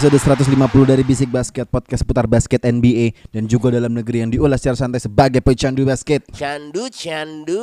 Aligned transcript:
Episode 0.00 0.48
150 0.48 0.88
dari 0.88 1.04
Bisik 1.04 1.28
Basket, 1.28 1.68
podcast 1.68 2.08
putar 2.08 2.24
basket 2.24 2.64
NBA 2.64 3.12
dan 3.36 3.44
juga 3.44 3.68
dalam 3.68 3.92
negeri 3.92 4.24
yang 4.24 4.32
diolah 4.32 4.56
secara 4.56 4.72
santai 4.72 4.96
sebagai 4.96 5.44
pecandu 5.44 5.84
basket. 5.84 6.24
Candu 6.32 6.88
candu 6.88 7.60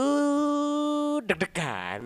deg-degan. 1.26 2.06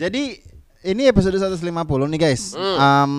Jadi 0.00 0.40
ini 0.88 1.02
episode 1.04 1.36
150 1.36 1.60
nih 2.16 2.16
guys. 2.16 2.56
Hmm. 2.56 2.80
Em, 2.80 3.12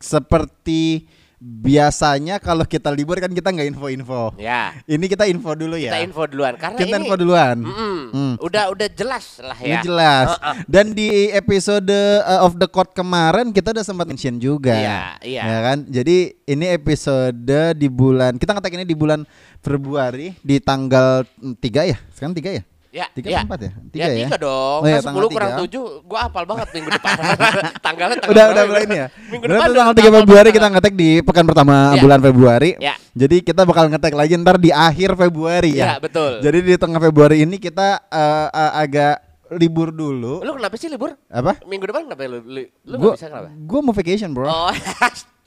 seperti 0.00 1.04
biasanya 1.40 2.36
kalau 2.36 2.68
kita 2.68 2.92
libur 2.92 3.16
kan 3.16 3.32
kita 3.32 3.48
nggak 3.48 3.72
info-info. 3.72 4.36
ya, 4.36 4.76
Ini 4.84 5.00
kita 5.08 5.24
info 5.24 5.56
dulu 5.56 5.80
ya. 5.80 5.88
kita 5.88 6.04
info 6.04 6.28
duluan 6.28 6.52
karena 6.60 6.76
Kita 6.76 6.96
ini 7.00 7.08
info 7.08 7.16
duluan. 7.16 7.56
Mm-mm. 7.64 7.98
Hmm. 8.12 8.34
udah 8.44 8.68
udah 8.68 8.88
jelas 8.92 9.40
lah 9.40 9.56
Ini 9.56 9.80
ya. 9.80 9.82
jelas. 9.82 10.36
Uh-uh. 10.36 10.54
Dan 10.68 10.92
di 10.92 11.32
episode 11.32 11.88
uh, 12.20 12.44
of 12.44 12.60
the 12.60 12.68
court 12.68 12.92
kemarin 12.92 13.56
kita 13.56 13.72
udah 13.72 13.80
sempat 13.80 14.04
mention 14.04 14.36
juga. 14.36 14.76
Iya, 14.76 15.00
iya. 15.24 15.42
Ya 15.48 15.58
kan? 15.64 15.78
Jadi 15.88 16.36
ini 16.44 16.66
episode 16.76 17.40
di 17.72 17.88
bulan 17.88 18.36
kita 18.36 18.52
ngetek 18.52 18.76
ini 18.76 18.84
di 18.84 18.92
bulan 18.94 19.24
Februari 19.64 20.36
di 20.44 20.60
tanggal 20.60 21.24
3 21.40 21.56
ya? 21.88 21.96
Sekarang 22.12 22.36
3 22.36 22.60
ya? 22.60 22.62
Ya, 22.90 23.06
Tiga 23.14 23.28
ya. 23.30 23.40
empat 23.46 23.58
ya? 23.62 23.70
Tiga 23.86 24.02
ya, 24.02 24.08
ya? 24.10 24.26
tiga 24.26 24.36
dong. 24.42 24.80
Oh, 24.82 24.88
iya, 24.90 24.98
kan 24.98 25.14
tanggal 25.14 25.22
10 25.22 25.34
kurang. 25.34 25.50
7 25.62 26.10
gua 26.10 26.18
hafal 26.26 26.42
banget 26.42 26.68
minggu 26.74 26.90
depan. 26.90 27.16
Tanggalnya 27.86 28.16
tanggal 28.18 28.34
udah 28.34 28.44
udah 28.50 28.62
mulai 28.66 28.82
ini 28.82 28.96
ya. 28.98 29.06
Minggu 29.30 29.44
depan 29.46 29.58
tanggal 29.62 29.70
udah 29.70 29.84
3 29.86 29.94
hafal 29.94 30.12
Februari 30.18 30.48
kita 30.50 30.66
ngetek 30.68 30.94
di 30.98 31.10
pekan 31.22 31.44
pertama 31.46 31.74
Ya. 31.94 32.02
bulan 32.02 32.18
Februari. 32.18 32.70
Ya. 32.82 32.94
Jadi 33.14 33.36
kita 33.40 33.62
bakal 33.62 33.86
ngetek 33.88 34.10
lagi 34.10 34.34
ntar 34.36 34.58
di 34.58 34.74
akhir 34.74 35.14
Februari 35.14 35.78
ya. 35.78 35.86
Ya, 35.86 35.94
betul. 35.98 36.42
Jadi 36.42 36.58
di 36.60 36.74
tengah 36.74 36.98
Februari 36.98 37.36
ini 37.40 37.56
kita 37.56 38.02
eh, 38.04 38.48
eh, 38.50 38.72
agak 38.76 39.14
libur 39.54 39.90
dulu. 39.90 40.42
Lu 40.42 40.52
kenapa 40.54 40.74
sih 40.74 40.86
libur? 40.86 41.14
Apa? 41.26 41.62
Minggu 41.62 41.86
depan 41.86 42.10
kenapa 42.10 42.26
lu? 42.26 42.42
Lu, 42.42 42.62
lu 42.86 42.94
Gua 42.98 43.14
nggak 43.14 43.18
bisa 43.18 43.26
kenapa? 43.30 43.48
gua 43.54 43.80
mau 43.82 43.94
vacation, 43.94 44.30
bro. 44.30 44.46
Oh, 44.46 44.70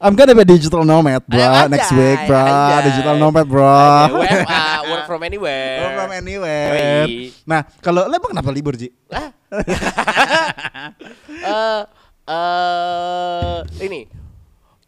I'm 0.00 0.16
gonna 0.16 0.32
be 0.32 0.40
a 0.40 0.48
digital 0.48 0.84
nomad, 0.84 1.20
bro. 1.28 1.36
Anjay, 1.36 1.68
Next 1.68 1.92
week, 1.92 2.20
bro. 2.24 2.40
anjay. 2.40 2.80
Digital 2.92 3.16
nomad, 3.20 3.44
bro. 3.44 3.64
Oke, 3.64 4.24
WFA, 4.24 4.64
work 4.92 5.04
from 5.04 5.20
anywhere. 5.20 5.76
Work 5.84 5.92
from 6.00 6.10
anywhere. 6.16 6.70
Yoi. 7.04 7.32
Nah, 7.44 7.60
kalau 7.84 8.08
lo 8.08 8.14
emang 8.16 8.32
kenapa 8.32 8.50
libur, 8.52 8.74
Ji? 8.76 8.88
Ah. 9.12 9.30
Eh, 11.40 11.82
eh, 12.30 13.58
ini 13.80 14.06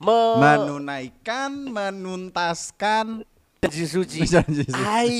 me 0.03 0.21
Menunaikan, 0.37 1.51
menuntaskan 1.71 3.23
janji 3.63 3.87
suci. 3.87 4.19
janji 4.33 4.67
suci. 4.67 4.83
Ai. 4.83 5.19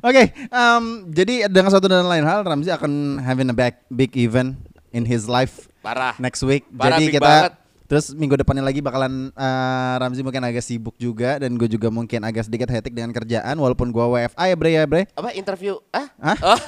Oke, 0.00 0.22
em, 0.32 0.84
jadi 1.10 1.50
dengan 1.50 1.68
satu 1.74 1.90
dan 1.90 2.06
lain 2.06 2.22
hal, 2.22 2.46
Ramzi 2.46 2.70
akan 2.70 3.18
having 3.20 3.50
a 3.50 3.56
back, 3.56 3.82
big 3.90 4.14
event 4.14 4.54
in 4.92 5.04
his 5.04 5.28
life 5.28 5.68
Parah. 5.80 6.16
next 6.20 6.42
week. 6.44 6.64
Parah, 6.72 6.98
jadi 6.98 7.04
kita 7.12 7.24
banget. 7.24 7.52
terus 7.88 8.12
minggu 8.12 8.36
depannya 8.36 8.60
lagi 8.60 8.84
bakalan 8.84 9.32
eh, 9.32 9.94
Ramzi 10.00 10.20
mungkin 10.20 10.44
agak 10.44 10.60
sibuk 10.60 10.96
juga 11.00 11.40
dan 11.40 11.56
gue 11.56 11.68
juga 11.68 11.88
mungkin 11.88 12.20
agak 12.20 12.48
sedikit 12.48 12.68
hectic 12.68 12.92
dengan 12.92 13.12
kerjaan 13.16 13.56
walaupun 13.56 13.88
gue 13.88 14.04
WFA 14.04 14.44
ya 14.48 14.56
Bre 14.56 14.70
ya 14.76 14.84
Bre. 14.84 15.02
Apa 15.16 15.32
interview? 15.32 15.80
Ah? 15.92 16.08
Hah? 16.20 16.38
Oh. 16.44 16.60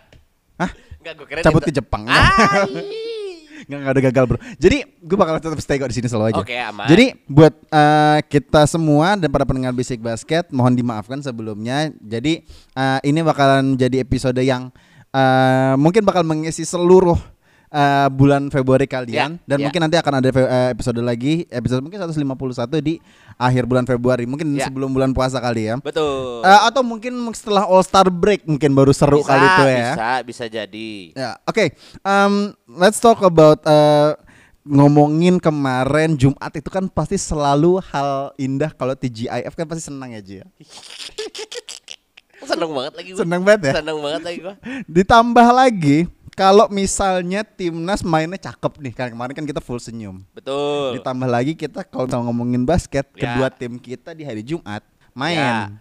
Hah? 0.60 0.70
Enggak, 0.98 1.12
gue 1.14 1.26
kira 1.30 1.40
Cabut 1.46 1.62
ke 1.64 1.72
Jepang. 1.72 2.04
Ai. 2.08 3.06
Nggak, 3.68 3.78
nggak 3.84 3.94
ada 3.94 4.02
gagal 4.08 4.24
bro. 4.24 4.38
Jadi 4.56 4.78
gue 5.02 5.16
bakal 5.18 5.34
tetap 5.42 5.58
stay 5.60 5.76
kok 5.76 5.90
di 5.90 5.96
sini 5.98 6.08
selalu 6.08 6.32
aja. 6.32 6.40
Oke, 6.40 6.56
aman. 6.56 6.86
Jadi 6.88 7.06
buat 7.26 7.52
eh, 7.52 8.18
kita 8.30 8.64
semua 8.64 9.18
dan 9.18 9.28
para 9.28 9.44
pendengar 9.44 9.74
Basic 9.74 9.98
Basket, 10.00 10.48
mohon 10.54 10.72
dimaafkan 10.72 11.18
sebelumnya. 11.20 11.90
Jadi 11.98 12.46
eh, 12.48 12.98
ini 13.02 13.20
bakalan 13.20 13.74
jadi 13.74 14.00
episode 14.00 14.38
yang 14.40 14.70
eh, 15.10 15.74
mungkin 15.74 16.06
bakal 16.06 16.22
mengisi 16.22 16.62
seluruh 16.62 17.18
eh, 17.68 18.08
bulan 18.08 18.48
Februari 18.48 18.84
kalian 18.84 19.36
Ya, 19.36 19.44
dan 19.44 19.56
ya. 19.60 19.64
mungkin 19.68 19.80
nanti 19.84 19.96
akan 19.96 20.12
ada 20.18 20.28
eh, 20.28 20.68
episode 20.72 21.00
lagi, 21.00 21.44
episode 21.48 21.80
mungkin 21.80 22.00
151 22.00 22.80
di 22.80 22.96
akhir 23.36 23.64
bulan 23.64 23.84
Februari, 23.84 24.24
mungkin 24.24 24.56
Ya. 24.56 24.66
sebelum 24.66 24.90
bulan 24.90 25.12
puasa 25.12 25.38
kali 25.38 25.68
ya. 25.68 25.76
Betul. 25.78 26.42
Eh, 26.42 26.60
atau 26.64 26.82
mungkin 26.82 27.12
setelah 27.32 27.64
All 27.64 27.84
Star 27.84 28.08
break 28.08 28.44
mungkin 28.44 28.72
baru 28.72 28.90
seru 28.90 29.20
bisa, 29.20 29.30
kali 29.30 29.44
itu 29.44 29.64
ya. 29.68 29.90
Bisa, 29.92 30.08
bisa 30.24 30.44
jadi. 30.48 30.90
Ya, 31.12 31.30
oke. 31.44 31.64
Um, 32.02 32.52
let's 32.66 32.98
talk 32.98 33.20
about 33.20 33.60
uh, 33.64 34.16
ngomongin 34.64 35.40
kemarin 35.40 36.12
Jumat 36.12 36.52
itu 36.52 36.68
kan 36.68 36.88
pasti 36.88 37.16
selalu 37.16 37.80
hal 37.88 38.36
indah 38.36 38.68
kalau 38.72 38.92
TGIF 38.92 39.56
kan 39.56 39.64
pasti 39.64 39.88
senang 39.88 40.12
ya 40.12 40.20
Ji 40.20 40.40
ya. 40.40 40.46
Seneng 42.38 42.70
banget 42.70 42.92
lagi 42.94 43.08
gue. 43.12 43.18
Senang 43.18 43.42
banget 43.42 43.60
ya. 43.66 43.72
Seneng 43.82 43.98
banget 43.98 44.22
lagi 44.22 44.38
gue. 44.40 44.54
Ditambah 44.86 45.46
lagi 45.50 45.98
kalau 46.38 46.70
misalnya 46.70 47.42
timnas 47.42 48.06
mainnya 48.06 48.38
cakep 48.38 48.78
nih 48.78 48.94
kan 48.94 49.10
kemarin 49.10 49.34
kan 49.34 49.42
kita 49.42 49.58
full 49.58 49.82
senyum. 49.82 50.22
Betul. 50.30 51.02
Ditambah 51.02 51.26
lagi 51.26 51.58
kita 51.58 51.82
kalau 51.82 52.06
ngomongin 52.30 52.62
basket 52.62 53.10
Ya. 53.18 53.34
kedua 53.34 53.50
tim 53.50 53.74
kita 53.82 54.14
di 54.14 54.22
hari 54.22 54.46
Jumat 54.46 54.86
main. 55.10 55.34
Ya. 55.34 55.74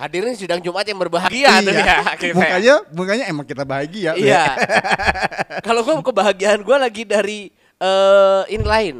Hadirin 0.00 0.32
sidang 0.32 0.64
Jumat 0.64 0.88
yang 0.88 0.96
berbahagia 0.96 1.60
tuh 1.60 1.76
ya. 1.76 2.00
akhirnya. 2.08 2.40
Mukanya 2.40 2.74
mukanya 2.88 3.24
emang 3.28 3.44
kita 3.44 3.68
bahagia. 3.68 4.16
Iya. 4.16 4.56
Kalau 5.68 5.84
gue 5.84 5.94
kebahagiaan 6.00 6.64
gue 6.64 6.76
lagi 6.80 7.04
dari 7.04 7.52
eh 7.76 8.42
ini 8.48 8.64
lain, 8.64 8.96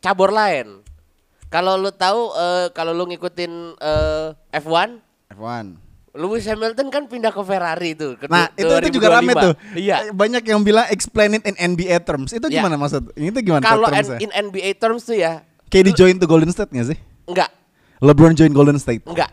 cabur 0.00 0.32
lain. 0.32 0.80
Kalau 1.52 1.74
lu 1.76 1.90
tahu 1.90 2.30
eh, 2.38 2.66
kalau 2.70 2.94
lu 2.94 3.10
ngikutin 3.10 3.74
eh, 3.82 4.28
F1, 4.54 5.02
F1. 5.34 5.89
Lewis 6.10 6.42
Hamilton 6.42 6.90
kan 6.90 7.06
pindah 7.06 7.30
ke 7.30 7.38
Ferrari 7.40 7.94
tuh. 7.94 8.18
Ke 8.18 8.26
Nah, 8.26 8.50
itu 8.52 8.66
itu 8.82 8.98
juga 8.98 9.08
2025. 9.08 9.16
rame 9.16 9.32
tuh. 9.36 9.52
Iya. 9.74 9.96
Banyak 10.10 10.42
yang 10.42 10.60
bilang 10.60 10.86
explain 10.88 11.30
it 11.32 11.44
in 11.44 11.54
NBA 11.54 12.02
terms. 12.02 12.30
Itu 12.30 12.46
Ya. 12.46 12.58
gimana 12.58 12.74
maksud? 12.74 13.14
Itu 13.14 13.38
gimana 13.38 13.62
Kalau 13.62 13.86
in 14.18 14.30
NBA 14.30 14.74
terms 14.76 15.04
tuh 15.04 15.14
ya, 15.14 15.46
KD 15.66 15.94
join 15.94 16.18
to 16.18 16.26
Golden 16.26 16.50
State 16.50 16.66
gak 16.68 16.88
sih? 16.88 16.98
enggak, 17.24 17.46
LeBron 17.98 18.34
join 18.34 18.50
Golden 18.50 18.74
State. 18.74 19.06
enggak. 19.06 19.30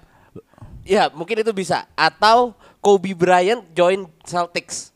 Ya, 0.86 1.10
mungkin 1.10 1.36
itu 1.38 1.52
bisa 1.52 1.84
atau 1.92 2.54
Kobe 2.78 3.12
Bryant 3.12 3.66
join 3.74 4.06
Celtics. 4.22 4.94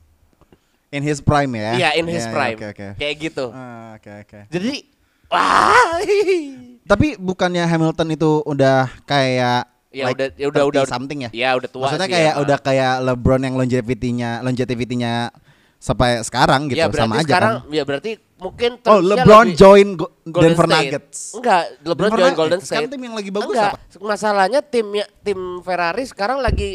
In 0.87 1.01
his 1.01 1.17
prime 1.17 1.49
ya? 1.51 1.71
Iya, 1.73 1.89
in 1.97 2.05
his 2.05 2.23
Iya, 2.23 2.29
iya, 2.29 2.35
prime. 2.35 2.57
Oke 2.57 2.67
oke. 2.69 2.87
Kayak 2.95 3.15
gitu. 3.17 3.45
Ah, 3.49 3.97
Oke 3.97 4.11
oke. 4.21 4.39
Jadi 4.47 4.73
wah. 5.27 5.97
Tapi 6.83 7.15
bukannya 7.15 7.63
Hamilton 7.63 8.07
itu 8.11 8.43
udah 8.43 8.91
kayak 9.03 9.65
Ya 9.91 10.07
like 10.07 10.15
udah 10.15 10.27
ya 10.33 10.45
udah 10.47 10.61
30 10.63 10.71
udah 10.71 10.83
something 10.87 11.19
ya? 11.21 11.29
Ya 11.31 11.49
udah 11.53 11.67
tua 11.67 11.83
Maksudnya 11.83 12.07
sih 12.07 12.13
kayak 12.13 12.31
emang. 12.31 12.43
udah 12.43 12.57
kayak 12.57 12.93
LeBron 13.03 13.41
yang 13.41 13.55
longevity-nya 13.55 14.31
longevity-nya 14.39 15.13
sampai 15.77 16.21
sekarang 16.21 16.69
gitu 16.69 16.77
ya 16.77 16.87
sama 16.89 17.17
aja 17.17 17.25
sekarang 17.25 17.53
kan. 17.59 17.73
ya 17.73 17.83
berarti 17.83 18.11
mungkin 18.37 18.71
Oh, 18.85 19.01
LeBron 19.01 19.47
lebih- 19.47 19.57
join 19.57 19.87
Go- 19.95 20.13
Golden 20.23 20.43
Denver 20.47 20.65
State. 20.65 20.77
Nuggets. 20.85 21.19
Enggak, 21.33 21.61
LeBron 21.83 21.97
Denver 22.07 22.19
join. 22.21 22.33
Golden 22.33 22.59
Sekarang 22.59 22.81
State. 22.81 22.91
tim 22.91 23.01
yang 23.01 23.15
lagi 23.15 23.29
bagus 23.29 23.49
Enggak, 23.51 23.71
apa? 23.73 23.99
masalahnya 23.99 24.59
timnya 24.63 25.05
tim 25.19 25.39
Ferrari 25.59 26.03
sekarang 26.05 26.37
lagi 26.39 26.71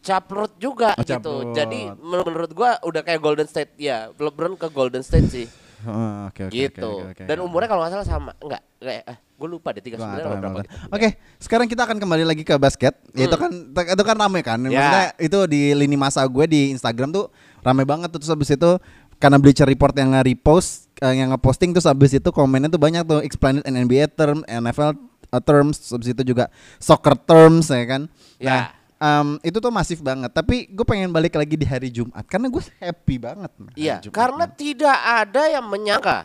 caprut 0.00 0.52
juga 0.54 0.92
Oh, 0.92 1.00
gitu. 1.00 1.10
caprut. 1.10 1.46
Jadi 1.52 1.80
menur- 1.96 2.26
menurut 2.26 2.52
gua 2.52 2.76
udah 2.80 3.00
kayak 3.00 3.18
Golden 3.18 3.48
State 3.48 3.72
ya. 3.74 4.12
LeBron 4.14 4.54
ke 4.54 4.68
Golden 4.68 5.00
State 5.00 5.26
sih. 5.26 5.46
Oh, 5.84 6.30
Oke 6.30 6.48
oke 6.48 6.54
oke, 6.54 6.56
gitu. 6.56 6.90
oke, 7.02 7.10
oke. 7.12 7.22
Dan 7.26 7.36
umurnya 7.42 7.68
kalau 7.68 7.82
nggak 7.84 7.92
salah 7.98 8.06
sama. 8.06 8.32
Enggak, 8.40 8.62
enggak 8.80 8.96
eh 9.04 9.18
gue 9.34 9.48
lupa 9.50 9.68
deh 9.74 9.82
39 9.82 9.98
Gua 9.98 10.06
nggak 10.06 10.14
tahu 10.14 10.30
atau 10.30 10.40
berapa 10.40 10.58
gitu. 10.62 10.70
Oke, 10.94 11.08
sekarang 11.42 11.66
kita 11.66 11.82
akan 11.84 11.96
kembali 11.98 12.24
lagi 12.24 12.42
ke 12.46 12.54
basket. 12.56 12.94
Itu 13.12 13.36
kan 13.36 13.50
itu 13.74 14.02
kan 14.06 14.16
rame 14.16 14.40
kan. 14.40 14.58
Ya. 14.64 14.70
Maksudnya 14.70 15.04
itu 15.18 15.38
di 15.50 15.62
lini 15.74 15.96
masa 15.98 16.22
gue 16.24 16.44
di 16.46 16.70
Instagram 16.70 17.10
tuh 17.10 17.28
rame 17.60 17.82
banget 17.82 18.08
terus 18.14 18.30
habis 18.30 18.48
itu 18.54 18.70
karena 19.18 19.36
Bleacher 19.40 19.66
Report 19.66 19.94
yang 19.96 20.14
nge-repost 20.14 20.92
eh, 21.00 21.14
yang 21.18 21.32
nge-posting 21.34 21.72
terus 21.74 21.88
habis 21.88 22.12
itu 22.14 22.28
komennya 22.30 22.68
tuh 22.70 22.80
banyak 22.80 23.02
tuh 23.08 23.20
explain 23.24 23.60
it 23.60 23.66
in 23.66 23.74
NBA 23.74 24.14
term, 24.14 24.44
NFL 24.46 24.94
uh, 25.34 25.42
terms, 25.42 25.80
habis 25.90 26.12
itu 26.14 26.22
juga 26.22 26.52
soccer 26.78 27.18
terms 27.18 27.72
ya 27.72 27.84
kan. 27.88 28.02
Ya. 28.38 28.48
Nah, 28.50 28.64
em, 29.04 29.28
itu 29.44 29.60
tuh 29.60 29.68
masif 29.68 30.00
banget. 30.00 30.32
Tapi 30.32 30.64
gue 30.72 30.86
pengen 30.88 31.12
balik 31.12 31.36
lagi 31.36 31.54
di 31.54 31.66
hari 31.68 31.92
Jumat 31.92 32.24
karena 32.24 32.48
gue 32.48 32.62
happy 32.80 33.16
banget. 33.20 33.50
Iya, 33.76 33.96
Jumat, 34.00 34.16
karena 34.16 34.44
tidak 34.48 34.96
ada 34.96 35.42
yang 35.52 35.66
menyangka. 35.68 36.18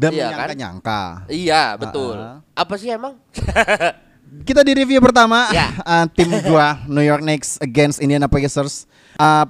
dan 0.00 0.16
iya 0.16 0.32
kan? 0.32 0.48
menyangka-nyangka. 0.48 1.00
Iya, 1.28 1.62
betul. 1.76 2.16
Ah. 2.16 2.40
Apa 2.56 2.80
sih 2.80 2.88
emang? 2.88 3.20
Kita 4.48 4.64
di 4.64 4.72
review 4.72 4.96
pertama 5.02 5.50
Ya. 5.52 5.74
uh, 5.84 6.06
tim 6.16 6.30
gua 6.46 6.80
New 6.88 7.04
York 7.04 7.20
Knicks 7.20 7.60
against 7.60 8.00
Indiana 8.00 8.24
Pacers 8.24 8.88
uh, 9.20 9.44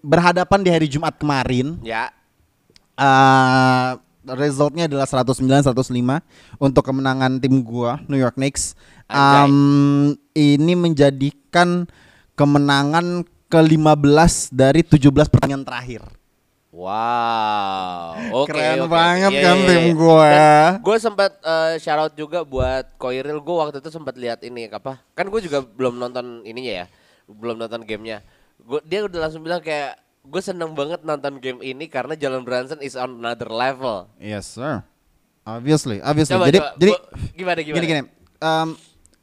berhadapan 0.00 0.60
di 0.64 0.70
hari 0.72 0.88
Jumat 0.88 1.20
kemarin. 1.20 1.76
ya. 1.84 2.08
Uh, 2.96 3.98
resultnya 4.26 4.86
adalah 4.86 5.06
109-105 5.06 5.90
untuk 6.62 6.82
kemenangan 6.82 7.42
tim 7.42 7.62
gua 7.62 7.98
New 8.06 8.18
York 8.18 8.38
Knicks. 8.38 8.78
Um, 9.10 10.16
ini 10.32 10.72
menjadikan 10.72 11.84
kemenangan 12.38 13.28
ke-15 13.52 14.56
dari 14.56 14.80
17 14.80 15.12
pertandingan 15.28 15.66
terakhir. 15.68 16.02
Wow, 16.72 18.16
oke 18.32 18.48
Keren 18.48 18.88
oke. 18.88 18.96
banget 18.96 19.32
Iya, 19.36 19.44
kan 19.44 19.56
iya, 19.60 19.68
tim 19.68 19.84
iya. 19.84 19.92
gua. 19.92 20.24
Dan 20.24 20.72
Gue 20.80 20.96
sempat 20.96 21.36
eh, 21.44 21.76
shout 21.76 22.00
out 22.00 22.14
juga 22.16 22.48
buat 22.48 22.96
Koiril. 22.96 23.44
Gue 23.44 23.56
waktu 23.60 23.84
itu 23.84 23.92
sempat 23.92 24.16
lihat 24.16 24.40
ini 24.40 24.72
apa? 24.72 24.96
Kan 25.12 25.28
gue 25.28 25.40
juga 25.44 25.60
belum 25.60 26.00
nonton 26.00 26.40
ininya 26.48 26.72
ya, 26.82 26.86
belum 27.28 27.60
nonton 27.60 27.84
gamenya. 27.84 28.24
Gua, 28.56 28.80
dia 28.88 29.04
udah 29.04 29.28
langsung 29.28 29.44
bilang 29.44 29.60
kayak 29.60 30.00
gue 30.22 30.38
seneng 30.40 30.70
banget 30.72 31.02
nonton 31.02 31.36
game 31.36 31.58
ini 31.60 31.86
karena 31.86 32.14
Jalen 32.14 32.42
Brunson 32.42 32.78
is 32.78 32.94
on 32.94 33.18
another 33.18 33.50
level. 33.50 34.06
Yes, 34.16 34.46
sir. 34.46 34.86
Obviously, 35.42 35.98
obviously. 35.98 36.38
Coba, 36.38 36.46
jadi 36.46 36.58
coba. 36.62 36.70
jadi 36.78 36.92
Gua- 36.94 37.04
gimana 37.34 37.58
gimana? 37.60 37.76
gini 37.76 37.86
gini. 37.88 38.02
Um, 38.38 38.68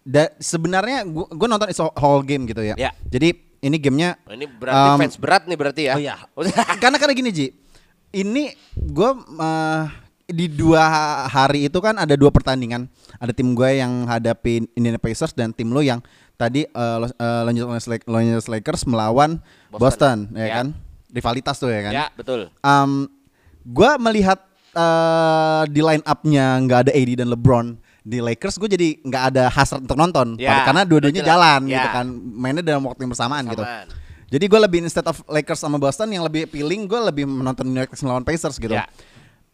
da- 0.03 0.35
sebenarnya 0.37 1.07
gua 1.07 1.47
nonton 1.47 1.71
it's 1.71 1.79
a 1.79 1.87
whole 1.95 2.19
game 2.19 2.43
gitu 2.43 2.59
ya. 2.59 2.75
Ya. 2.75 2.91
Jadi 3.07 3.31
ini 3.59 3.75
gamenya 3.79 4.19
Oh, 4.27 4.35
ini 4.35 4.47
berarti 4.47 4.87
um, 4.91 4.99
fans 4.99 5.15
berat 5.15 5.43
nih 5.47 5.55
berarti 5.55 5.81
ya. 5.87 5.95
Oh 5.95 5.99
iya. 5.99 6.15
karena 6.83 6.99
karena 6.99 7.15
gini 7.15 7.31
Ji. 7.31 7.47
Ini 8.09 8.51
gue 8.75 9.09
di 10.29 10.45
dua 10.45 10.83
hari 11.25 11.65
itu 11.65 11.79
kan 11.79 11.95
ada 11.95 12.13
dua 12.13 12.29
pertandingan. 12.29 12.91
Ada 13.17 13.31
tim 13.31 13.55
gue 13.55 13.69
yang 13.79 14.03
hadapi 14.03 14.67
Indiana 14.75 14.99
Pacers 14.99 15.31
dan 15.31 15.55
tim 15.55 15.71
lo 15.71 15.79
yang 15.79 16.03
tadi 16.35 16.67
uh, 16.69 16.97
Los 16.99 17.11
uh, 17.15 17.47
Los 17.47 18.19
Angeles 18.19 18.47
Lakers 18.49 18.83
melawan 18.83 19.39
Boston, 19.69 19.79
Boston. 20.27 20.35
ya, 20.35 20.45
Ya. 20.45 20.55
kan? 20.59 20.67
Rivalitas 21.09 21.57
tuh 21.57 21.69
ya 21.69 21.81
kan. 21.89 21.91
Ya 21.93 22.05
betul. 22.13 22.53
Um, 22.61 23.09
gue 23.65 23.91
melihat 23.97 24.39
uh, 24.73 25.63
di 25.65 25.81
line 25.81 26.03
up-nya 26.05 26.57
nggak 26.63 26.79
ada 26.87 26.91
AD 26.93 27.11
dan 27.17 27.27
LeBron 27.33 27.67
di 27.99 28.17
Lakers, 28.23 28.57
gue 28.57 28.69
jadi 28.71 28.89
nggak 29.05 29.23
ada 29.35 29.43
hasrat 29.53 29.85
untuk 29.85 29.93
nonton 29.99 30.33
Ya, 30.39 30.65
karena 30.65 30.81
dua-duanya 30.87 31.21
jalan 31.21 31.67
Ya. 31.69 31.83
gitu 31.83 31.89
kan, 31.93 32.05
mainnya 32.09 32.63
dalam 32.65 32.81
waktu 32.87 33.05
yang 33.05 33.11
bersamaan, 33.13 33.43
gitu. 33.45 33.61
Jadi 34.29 34.45
gue 34.45 34.59
lebih 34.61 34.79
instead 34.85 35.05
of 35.09 35.21
Lakers 35.25 35.61
sama 35.61 35.81
Boston 35.81 36.13
yang 36.13 36.21
lebih 36.25 36.45
feeling 36.49 36.85
gue 36.85 36.97
lebih 37.01 37.25
menonton 37.25 37.65
New 37.65 37.81
York 37.81 37.89
Knicks 37.93 38.05
melawan 38.05 38.21
Pacers 38.21 38.61
gitu. 38.61 38.77
Ya. 38.77 38.85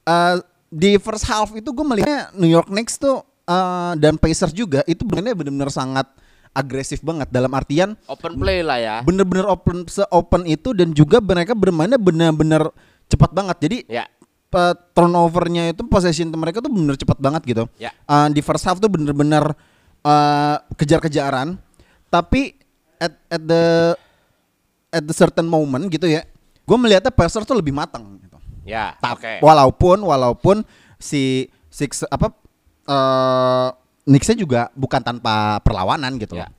Uh, 0.03 0.43
di 0.67 0.99
first 0.99 1.23
half 1.23 1.55
itu 1.55 1.71
gue 1.71 1.85
melihatnya 1.87 2.35
New 2.35 2.51
York 2.51 2.67
Knicks 2.67 2.99
tuh 2.99 3.23
uh, 3.47 3.93
dan 3.95 4.19
Pacers 4.19 4.51
juga 4.51 4.83
itu 4.83 5.07
benar 5.07 5.31
benar 5.31 5.71
sangat 5.71 6.11
agresif 6.55 7.03
banget 7.03 7.27
dalam 7.27 7.51
artian 7.51 7.99
Open 8.07 8.39
play 8.39 8.63
lah 8.63 8.79
ya. 8.79 8.95
bener-bener 9.03 9.43
open 9.45 9.83
se-open 9.85 10.47
itu 10.47 10.71
dan 10.71 10.95
juga 10.95 11.19
mereka 11.19 11.51
bermainnya 11.51 11.99
bener-bener 11.99 12.71
cepat 13.05 13.35
banget. 13.35 13.57
Jadi 13.59 13.77
Ya. 13.91 14.07
pe- 14.47 14.73
turnovernya 14.95 15.75
itu 15.75 15.83
possession 15.83 16.31
mereka 16.31 16.63
tuh 16.63 16.71
bener 16.71 16.95
cepat 16.95 17.19
banget 17.19 17.43
gitu. 17.43 17.63
Ya. 17.75 17.91
Uh, 18.07 18.31
di 18.31 18.39
first 18.39 18.63
half 18.63 18.79
tuh 18.79 18.87
bener-bener 18.87 19.51
uh, 20.01 20.55
kejar-kejaran, 20.73 21.59
tapi 22.07 22.55
at 22.95 23.11
at 23.27 23.43
the 23.43 23.63
at 24.89 25.03
the 25.03 25.11
certain 25.11 25.43
moment 25.45 25.91
gitu 25.91 26.07
ya, 26.07 26.23
gue 26.63 26.77
melihatnya 26.79 27.11
Pacers 27.11 27.43
tuh 27.43 27.59
lebih 27.59 27.75
matang. 27.75 28.15
Gitu. 28.23 28.37
Ya. 28.63 28.95
Oke. 29.11 29.43
Walaupun 29.43 29.99
walaupun 30.01 30.63
si 30.95 31.51
six 31.67 32.07
apa 32.07 32.31
uh, 32.87 33.69
Knicks-nya 34.05 34.37
juga 34.37 34.61
bukan 34.77 35.01
tanpa 35.01 35.57
perlawanan 35.61 36.15
gitu. 36.21 36.37
Ya. 36.37 36.45
loh. 36.45 36.53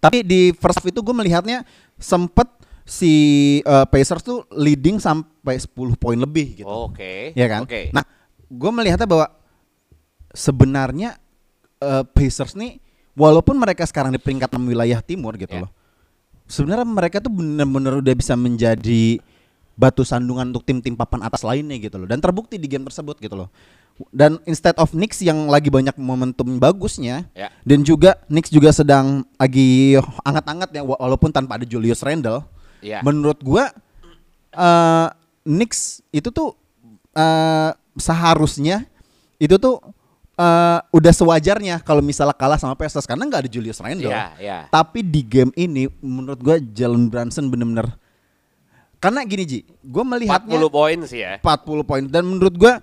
Tapi 0.00 0.24
di 0.24 0.56
first 0.56 0.80
half 0.80 0.88
itu 0.88 1.04
gue 1.04 1.12
melihatnya 1.12 1.64
sempet 2.00 2.48
si 2.86 3.12
uh, 3.66 3.84
Pacers 3.84 4.24
tuh 4.24 4.46
leading 4.54 4.96
sampai 4.96 5.60
10 5.60 5.68
poin 6.00 6.16
lebih 6.16 6.64
gitu. 6.64 6.68
Oke. 6.68 7.36
Ya 7.36 7.44
kan? 7.50 7.68
Oke. 7.68 7.92
Nah, 7.92 8.04
gue 8.48 8.70
melihatnya 8.72 9.04
bahwa 9.04 9.26
sebenarnya 10.32 11.16
uh, 11.80 12.04
Pacers 12.06 12.56
nih 12.56 12.80
walaupun 13.12 13.56
mereka 13.56 13.84
sekarang 13.84 14.12
di 14.12 14.20
peringkat 14.20 14.52
6 14.52 14.60
wilayah 14.64 15.00
timur 15.00 15.36
gitu 15.36 15.52
Ya. 15.52 15.62
loh. 15.66 15.72
Sebenarnya 16.46 16.86
mereka 16.86 17.18
tuh 17.18 17.32
bener-bener 17.34 17.98
udah 17.98 18.14
bisa 18.14 18.38
menjadi 18.38 19.18
batu 19.74 20.06
sandungan 20.06 20.54
untuk 20.54 20.62
tim-tim 20.64 20.94
papan 20.94 21.26
atas 21.26 21.42
lainnya 21.42 21.74
gitu 21.76 21.98
loh. 21.98 22.06
Dan 22.06 22.22
terbukti 22.22 22.54
di 22.56 22.70
game 22.70 22.86
tersebut 22.86 23.18
gitu 23.18 23.34
loh. 23.34 23.50
Dan 24.12 24.36
instead 24.44 24.76
of 24.76 24.92
Knicks 24.92 25.20
yang 25.20 25.48
lagi 25.48 25.72
banyak 25.72 25.96
momentum 25.96 26.60
bagusnya 26.60 27.24
Ya. 27.32 27.48
dan 27.64 27.80
juga 27.80 28.20
Knicks 28.28 28.48
juga 28.48 28.68
sedang 28.68 29.24
lagi 29.34 29.96
anget-anget 30.20 30.68
ya 30.70 30.82
wa- 30.84 31.00
walaupun 31.00 31.32
tanpa 31.32 31.56
ada 31.56 31.64
Julius 31.64 32.04
Randle. 32.04 32.44
Ya. 32.84 33.00
Menurut 33.00 33.40
gua 33.40 33.72
eh 34.52 35.08
Knicks 35.42 36.04
itu 36.10 36.28
tuh 36.28 36.52
eh 37.12 37.72
seharusnya 37.96 38.84
itu 39.38 39.56
tuh 39.56 39.80
eh 40.36 40.78
udah 40.92 41.12
sewajarnya 41.16 41.80
kalau 41.80 42.04
misalnya 42.04 42.36
kalah 42.36 42.60
sama 42.60 42.76
Pacers 42.76 43.08
karena 43.08 43.24
nggak 43.24 43.48
ada 43.48 43.50
Julius 43.50 43.80
Randle. 43.80 44.12
Ya, 44.12 44.36
ya. 44.36 44.58
Tapi 44.68 45.00
di 45.00 45.24
game 45.24 45.56
ini 45.56 45.88
menurut 45.98 46.36
gua 46.36 46.60
Jalen 46.60 47.08
Brunson 47.08 47.48
bener-bener 47.48 47.96
karena 48.96 49.24
gini 49.24 49.44
Ji, 49.44 49.58
gua 49.80 50.04
melihatnya 50.04 50.56
40 50.60 50.68
poin 50.68 50.98
sih 51.08 51.20
ya. 51.20 51.40
40 51.40 51.80
poin 51.80 52.02
dan 52.04 52.24
menurut 52.24 52.52
gua 52.52 52.80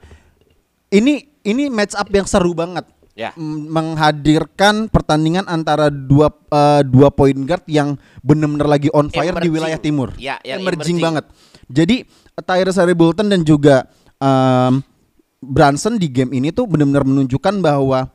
ini 0.93 1.13
ini 1.41 1.73
match 1.73 1.97
up 1.97 2.07
yang 2.13 2.29
seru 2.29 2.53
banget. 2.53 2.85
Ya. 3.13 3.29
Menghadirkan 3.37 4.89
pertandingan 4.89 5.45
antara 5.45 5.89
dua 5.89 6.33
eh, 6.49 6.81
dua 6.85 7.13
point 7.13 7.37
guard 7.45 7.65
yang 7.69 7.97
benar-benar 8.25 8.65
lagi 8.69 8.89
on 8.93 9.09
fire 9.09 9.33
di 9.37 9.49
Emerging. 9.49 9.53
wilayah 9.53 9.79
timur. 9.81 10.09
Ya, 10.17 10.37
yang 10.41 10.61
emerging, 10.61 10.97
emerging. 10.97 10.97
banget. 11.01 11.25
Jadi 11.69 11.95
Tyrese 12.41 12.81
Haliburton 12.81 13.29
dan 13.29 13.45
juga 13.45 13.85
em, 14.17 14.81
Brunson 15.43 16.01
di 16.01 16.09
game 16.09 16.33
ini 16.33 16.49
tuh 16.49 16.65
benar-benar 16.65 17.05
menunjukkan 17.05 17.53
bahwa 17.61 18.09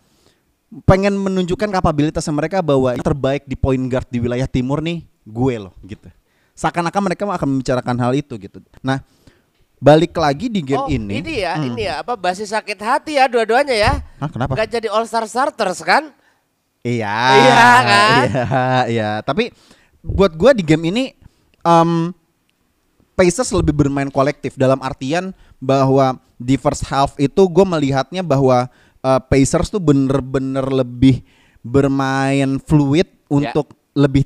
pengen 0.85 1.15
menunjukkan 1.17 1.71
kapabilitasnya 1.71 2.35
mereka 2.35 2.59
bahwa 2.61 2.93
terbaik 2.99 3.47
di 3.47 3.57
point 3.57 3.81
guard 3.89 4.09
di 4.11 4.19
wilayah 4.21 4.49
timur 4.51 4.83
nih 4.83 5.07
gue 5.25 5.55
loh 5.63 5.75
gitu. 5.87 6.09
Seakan-akan 6.59 7.03
mereka 7.07 7.23
akan 7.23 7.49
membicarakan 7.55 7.97
hal 8.03 8.13
itu 8.19 8.35
gitu. 8.35 8.59
Nah, 8.83 8.99
balik 9.79 10.15
lagi 10.19 10.51
di 10.51 10.61
game 10.63 10.85
oh, 10.85 10.91
ini. 10.91 11.23
ini 11.23 11.35
ya, 11.43 11.55
Hmm. 11.55 11.67
ini 11.71 11.83
ya 11.87 11.95
apa 12.03 12.19
basis 12.19 12.51
sakit 12.51 12.79
hati 12.79 13.17
ya 13.17 13.31
dua-duanya 13.31 13.75
ya. 13.75 13.93
Hah, 14.19 14.29
kenapa? 14.31 14.59
Gak 14.59 14.69
jadi 14.79 14.89
All 14.91 15.07
Star 15.07 15.25
starters 15.31 15.81
kan? 15.87 16.11
Iya. 16.83 17.15
Iya, 17.15 17.65
kan? 17.87 18.23
Iya, 18.23 18.47
iya. 18.91 19.11
Tapi 19.23 19.55
buat 20.03 20.35
gua 20.35 20.55
di 20.55 20.63
game 20.67 20.91
ini 20.91 21.05
em 21.63 22.15
Pacers 23.19 23.51
lebih 23.51 23.75
bermain 23.75 24.07
kolektif 24.15 24.55
dalam 24.55 24.79
artian 24.79 25.35
bahwa 25.59 26.23
di 26.39 26.55
first 26.55 26.87
half 26.87 27.19
itu 27.19 27.51
gue 27.51 27.67
melihatnya 27.67 28.23
bahwa 28.23 28.71
eh, 29.03 29.21
Pacers 29.27 29.75
tuh 29.75 29.83
bener-bener 29.83 30.63
lebih 30.63 31.27
bermain 31.59 32.63
fluid 32.63 33.11
untuk 33.27 33.75
lebih 33.99 34.23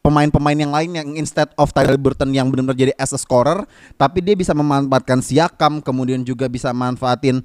pemain-pemain 0.00 0.56
yang 0.56 0.72
lain 0.72 0.90
yang 0.96 1.08
instead 1.16 1.52
of 1.60 1.70
Tyler 1.76 2.00
Burton 2.00 2.32
yang 2.32 2.48
benar-benar 2.48 2.76
jadi 2.76 2.92
as 2.96 3.12
a 3.12 3.20
scorer 3.20 3.68
tapi 4.00 4.24
dia 4.24 4.32
bisa 4.32 4.56
memanfaatkan 4.56 5.20
Siakam 5.20 5.84
kemudian 5.84 6.24
juga 6.24 6.48
bisa 6.48 6.72
manfaatin 6.72 7.44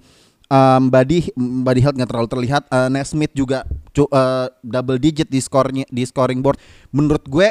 um, 0.50 0.88
Buddy 0.90 1.32
Buddy 1.36 1.82
Hield 1.82 1.96
nggak 1.98 2.10
terlalu 2.10 2.30
terlihat 2.30 2.64
uh, 2.70 2.90
Nesmith 2.90 3.34
juga 3.34 3.66
uh, 3.98 4.48
double 4.62 5.00
digit 5.02 5.30
di 5.30 5.40
skornya 5.42 5.86
di 5.90 6.04
scoring 6.06 6.42
board. 6.42 6.60
Menurut 6.94 7.24
gue 7.26 7.48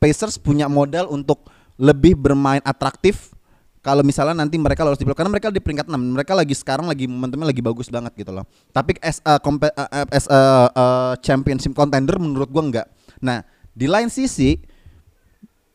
Pacers 0.00 0.40
punya 0.40 0.64
modal 0.64 1.12
untuk 1.12 1.52
lebih 1.76 2.16
bermain 2.16 2.64
atraktif 2.64 3.36
kalau 3.80 4.04
misalnya 4.04 4.44
nanti 4.44 4.60
mereka 4.60 4.84
lolos 4.84 5.00
di 5.00 5.04
playoff. 5.04 5.20
Karena 5.20 5.32
mereka 5.32 5.48
di 5.52 5.60
peringkat 5.60 5.88
6 5.88 5.96
mereka 5.96 6.32
lagi 6.36 6.52
sekarang 6.56 6.88
lagi 6.88 7.04
momentumnya 7.08 7.48
lagi 7.48 7.60
bagus 7.64 7.88
banget 7.92 8.12
gitu 8.16 8.32
loh. 8.32 8.44
Tapi 8.72 8.96
as 9.00 9.20
a, 9.24 9.36
uh, 9.36 10.06
as 10.08 10.24
a, 10.28 10.40
uh, 10.72 11.14
championship 11.20 11.76
contender 11.76 12.16
menurut 12.16 12.48
gua 12.48 12.64
enggak 12.64 12.88
nah 13.20 13.44
di 13.72 13.86
lain 13.86 14.08
sisi 14.08 14.58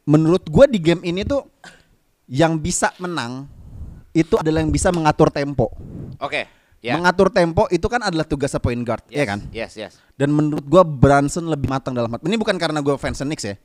menurut 0.05 0.45
gua 0.47 0.69
di 0.69 0.77
game 0.77 1.01
ini 1.01 1.25
tuh 1.25 1.45
yang 2.29 2.57
bisa 2.57 2.93
menang 2.97 3.49
itu 4.11 4.37
adalah 4.37 4.61
yang 4.63 4.71
bisa 4.71 4.89
mengatur 4.93 5.29
tempo 5.29 5.69
Oke. 6.21 6.47
Ya. 6.79 6.93
mengatur 6.93 7.33
tempo 7.33 7.65
itu 7.73 7.85
kan 7.89 7.97
adalah 8.05 8.21
tugasnya 8.21 8.61
point 8.61 8.77
guard 8.85 9.01
yes, 9.09 9.17
ya 9.17 9.23
kan 9.25 9.39
Yes, 9.49 9.73
yes. 9.73 9.93
dan 10.13 10.29
menurut 10.29 10.61
gua 10.65 10.85
Brunson 10.85 11.49
lebih 11.49 11.65
matang 11.65 11.97
dalam 11.97 12.13
ini 12.21 12.37
bukan 12.37 12.55
karena 12.61 12.77
gua 12.79 12.95
fans 12.95 13.17
Knicks 13.19 13.45
ya 13.45 13.55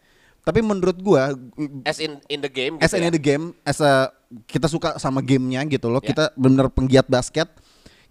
tapi 0.40 0.64
menurut 0.64 0.96
gua 0.96 1.36
As 1.84 2.00
in 2.00 2.16
in 2.32 2.40
the 2.40 2.48
game 2.48 2.80
as 2.80 2.88
gitu 2.88 2.96
in 2.96 3.04
ya. 3.04 3.12
the 3.12 3.20
game 3.20 3.44
as 3.60 3.76
a 3.84 4.08
kita 4.48 4.72
suka 4.72 4.96
sama 4.96 5.20
gamenya 5.20 5.60
gitu 5.68 5.92
loh 5.92 6.00
Ya. 6.00 6.16
kita 6.16 6.24
benar 6.32 6.72
penggiat 6.72 7.04
basket 7.12 7.44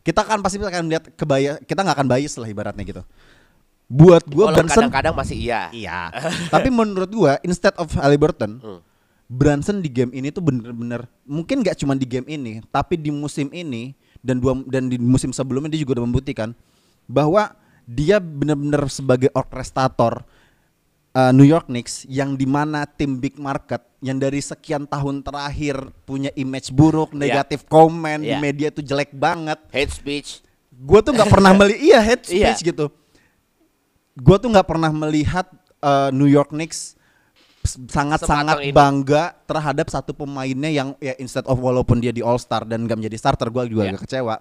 kita 0.06 0.22
kan 0.22 0.38
pasti 0.46 0.62
akan 0.62 0.94
lihat 0.94 1.10
kebaya 1.18 1.58
kita 1.66 1.82
nggak 1.82 1.98
akan 1.98 2.08
bias 2.08 2.38
lah 2.38 2.46
ibaratnya 2.46 2.86
gitu 2.86 3.02
buat 3.90 4.22
gua 4.30 4.54
Walau 4.54 4.62
Brunson 4.62 4.86
kadang-kadang 4.86 5.16
masih 5.18 5.38
iya. 5.42 5.62
iya 5.74 6.14
tapi 6.54 6.70
menurut 6.70 7.10
gua 7.10 7.42
instead 7.42 7.74
of 7.76 7.90
Halliburton 7.92 8.62
Hmm. 8.62 8.80
Brunson 9.30 9.82
di 9.82 9.90
game 9.90 10.10
ini 10.10 10.30
tuh 10.30 10.42
bener-bener 10.42 11.06
mungkin 11.22 11.62
nggak 11.62 11.78
cuma 11.78 11.94
di 11.94 12.06
game 12.06 12.26
ini 12.26 12.62
tapi 12.70 12.98
di 12.98 13.10
musim 13.10 13.50
ini 13.50 13.94
dan 14.22 14.42
dua 14.42 14.58
dan 14.66 14.90
di 14.90 14.98
musim 14.98 15.30
sebelumnya 15.30 15.70
dia 15.70 15.82
juga 15.82 16.02
udah 16.02 16.06
membuktikan 16.10 16.50
bahwa 17.06 17.54
dia 17.86 18.18
bener-bener 18.18 18.90
sebagai 18.90 19.30
orkestrator 19.34 20.26
uh, 21.14 21.30
New 21.30 21.46
York 21.46 21.66
Knicks 21.66 22.06
yang 22.06 22.34
di 22.34 22.46
mana 22.46 22.86
tim 22.86 23.18
big 23.18 23.38
market 23.38 23.82
yang 24.00 24.18
dari 24.18 24.40
sekian 24.40 24.86
tahun 24.86 25.22
terakhir 25.22 25.76
punya 26.06 26.32
image 26.34 26.72
buruk, 26.72 27.12
Iya. 27.12 27.20
negatif 27.20 27.66
komen 27.68 28.24
di 28.24 28.32
Iya. 28.32 28.40
media 28.40 28.68
tuh 28.72 28.80
jelek 28.82 29.12
banget. 29.12 29.60
Hate 29.70 29.92
speech. 29.92 30.40
Gue 30.72 31.04
tuh 31.04 31.12
nggak 31.12 31.28
pernah 31.28 31.52
melihat 31.58 31.82
iya 31.82 32.00
head 32.00 32.22
Iya. 32.26 32.54
speech 32.56 32.72
gitu. 32.74 32.88
Gue 34.20 34.36
tuh 34.38 34.52
nggak 34.52 34.68
pernah 34.68 34.92
melihat 34.92 35.48
uh, 35.80 36.12
New 36.12 36.28
York 36.28 36.52
Knicks 36.52 37.00
sangat-sangat 37.64 38.72
bangga 38.72 39.36
terhadap 39.44 39.92
satu 39.92 40.16
pemainnya 40.16 40.72
yang 40.72 40.96
ya 40.98 41.12
instead 41.20 41.44
of 41.44 41.60
walaupun 41.60 42.00
dia 42.00 42.16
di 42.16 42.24
All 42.24 42.40
Star 42.40 42.64
dan 42.64 42.88
gak 42.88 42.96
menjadi 42.96 43.20
starter 43.20 43.52
gue 43.52 43.64
juga 43.68 43.84
Iya. 43.84 43.92
agak 43.94 44.04
kecewa. 44.08 44.36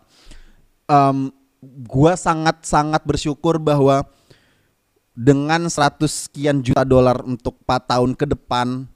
Um, 0.87 1.35
gue 1.63 2.13
sangat-sangat 2.15 3.03
bersyukur 3.03 3.59
bahwa 3.59 4.07
dengan 5.19 5.67
100 5.67 5.99
sekian 6.07 6.63
juta 6.63 6.87
dolar 6.87 7.19
untuk 7.27 7.59
4 7.67 7.91
tahun 7.91 8.15
ke 8.15 8.39
depan 8.39 8.87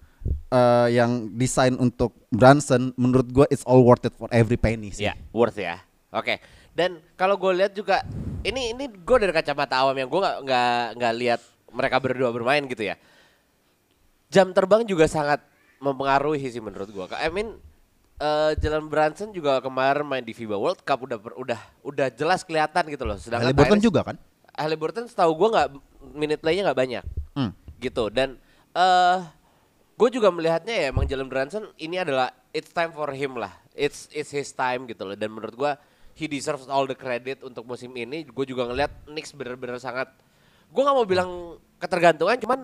eh, 0.54 0.88
yang 0.94 1.34
desain 1.34 1.74
untuk 1.74 2.14
Brunson 2.30 2.94
menurut 2.94 3.26
gue 3.26 3.46
it's 3.50 3.66
all 3.66 3.82
worth 3.82 4.06
it 4.06 4.14
for 4.14 4.30
every 4.30 4.54
penny 4.54 4.94
sih. 4.94 5.10
Ya, 5.10 5.18
worth 5.34 5.58
ya. 5.58 5.82
Oke. 6.14 6.38
Dan 6.72 7.00
kalau 7.14 7.36
gue 7.36 7.52
lihat 7.54 7.72
juga 7.72 8.00
ini 8.42 8.72
ini 8.72 8.88
gue 8.88 9.16
dari 9.18 9.30
kacamata 9.30 9.78
awam 9.78 9.94
yang 9.94 10.08
gue 10.08 10.20
nggak 10.20 10.36
nggak 10.42 10.72
nggak 10.96 11.14
lihat 11.16 11.40
mereka 11.68 11.96
berdua 11.98 12.30
bermain 12.30 12.64
gitu 12.64 12.82
ya. 12.82 12.96
Jam 14.28 14.50
terbang 14.50 14.82
juga 14.82 15.04
sangat 15.04 15.44
mempengaruhi 15.78 16.48
sih 16.48 16.58
menurut 16.58 16.88
gue. 16.88 17.04
I 17.12 17.28
mean 17.28 17.60
eh 18.16 18.52
Jalen 18.56 18.86
Brunson 18.86 19.30
juga 19.30 19.58
kemarin 19.58 20.02
main 20.02 20.22
di 20.22 20.32
FIBA 20.32 20.56
World 20.56 20.80
Cup 20.80 21.02
udah 21.02 21.18
udah 21.34 21.60
udah 21.82 22.06
jelas 22.08 22.40
kelihatan 22.40 22.88
gitu 22.88 23.04
loh. 23.04 23.16
Sedangkan 23.16 23.50
Halliburton 23.50 23.76
Tyrese- 23.76 23.84
juga 23.84 24.00
kan? 24.02 24.16
Halliburton 24.52 25.04
setahu 25.06 25.32
gue 25.34 25.48
nggak 25.50 25.68
minute 26.12 26.38
play-nya 26.38 26.62
nggak 26.66 26.78
banyak 26.78 27.04
Hmm. 27.32 27.52
gitu 27.78 28.08
dan 28.08 28.36
eh 28.72 29.18
gue 29.92 30.08
juga 30.10 30.28
melihatnya 30.28 30.72
ya 30.72 30.84
emang 30.88 31.04
Jalen 31.04 31.28
Brunson 31.28 31.68
ini 31.76 31.96
adalah 31.96 32.28
it's 32.52 32.68
time 32.68 32.92
for 32.92 33.08
him 33.08 33.36
lah 33.36 33.48
it's 33.72 34.12
it's 34.12 34.28
his 34.28 34.52
time 34.52 34.84
gitu 34.84 35.04
loh 35.04 35.16
dan 35.16 35.32
menurut 35.32 35.52
gue 35.52 35.72
he 36.16 36.28
deserves 36.28 36.68
all 36.68 36.84
the 36.84 36.96
credit 36.96 37.40
untuk 37.44 37.64
musim 37.64 37.92
ini. 37.96 38.24
Gue 38.28 38.44
juga 38.44 38.68
ngelihat 38.68 39.08
Knicks 39.08 39.32
bener-bener 39.32 39.80
sangat 39.80 40.12
gue 40.72 40.80
nggak 40.80 40.96
mau 40.96 41.04
bilang 41.04 41.30
ketergantungan 41.76 42.40
cuman 42.40 42.60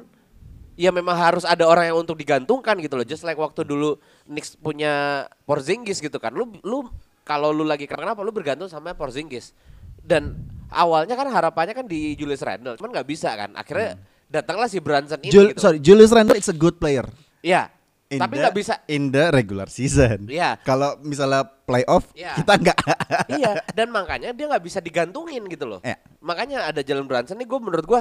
ya 0.79 0.89
memang 0.95 1.13
harus 1.19 1.45
ada 1.45 1.67
orang 1.69 1.93
yang 1.93 1.99
untuk 2.01 2.17
digantungkan 2.17 2.79
gitu 2.81 2.95
loh. 2.97 3.07
Just 3.07 3.27
like 3.27 3.37
waktu 3.37 3.65
dulu 3.65 3.99
Knicks 4.29 4.57
punya 4.57 5.27
Porzingis 5.45 6.01
gitu 6.01 6.17
kan. 6.17 6.33
Lu 6.33 6.55
lu 6.65 6.89
kalau 7.27 7.53
lu 7.53 7.67
lagi 7.67 7.85
kenapa 7.85 8.21
lu 8.25 8.33
bergantung 8.33 8.71
sama 8.71 8.97
Porzingis? 8.97 9.53
Dan 10.01 10.37
awalnya 10.73 11.17
kan 11.17 11.29
harapannya 11.29 11.77
kan 11.77 11.85
di 11.85 12.17
Julius 12.17 12.41
Randle 12.41 12.77
cuman 12.81 12.91
nggak 12.95 13.09
bisa 13.09 13.33
kan. 13.37 13.53
Akhirnya 13.57 14.01
datanglah 14.29 14.69
si 14.69 14.79
Brunson 14.79 15.21
ini 15.25 15.33
Jul- 15.33 15.53
gitu. 15.53 15.61
Sorry, 15.61 15.79
Julius 15.81 16.13
Randle 16.13 16.37
it's 16.37 16.53
a 16.53 16.57
good 16.57 16.77
player. 16.77 17.05
Iya. 17.41 17.73
In 18.09 18.17
Tapi 18.17 18.41
nggak 18.41 18.57
bisa. 18.57 18.75
in 18.89 19.13
the 19.13 19.29
regular 19.29 19.69
season. 19.69 20.25
Iya. 20.27 20.57
Kalau 20.65 20.97
misalnya 21.05 21.45
playoff 21.45 22.09
Iya. 22.17 22.41
kita 22.41 22.53
nggak. 22.57 22.79
iya. 23.37 23.53
Dan 23.69 23.93
makanya 23.93 24.33
dia 24.33 24.49
nggak 24.49 24.65
bisa 24.65 24.81
digantungin 24.81 25.45
gitu 25.45 25.69
loh. 25.69 25.85
Iya. 25.85 26.01
Makanya 26.19 26.65
ada 26.65 26.81
Jalen 26.81 27.05
Brunson 27.05 27.37
nih 27.37 27.45
gue 27.45 27.61
menurut 27.61 27.85
gue, 27.85 28.01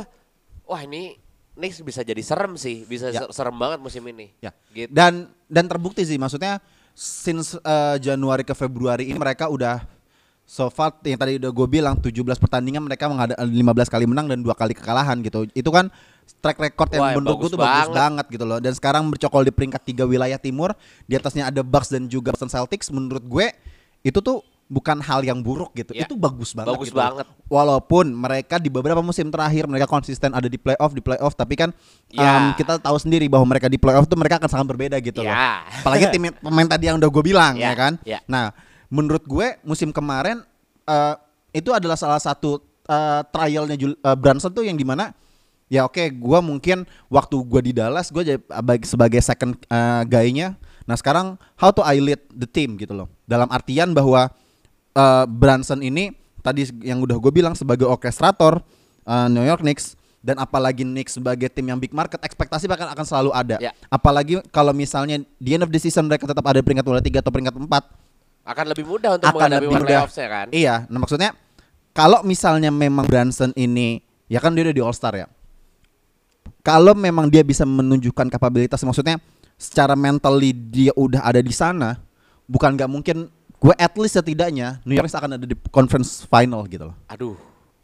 wah 0.64 0.82
ini 0.82 1.20
Knicks 1.54 1.82
bisa 1.82 2.02
jadi 2.02 2.22
serem 2.22 2.56
sih, 2.56 2.86
bisa 2.86 3.10
Ya. 3.10 3.26
ser- 3.26 3.34
serem 3.36 3.58
banget 3.58 3.84
musim 3.84 4.00
ini. 4.06 4.32
Ya. 4.40 4.56
Gitu. 4.72 4.88
Dan 4.88 5.28
dan 5.44 5.68
terbukti 5.68 6.08
sih 6.08 6.16
maksudnya 6.16 6.64
since 6.94 7.60
uh, 7.60 8.00
Januari 8.00 8.42
ke 8.42 8.54
Februari 8.54 9.12
ini 9.12 9.20
mereka 9.20 9.52
udah 9.52 9.84
so 10.48 10.72
far 10.72 10.96
yang 11.04 11.20
tadi 11.20 11.36
udah 11.36 11.52
gue 11.52 11.68
bilang 11.68 12.00
17 12.00 12.16
pertandingan 12.40 12.80
mereka 12.80 13.06
menghadap 13.06 13.36
15 13.36 13.52
kali 13.86 14.06
menang 14.08 14.32
dan 14.32 14.40
dua 14.40 14.56
kali 14.56 14.72
kekalahan 14.72 15.20
gitu. 15.20 15.44
Itu 15.52 15.68
kan 15.70 15.92
track 16.40 16.56
record 16.58 16.90
yang 16.90 17.04
Wah, 17.04 17.14
menurut 17.20 17.36
gue 17.38 17.50
tuh 17.52 17.60
bagus 17.60 17.92
banget. 17.92 17.98
banget 18.00 18.26
gitu 18.32 18.46
loh. 18.48 18.60
Dan 18.64 18.72
sekarang 18.72 19.04
bercokol 19.12 19.44
di 19.44 19.52
peringkat 19.52 19.82
tiga 19.84 20.04
wilayah 20.04 20.40
timur, 20.40 20.72
di 21.04 21.14
atasnya 21.14 21.52
ada 21.52 21.60
Bucks 21.62 21.92
dan 21.92 22.08
juga 22.08 22.32
Boston 22.32 22.48
Celtics 22.48 22.88
menurut 22.90 23.22
gue 23.22 23.52
itu 24.02 24.20
tuh 24.20 24.40
bukan 24.68 25.00
hal 25.00 25.24
yang 25.24 25.40
buruk 25.40 25.72
gitu. 25.74 25.92
Ya. 25.92 26.04
Itu 26.04 26.16
bagus 26.16 26.52
banget 26.52 26.76
Bagus 26.76 26.92
gitu 26.92 26.96
loh. 26.96 27.04
banget. 27.12 27.26
Walaupun 27.48 28.06
mereka 28.08 28.56
di 28.56 28.68
beberapa 28.68 29.00
musim 29.00 29.28
terakhir 29.28 29.64
mereka 29.64 29.84
konsisten 29.84 30.32
ada 30.32 30.48
di 30.48 30.56
playoff 30.56 30.92
di 30.92 31.00
playoff 31.00 31.36
tapi 31.36 31.56
kan 31.56 31.72
Ya. 32.08 32.36
em, 32.40 32.46
kita 32.54 32.76
tahu 32.76 32.96
sendiri 33.00 33.28
bahwa 33.28 33.48
mereka 33.48 33.68
di 33.68 33.76
playoff 33.76 34.08
tuh 34.08 34.16
mereka 34.16 34.40
akan 34.40 34.48
sangat 34.48 34.68
berbeda 34.68 34.96
gitu 35.00 35.24
loh. 35.24 35.32
Ya. 35.32 35.64
Apalagi 35.84 36.08
tim 36.08 36.32
pemain 36.34 36.68
tadi 36.68 36.88
yang 36.88 37.00
udah 37.00 37.10
gue 37.10 37.24
bilang 37.26 37.56
ya, 37.56 37.72
Ya, 37.72 37.74
kan. 37.76 37.94
ya. 38.04 38.20
Nah, 38.28 38.52
menurut 38.88 39.24
gue 39.28 39.60
musim 39.64 39.92
kemarin 39.92 40.44
eh, 40.88 41.16
itu 41.56 41.72
adalah 41.72 41.96
salah 42.00 42.20
satu 42.20 42.64
eh, 42.88 43.22
trialnya 43.32 43.76
Jul- 43.76 44.00
eh, 44.00 44.18
Brunson 44.18 44.52
tuh 44.52 44.64
yang 44.64 44.76
di 44.76 44.88
mana 44.88 45.12
ya 45.68 45.84
oke 45.84 46.00
gue 46.00 46.40
mungkin 46.40 46.88
waktu 47.12 47.36
gue 47.44 47.62
di 47.62 47.72
Dallas 47.76 48.08
gue 48.12 48.40
sebagai 48.88 49.20
second 49.20 49.56
eh, 49.68 50.04
guy-nya. 50.08 50.56
Nah 50.88 50.96
sekarang 50.96 51.36
how 51.60 51.72
to 51.76 51.84
I 51.84 52.00
lead 52.00 52.24
the 52.32 52.48
team 52.48 52.80
gitu 52.80 52.96
loh. 52.96 53.12
Dalam 53.28 53.52
artian 53.52 53.92
bahwa 53.92 54.32
eh, 54.96 55.26
Brunson 55.28 55.84
ini 55.84 56.16
tadi 56.40 56.64
yang 56.80 57.04
udah 57.04 57.20
gue 57.20 57.32
bilang 57.32 57.54
sebagai 57.54 57.84
orkestrator 57.84 58.64
eh, 59.04 59.28
New 59.28 59.44
York 59.44 59.60
Knicks 59.64 60.00
dan 60.24 60.40
apalagi 60.40 60.84
Knicks 60.84 61.16
sebagai 61.20 61.48
tim 61.52 61.68
yang 61.68 61.80
big 61.80 61.94
market 61.96 62.20
ekspektasi 62.20 62.68
bahkan 62.68 62.90
akan 62.92 63.06
selalu 63.06 63.32
ada. 63.32 63.56
Ya. 63.64 63.72
Apalagi 63.88 64.44
kalau 64.52 64.72
misalnya 64.72 65.24
di 65.40 65.56
end 65.56 65.64
of 65.64 65.72
the 65.72 65.80
season 65.80 66.08
mereka 66.08 66.28
tetap 66.28 66.44
ada 66.44 66.60
peringkat 66.60 66.84
bola 66.84 67.00
3 67.00 67.24
atau 67.24 67.32
peringkat 67.32 67.56
4 67.56 68.07
Akan 68.48 68.72
lebih 68.72 68.88
mudah 68.88 69.20
untuk 69.20 69.28
akan 69.28 69.36
menghadapi 69.36 69.60
lebih 69.60 69.76
mudah. 69.76 69.84
playoffs 69.84 70.16
ya 70.16 70.28
kan. 70.32 70.48
Iya, 70.56 70.76
nah 70.88 71.00
maksudnya 71.04 71.36
kalau 71.92 72.24
misalnya 72.24 72.72
memang 72.72 73.04
Brunson 73.04 73.52
ini 73.60 74.00
ya 74.32 74.40
kan 74.40 74.56
dia 74.56 74.64
udah 74.64 74.76
di 74.76 74.80
All 74.80 74.96
Star 74.96 75.20
ya. 75.20 75.28
Kalau 76.64 76.96
memang 76.96 77.28
dia 77.28 77.44
bisa 77.44 77.68
menunjukkan 77.68 78.28
kapabilitas 78.32 78.80
maksudnya 78.84 79.20
secara 79.60 79.96
mentally 80.00 80.56
dia 80.56 80.96
udah 80.96 81.24
ada 81.24 81.44
di 81.44 81.52
sana, 81.52 82.00
bukan 82.48 82.76
nggak 82.76 82.88
mungkin 82.92 83.28
gue 83.58 83.74
at 83.76 83.92
least 84.00 84.16
setidaknya 84.16 84.80
New 84.88 84.96
York 84.96 85.10
akan 85.10 85.36
ada 85.36 85.46
di 85.48 85.56
conference 85.68 86.24
final 86.24 86.64
gitu 86.72 86.92
loh. 86.92 86.96
Aduh. 87.12 87.36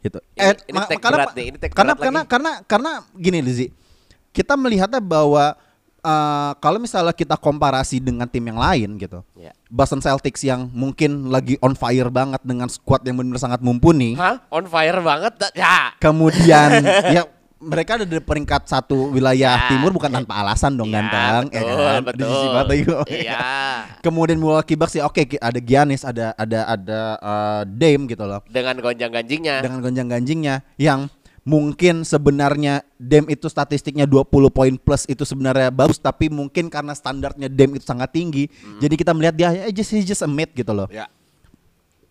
Gitu. 0.04 0.20
Ini- 0.36 0.64
ini 0.68 0.78
take 0.84 1.00
berat 1.00 1.32
nih, 1.32 1.44
ini 1.48 1.56
karena 1.72 1.92
karena 1.96 2.20
lagi. 2.24 2.28
karena 2.28 2.50
karena 2.68 2.90
gini 3.16 3.40
Lizzy. 3.40 3.68
Kita 4.36 4.52
melihatnya 4.52 5.00
bahwa 5.00 5.56
eh, 6.04 6.52
kalau 6.60 6.76
misalnya 6.76 7.10
kita 7.10 7.34
komparasi 7.34 7.98
dengan 7.98 8.28
tim 8.28 8.44
yang 8.44 8.60
lain 8.60 8.94
gitu. 8.94 9.24
Ya. 9.34 9.56
Boston 9.66 9.98
Celtics 9.98 10.44
yang 10.44 10.68
mungkin 10.70 11.28
lagi 11.28 11.56
on 11.58 11.72
fire 11.72 12.06
banget 12.08 12.44
dengan 12.44 12.68
squad 12.68 13.00
yang 13.02 13.16
benar 13.16 13.40
sangat 13.40 13.58
mumpuni. 13.58 14.14
Hah? 14.14 14.44
On 14.52 14.62
fire 14.64 15.00
banget? 15.00 15.32
Ya. 15.52 15.96
Kemudian 15.98 16.84
ya 17.16 17.24
mereka 17.58 17.96
ada 17.96 18.04
di 18.04 18.20
peringkat 18.20 18.68
satu 18.68 19.08
wilayah 19.08 19.56
Ya, 19.56 19.68
timur 19.72 19.88
bukan 19.88 20.12
ya. 20.12 20.20
tanpa 20.20 20.36
alasan 20.36 20.76
dong 20.76 20.92
Ya, 20.92 21.00
ganteng 21.00 21.48
ya 21.48 21.60
betul, 21.64 21.80
kan? 21.80 22.02
betul. 22.04 22.18
Di 22.20 22.24
sisi 22.28 22.46
mata. 22.52 22.72
Iya. 23.08 23.40
Kemudian 24.04 24.36
Milwaukee 24.36 24.76
Bucks 24.76 24.94
ya 24.94 25.08
oke 25.08 25.24
ki- 25.24 25.40
ada 25.40 25.56
Giannis, 25.58 26.04
ada 26.04 26.36
ada 26.36 26.60
ada 26.68 27.00
eh, 27.16 27.62
Dame 27.66 28.04
gitu 28.06 28.20
loh. 28.22 28.44
Dengan 28.46 28.76
gonjang-ganjingnya. 28.78 29.64
Dengan 29.64 29.80
gonjang-ganjingnya 29.80 30.60
yang 30.76 31.08
mungkin 31.44 32.08
sebenarnya 32.08 32.80
Dame 32.96 33.36
itu 33.36 33.46
statistiknya 33.52 34.08
20 34.08 34.26
poin 34.48 34.74
plus 34.80 35.04
itu 35.04 35.28
sebenarnya 35.28 35.68
bagus 35.68 36.00
tapi 36.00 36.32
mungkin 36.32 36.72
karena 36.72 36.96
standarnya 36.96 37.52
Dame 37.52 37.76
itu 37.78 37.84
sangat 37.84 38.10
tinggi. 38.10 38.48
Jadi 38.80 38.94
kita 38.96 39.12
melihat 39.12 39.36
dia 39.36 39.48
ya 39.52 39.68
just 39.70 39.92
he's 39.92 40.08
just 40.08 40.24
a 40.24 40.28
mid 40.28 40.50
gitu 40.56 40.72
loh. 40.72 40.88
Ya. 40.88 41.06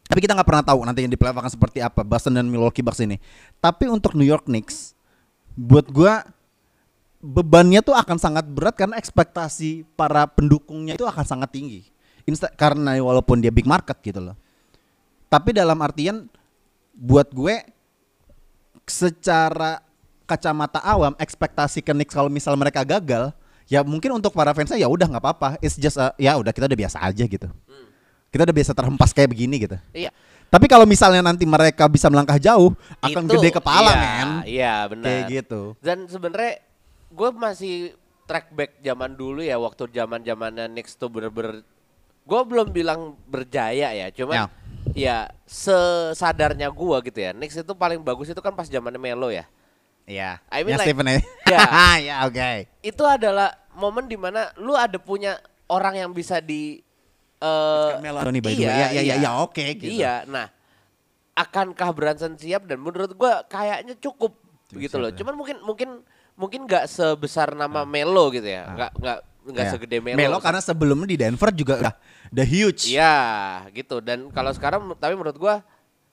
Tapi 0.05 0.21
kita 0.21 0.37
nggak 0.37 0.45
pernah 0.47 0.63
tahu 0.63 0.85
nanti 0.85 1.01
yang 1.01 1.11
di 1.11 1.17
playoff 1.17 1.41
akan 1.41 1.51
seperti 1.51 1.81
apa 1.81 2.05
Boston 2.05 2.37
dan 2.37 2.45
Milwaukee 2.45 2.85
Bucks 2.85 3.01
ini. 3.01 3.17
Tapi 3.57 3.89
untuk 3.89 4.13
New 4.13 4.27
York 4.27 4.45
Knicks, 4.45 4.93
buat 5.57 5.89
gua 5.89 6.21
bebannya 7.23 7.81
tuh 7.81 7.97
akan 7.97 8.21
sangat 8.21 8.45
berat 8.45 8.77
karena 8.77 8.99
ekspektasi 9.01 9.87
para 9.97 10.29
pendukungnya 10.29 10.93
itu 10.93 11.09
akan 11.09 11.25
sangat 11.25 11.49
tinggi. 11.49 11.81
Insta 12.29 12.51
karena 12.51 12.99
walaupun 13.01 13.41
dia 13.41 13.49
big 13.49 13.65
market 13.65 13.97
gitu 14.03 14.21
loh. 14.21 14.35
Tapi 15.31 15.55
dalam 15.55 15.79
artian 15.81 16.29
buat 16.93 17.25
gue 17.33 17.65
secara 18.87 19.79
kacamata 20.23 20.79
awam 20.83 21.13
ekspektasi 21.19 21.83
ke 21.83 21.91
Knicks 21.91 22.15
kalau 22.15 22.31
misal 22.31 22.55
mereka 22.55 22.83
gagal, 22.83 23.31
ya 23.67 23.83
mungkin 23.83 24.15
untuk 24.15 24.31
para 24.31 24.51
fansnya 24.55 24.79
ya 24.79 24.87
udah 24.87 25.07
nggak 25.07 25.23
apa-apa. 25.23 25.49
It's 25.59 25.75
just 25.75 25.99
a- 25.99 26.15
ya 26.19 26.35
udah 26.39 26.51
kita 26.51 26.67
udah 26.67 26.79
biasa 26.79 26.97
aja 27.03 27.23
gitu. 27.27 27.47
Kita 28.33 28.41
udah 28.49 28.55
biasa 28.55 28.71
terhempas 28.73 29.13
kayak 29.13 29.29
begini 29.29 29.61
gitu. 29.61 29.77
Iya. 29.93 30.09
Tapi 30.49 30.69
kalau 30.69 30.85
misalnya 30.85 31.25
nanti 31.25 31.49
mereka 31.49 31.89
bisa 31.89 32.09
melangkah 32.13 32.37
jauh, 32.37 32.77
akan 33.01 33.23
Itu, 33.25 33.33
gede 33.37 33.49
kepala, 33.57 33.89
iya, 33.89 33.97
men. 34.01 34.29
Iya, 34.45 34.75
benar. 34.89 35.05
Kayak 35.05 35.23
gitu. 35.29 35.61
Dan 35.81 36.05
sebenarnya 36.05 36.53
gue 37.13 37.29
masih 37.33 37.75
track 38.29 38.53
back 38.53 38.71
zaman 38.81 39.17
dulu 39.17 39.41
ya 39.41 39.57
waktu 39.57 39.89
zaman 39.89 40.21
zamannya 40.21 40.69
Knicks 40.69 40.97
tuh 40.97 41.09
bener-bener 41.09 41.65
gue 42.23 42.41
belum 42.47 42.71
bilang 42.71 43.19
berjaya 43.27 43.91
ya, 43.91 44.07
cuman 44.15 44.35
ya, 44.35 44.45
sesadarnya 45.43 46.69
gue 46.69 46.97
gitu 47.09 47.19
ya. 47.19 47.31
Knicks 47.33 47.57
itu 47.59 47.73
paling 47.73 48.00
bagus 48.00 48.29
itu 48.29 48.39
kan 48.39 48.53
pas 48.53 48.69
zamannya 48.69 49.01
Melo 49.01 49.33
ya. 49.33 49.45
Iya. 50.05 50.39
I 50.51 50.62
mean 50.62 50.75
ya 50.75 50.77
like- 50.79 50.88
Stephen. 50.88 51.07
Ya. 51.09 51.19
ya 52.13 52.15
oke. 52.27 52.51
Itu 52.85 53.03
adalah 53.03 53.57
momen 53.73 54.05
di 54.05 54.15
mana 54.15 54.53
lu 54.57 54.77
ada 54.77 55.01
punya 55.01 55.41
orang 55.67 55.97
yang 55.97 56.12
bisa 56.13 56.38
di 56.38 56.79
eh 57.41 57.91
Melo 58.00 58.21
by 58.39 58.53
way. 58.53 58.63
Ya, 58.63 58.88
ya, 58.93 59.01
ya, 59.03 59.15
ya, 59.19 59.29
oke, 59.41 59.63
gitu. 59.75 60.00
Iya, 60.00 60.23
nah 60.29 60.47
akankah 61.33 61.89
Brunson 61.91 62.38
siap 62.38 62.69
dan 62.69 62.77
menurut 62.77 63.12
gua 63.17 63.41
kayaknya 63.50 63.97
cukup 63.97 64.38
gitu 64.71 65.01
loh. 65.01 65.09
siap 65.09 65.17
ya. 65.17 65.19
Cuman 65.25 65.33
mungkin 65.35 65.57
mungkin 65.65 65.89
mungkin 66.38 66.59
nggak 66.69 66.85
sebesar 66.88 67.57
nama 67.57 67.83
Melo 67.83 68.29
gitu 68.31 68.45
ya. 68.47 68.69
Nggak 68.69 68.91
nggak 69.01 69.17
nggak 69.43 69.65
Ya. 69.67 69.71
segede 69.75 69.97
Melo. 70.00 70.15
Melo 70.15 70.38
karena 70.39 70.62
sebelumnya 70.63 71.07
di 71.09 71.17
Denver 71.19 71.50
juga 71.51 71.73
udah, 71.83 71.93
udah 72.33 72.43
huge. 72.43 72.89
Iya, 72.89 73.15
gitu. 73.71 74.01
Dan 74.01 74.27
kalau 74.29 74.49
sekarang 74.49 74.89
tapi 74.97 75.13
menurut 75.13 75.37
gua 75.37 75.61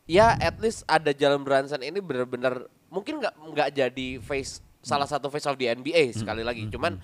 ya 0.04 0.36
at 0.36 0.58
least 0.58 0.84
ada 0.84 1.10
Jalen 1.10 1.40
Brunson 1.40 1.80
ini 1.80 1.98
benar-benar 1.98 2.62
mungkin 2.86 3.18
nggak 3.18 3.34
nggak 3.48 3.68
jadi 3.72 4.08
face 4.18 4.60
salah 4.80 5.04
satu 5.04 5.26
face 5.26 5.44
of 5.44 5.56
the 5.56 5.66
NBA 5.66 6.12
sekali 6.12 6.40
lagi. 6.40 6.68
Cuman 6.68 7.00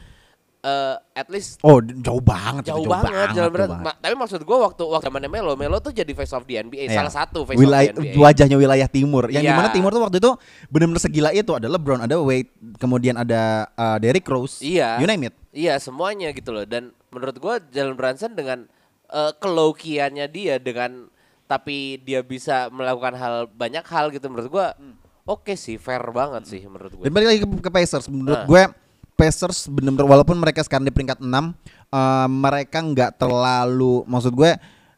eh, 0.58 0.96
at 1.14 1.28
least 1.28 1.62
Oh, 1.62 1.78
jauh 1.78 2.18
banget 2.18 2.66
jauh, 2.66 2.82
banget, 2.82 3.30
jalan 3.30 3.36
jauh 3.38 3.52
berat. 3.52 3.68
banget. 3.70 3.84
Ma- 3.86 3.96
tapi 3.96 4.14
maksud 4.14 4.40
gue 4.42 4.58
waktu 4.58 4.82
waktu 4.82 5.06
zamannya 5.06 5.30
Melo, 5.30 5.54
Melo 5.54 5.78
tuh 5.78 5.94
jadi 5.94 6.10
face 6.10 6.34
of 6.34 6.42
the 6.44 6.58
NBA, 6.58 6.90
Iya. 6.90 6.96
salah 6.98 7.12
satu 7.14 7.46
face 7.46 7.54
wilayah 7.54 7.94
of 7.94 8.02
the 8.02 8.10
NBA. 8.10 8.18
wajahnya 8.18 8.56
wilayah 8.58 8.88
timur 8.90 9.24
yang 9.28 9.40
Iya. 9.40 9.52
di 9.52 9.54
mana 9.54 9.68
timur 9.70 9.90
tuh 9.90 10.02
waktu 10.02 10.18
itu 10.18 10.30
benar-benar 10.66 10.98
segila 10.98 11.30
itu 11.30 11.52
ada 11.52 11.68
LeBron 11.68 12.02
ada 12.02 12.18
Wade 12.18 12.50
kemudian 12.76 13.14
ada 13.14 13.70
uh, 13.72 13.96
Derrick 13.96 14.26
Rose 14.26 14.58
Iya. 14.58 14.98
you 14.98 15.06
name 15.06 15.30
it 15.30 15.34
Iya 15.54 15.78
semuanya 15.78 16.34
gitu 16.34 16.50
loh 16.50 16.66
dan 16.66 16.90
menurut 17.08 17.36
gua 17.38 17.56
Jalen 17.62 17.94
Brunson 17.94 18.34
dengan 18.34 18.66
uh, 19.08 19.32
kelokiannya 19.36 20.26
dia 20.26 20.56
dengan 20.56 21.10
tapi 21.46 22.02
dia 22.02 22.20
bisa 22.20 22.66
melakukan 22.68 23.14
hal 23.14 23.34
banyak 23.46 23.86
hal 23.86 24.10
gitu 24.10 24.26
menurut 24.26 24.50
gua 24.50 24.66
oke 25.22 25.54
sih 25.54 25.76
fair 25.76 26.02
banget 26.10 26.42
sih 26.44 26.62
menurut 26.64 26.90
gua. 26.92 27.04
dan 27.06 27.12
balik 27.12 27.28
lagi 27.30 27.40
ke, 27.40 27.48
ke 27.62 27.70
Pacers 27.70 28.06
menurut 28.06 28.42
Ah. 28.42 28.46
gue 28.46 28.62
Pacers 29.16 29.70
benar-benar 29.70 30.10
walaupun 30.10 30.36
mereka 30.36 30.60
sekarang 30.60 30.84
di 30.84 30.92
peringkat 30.92 31.18
6 31.18 31.24
uh, 31.24 31.48
mereka 32.28 32.78
nggak 32.78 33.16
terlalu 33.16 34.02
maksud 34.04 34.34
gue 34.34 34.52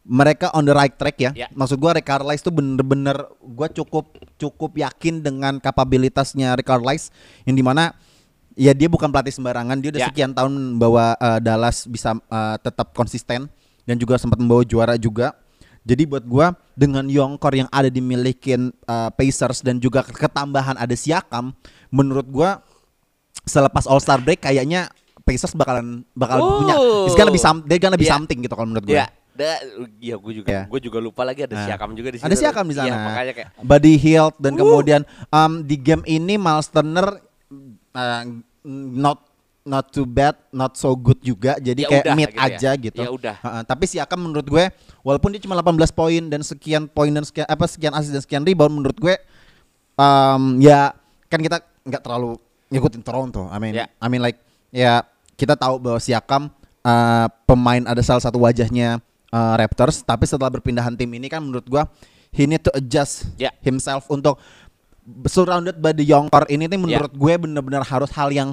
mereka 0.09 0.49
on 0.57 0.65
the 0.65 0.73
right 0.73 0.97
track 0.97 1.21
ya. 1.21 1.37
Ya. 1.37 1.53
Maksud 1.53 1.77
gue 1.77 1.91
Rick 1.93 2.09
Carlisle 2.09 2.41
tuh 2.41 2.49
bener-bener 2.49 3.13
gue 3.45 3.69
cukup 3.77 4.09
cukup 4.41 4.73
yakin 4.73 5.21
dengan 5.21 5.61
kapabilitasnya 5.61 6.57
Rick 6.57 6.65
Carlisle 6.65 7.13
yang 7.45 7.53
di 7.53 7.61
mana 7.61 7.93
ya 8.57 8.73
dia 8.73 8.89
bukan 8.89 9.13
pelatih 9.13 9.37
sembarangan 9.37 9.77
dia 9.77 9.93
udah 9.93 10.01
Ya. 10.01 10.09
sekian 10.09 10.33
tahun 10.33 10.81
bawa 10.81 11.13
uh, 11.15 11.39
Dallas 11.39 11.85
bisa 11.85 12.17
uh, 12.17 12.57
tetap 12.57 12.97
konsisten 12.97 13.53
dan 13.89 13.97
juga 13.97 14.21
sempat 14.21 14.37
membawa 14.37 14.61
juara 14.61 15.01
juga. 15.01 15.33
Jadi 15.83 16.05
buat 16.05 16.21
gua 16.23 16.53
dengan 16.77 17.09
young 17.09 17.41
core 17.41 17.65
yang 17.65 17.71
ada 17.73 17.89
dimilikin 17.89 18.69
uh, 18.85 19.09
Pacers 19.09 19.65
dan 19.65 19.81
juga 19.81 20.05
ketambahan 20.05 20.77
ada 20.77 20.93
Siakam, 20.93 21.57
menurut 21.89 22.29
gua 22.29 22.61
selepas 23.43 23.89
All 23.89 23.97
Star 23.97 24.21
break 24.21 24.45
kayaknya 24.45 24.93
Pacers 25.25 25.57
bakalan 25.57 26.05
bakal 26.13 26.37
Oh. 26.39 26.61
punya 26.61 26.77
it's 27.09 27.17
gonna 27.17 27.33
be 27.33 27.41
some, 27.41 27.65
they're 27.65 27.81
gonna 27.81 27.97
be 27.97 28.05
Iya. 28.05 28.21
something 28.21 28.37
gitu 28.39 28.53
kalau 28.53 28.69
menurut 28.69 28.85
gua. 28.85 28.97
Ya, 29.01 29.07
da, 29.33 29.57
ya 29.97 30.17
gue 30.17 30.33
juga 30.35 30.49
Ya. 30.51 30.63
gue 30.65 30.81
juga 30.83 30.99
lupa 30.99 31.25
lagi 31.25 31.45
ada 31.45 31.57
Nah, 31.57 31.65
Siakam 31.65 31.93
juga 31.93 32.09
di 32.13 32.17
situ. 32.21 32.27
Ada 32.29 32.37
Siakam 32.37 32.65
di 32.65 32.75
sana. 32.77 32.89
Iya, 32.89 32.97
makanya 32.99 33.33
kayak 33.33 33.49
Buddy 33.61 33.95
Hield 33.97 34.35
dan 34.37 34.53
Uh. 34.53 34.59
kemudian 34.61 35.03
um, 35.31 35.53
di 35.63 35.77
game 35.77 36.05
ini 36.05 36.37
Miles 36.37 36.69
Turner 36.69 37.17
uh, 37.95 38.23
not 38.69 39.28
not 39.69 39.93
too 39.93 40.09
bad, 40.09 40.33
not 40.49 40.73
so 40.75 40.97
good 40.97 41.21
juga. 41.21 41.61
Jadi 41.61 41.85
Ya 41.85 41.89
kayak 41.93 42.05
udah 42.09 42.15
mid 42.17 42.29
gitu 42.29 42.39
ya. 42.41 42.47
aja 42.49 42.71
gitu. 42.75 43.01
Ya 43.05 43.11
udah. 43.13 43.37
Uh-uh. 43.39 43.63
tapi 43.69 43.85
Siakam 43.85 44.19
menurut 44.25 44.49
gue 44.49 44.65
walaupun 45.05 45.37
dia 45.37 45.41
cuma 45.45 45.53
18 45.61 45.77
poin 45.93 46.23
dan 46.25 46.41
sekian 46.41 46.89
poin 46.89 47.13
dan 47.13 47.23
sekian 47.23 47.45
apa 47.45 47.69
sekian 47.69 47.93
assist 47.93 48.17
dan 48.17 48.23
sekian 48.25 48.43
rebound 48.43 48.73
menurut 48.73 48.97
gue 48.97 49.15
um, 49.95 50.57
ya 50.59 50.97
kan 51.29 51.39
kita 51.39 51.61
nggak 51.85 52.01
terlalu 52.01 52.41
ngikutin 52.69 53.03
Toronto. 53.05 53.49
I 53.49 53.59
mean, 53.61 53.77
Ya. 53.77 53.87
I 54.01 54.09
mean 54.09 54.21
like 54.21 54.41
ya 54.73 55.05
kita 55.37 55.55
tahu 55.55 55.77
bahwa 55.79 56.01
Siakam 56.01 56.49
uh, 56.83 57.27
pemain 57.45 57.85
ada 57.85 58.01
salah 58.01 58.21
satu 58.21 58.41
wajahnya 58.41 58.99
uh, 59.29 59.55
Raptors, 59.57 60.01
tapi 60.01 60.25
setelah 60.25 60.49
berpindahan 60.51 60.97
tim 60.97 61.09
ini 61.13 61.29
kan 61.29 61.45
menurut 61.45 61.69
gua 61.69 61.85
he 62.29 62.45
need 62.45 62.61
to 62.61 62.73
adjust 62.73 63.29
Ya. 63.37 63.53
himself 63.61 64.05
untuk 64.09 64.37
surrounded 65.25 65.81
by 65.81 65.97
the 65.97 66.05
young 66.05 66.29
core 66.29 66.45
ini 66.53 66.69
nih 66.69 66.77
menurut 66.77 67.09
gue 67.09 67.35
benar-benar 67.41 67.81
harus 67.81 68.13
hal 68.13 68.29
yang 68.29 68.53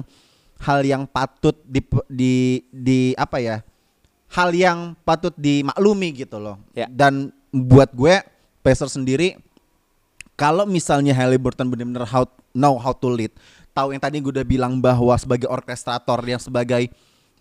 hal 0.60 0.80
yang 0.84 1.04
patut 1.04 1.56
di 1.66 1.80
di 2.08 2.34
di 2.72 3.00
apa 3.16 3.40
ya? 3.40 3.60
Hal 4.32 4.50
yang 4.52 4.98
patut 5.06 5.32
dimaklumi 5.36 6.12
gitu 6.16 6.36
loh. 6.40 6.58
Ya. 6.74 6.90
Dan 6.90 7.30
buat 7.54 7.94
gue 7.94 8.20
Pacers 8.60 8.98
sendiri 8.98 9.38
kalau 10.36 10.68
misalnya 10.68 11.16
Halliburton 11.16 11.70
benar-benar 11.70 12.04
how 12.04 12.28
know 12.52 12.76
how 12.76 12.92
to 12.92 13.08
lead, 13.08 13.32
tahu 13.72 13.96
yang 13.96 14.02
tadi 14.02 14.20
gue 14.20 14.32
udah 14.32 14.44
bilang 14.44 14.76
bahwa 14.82 15.16
sebagai 15.16 15.48
orkestrator 15.48 16.20
yang 16.26 16.40
sebagai 16.42 16.92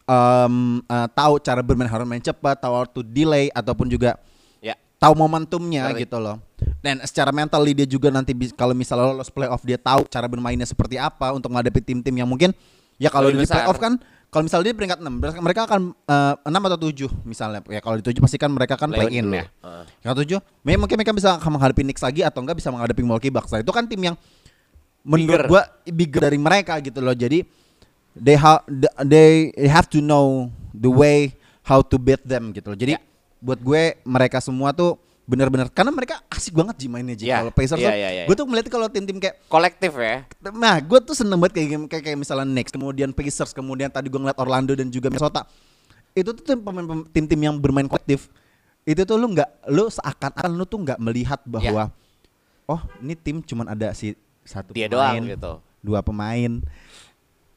em, 0.08 0.56
eh, 0.80 1.08
tahu 1.12 1.42
cara 1.44 1.60
bermain 1.60 1.92
harus 1.92 2.08
main 2.08 2.24
cepat, 2.24 2.56
tahu 2.62 2.74
how 2.76 2.88
to 2.88 3.04
delay 3.04 3.52
ataupun 3.52 3.92
juga 3.92 4.16
ya 4.64 4.80
tahu 5.02 5.14
momentumnya 5.18 5.92
Correct. 5.92 6.02
gitu 6.08 6.18
loh. 6.24 6.38
Dan 6.80 7.02
secara 7.04 7.34
mental 7.36 7.66
dia 7.68 7.88
juga 7.90 8.14
nanti 8.14 8.32
kalau 8.56 8.78
misalnya 8.78 9.12
lolos 9.12 9.34
playoff 9.34 9.66
dia 9.66 9.76
tahu 9.76 10.08
cara 10.08 10.30
bermainnya 10.30 10.70
seperti 10.70 10.96
apa 10.96 11.36
untuk 11.36 11.52
menghadapi 11.52 11.82
tim-tim 11.84 12.16
yang 12.16 12.30
mungkin 12.30 12.56
ya 13.02 13.10
kalau 13.12 13.30
di 13.32 13.44
playoff 13.44 13.80
kan 13.80 14.00
kalau 14.34 14.52
misalnya 14.52 14.68
dia 14.68 14.76
peringkat 14.76 15.00
6 15.00 15.22
berarti 15.22 15.40
mereka 15.40 15.62
akan 15.64 15.82
eh, 15.96 16.34
6 16.44 16.68
atau 16.68 16.80
7 16.92 17.08
misalnya. 17.24 17.60
Ya 17.72 17.80
kalau 17.80 17.96
di 17.96 18.04
7 18.04 18.20
pasti 18.20 18.36
kan 18.36 18.52
mereka 18.52 18.76
kan 18.76 18.92
play 18.92 19.08
Play-in 19.08 19.32
in 19.32 19.40
ya. 19.40 19.46
Heeh. 19.48 19.84
Yang 20.04 20.14
tujuh, 20.24 20.40
memang 20.68 20.80
mungkin 20.84 20.96
mereka 21.00 21.16
bisa 21.16 21.40
menghadapi 21.40 21.82
Knicks 21.88 22.04
lagi 22.04 22.20
atau 22.20 22.44
enggak 22.44 22.60
bisa 22.60 22.68
menghadapi 22.68 23.00
Milwaukee 23.00 23.32
Bucks. 23.32 23.56
Nah, 23.56 23.64
itu 23.64 23.72
kan 23.72 23.88
tim 23.88 24.02
yang 24.04 24.16
menurut 25.08 25.48
Bigger. 25.48 25.48
gua 25.48 25.64
bigger 25.88 26.22
dari 26.28 26.40
mereka 26.42 26.76
gitu 26.84 27.00
loh. 27.00 27.16
Jadi 27.16 27.48
they 28.18 28.36
have 28.36 28.60
they 29.08 29.56
have 29.72 29.88
to 29.88 30.04
know 30.04 30.52
the 30.76 30.92
way 30.92 31.32
how 31.64 31.80
to 31.80 31.96
beat 31.96 32.20
them 32.28 32.52
gitu 32.52 32.76
loh. 32.76 32.78
Jadi 32.78 33.00
Ya. 33.00 33.02
buat 33.40 33.62
gue 33.62 34.00
mereka 34.04 34.42
semua 34.44 34.74
tuh 34.76 34.98
benar-benar 35.26 35.74
karena 35.74 35.90
mereka 35.90 36.22
asik 36.30 36.54
banget 36.54 36.86
Ji 36.86 36.88
mainnya 36.88 37.18
Ji. 37.18 37.26
Ya. 37.26 37.42
Kalau 37.42 37.54
Pacers 37.54 37.82
Ya, 37.82 37.90
tuh, 37.90 37.98
ya, 37.98 38.10
ya, 38.14 38.24
gue 38.30 38.36
tuh 38.38 38.46
melihat 38.46 38.70
kalau 38.70 38.88
tim-tim 38.94 39.18
kayak 39.18 39.42
kolektif 39.50 39.92
ya. 39.98 40.22
Nah, 40.54 40.78
gue 40.78 41.00
tuh 41.02 41.18
seneng 41.18 41.42
banget 41.42 41.54
kayak, 41.58 41.70
game- 41.74 41.90
kayak 41.90 42.04
kayak 42.06 42.18
misalnya 42.22 42.46
Knicks, 42.46 42.70
kemudian 42.70 43.10
Pacers, 43.10 43.52
kemudian 43.52 43.90
tadi 43.90 44.08
gue 44.14 44.22
ngeliat 44.22 44.38
Orlando 44.38 44.78
dan 44.78 44.94
juga 44.94 45.10
Minnesota. 45.10 45.50
Itu 46.14 46.32
tuh 46.38 46.46
tim-tim 47.10 47.40
yang 47.42 47.58
bermain 47.58 47.90
kolektif. 47.90 48.30
Itu 48.86 49.02
tuh 49.02 49.18
lu 49.18 49.34
nggak, 49.34 49.66
lu 49.74 49.90
seakan-akan 49.90 50.52
lu 50.54 50.64
tuh 50.70 50.78
nggak 50.86 51.00
melihat 51.02 51.42
bahwa, 51.42 51.90
oh 52.70 52.82
ini 53.02 53.18
tim 53.18 53.42
cuman 53.42 53.74
ada 53.74 53.90
si 53.98 54.14
satu 54.46 54.78
Dia 54.78 54.86
pemain, 54.86 55.18
doang 55.18 55.26
gitu. 55.26 55.54
dua 55.82 56.00
pemain. 56.06 56.62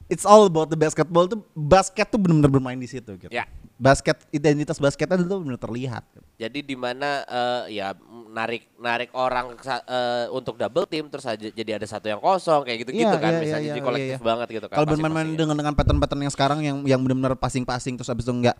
It's 0.09 0.25
all 0.25 0.49
about 0.49 0.73
the 0.73 0.77
basketball 0.77 1.29
tuh 1.29 1.45
basket 1.53 2.09
tuh 2.09 2.17
benar-benar 2.17 2.49
bermain 2.49 2.81
di 2.81 2.89
situ 2.89 3.13
gitu. 3.13 3.29
Ya. 3.29 3.45
Basket 3.77 4.17
identitas 4.33 4.81
basketnya 4.81 5.21
itu 5.21 5.37
benar 5.37 5.61
terlihat. 5.61 6.01
Jadi 6.39 6.63
di 6.63 6.71
mana 6.79 7.27
eh, 7.27 7.83
ya 7.83 7.91
narik 8.31 8.71
narik 8.79 9.11
orang 9.11 9.59
eh, 9.59 10.31
untuk 10.31 10.55
double 10.55 10.87
team 10.87 11.11
terus 11.11 11.27
aja 11.27 11.51
jadi 11.51 11.75
ada 11.75 11.83
satu 11.83 12.07
yang 12.07 12.23
kosong 12.23 12.63
kayak 12.63 12.87
gitu-gitu 12.87 13.11
Iya, 13.11 13.19
kan 13.19 13.33
iya, 13.35 13.41
bisa 13.43 13.57
iya, 13.59 13.65
jadi 13.75 13.79
iya, 13.83 13.83
kolektif 13.83 14.19
iya. 14.23 14.23
banget 14.23 14.47
gitu 14.55 14.65
kan. 14.71 14.75
Kalau 14.79 14.87
bermain-main 14.87 15.27
masing-masing. 15.27 15.39
dengan 15.43 15.55
dengan 15.59 15.73
pattern-pattern 15.75 16.21
yang 16.23 16.33
sekarang 16.33 16.59
yang 16.63 16.77
yang 16.87 16.99
benar-benar 17.03 17.35
passing-passing 17.35 17.99
terus 17.99 18.07
habis 18.07 18.23
itu 18.23 18.31
enggak 18.31 18.55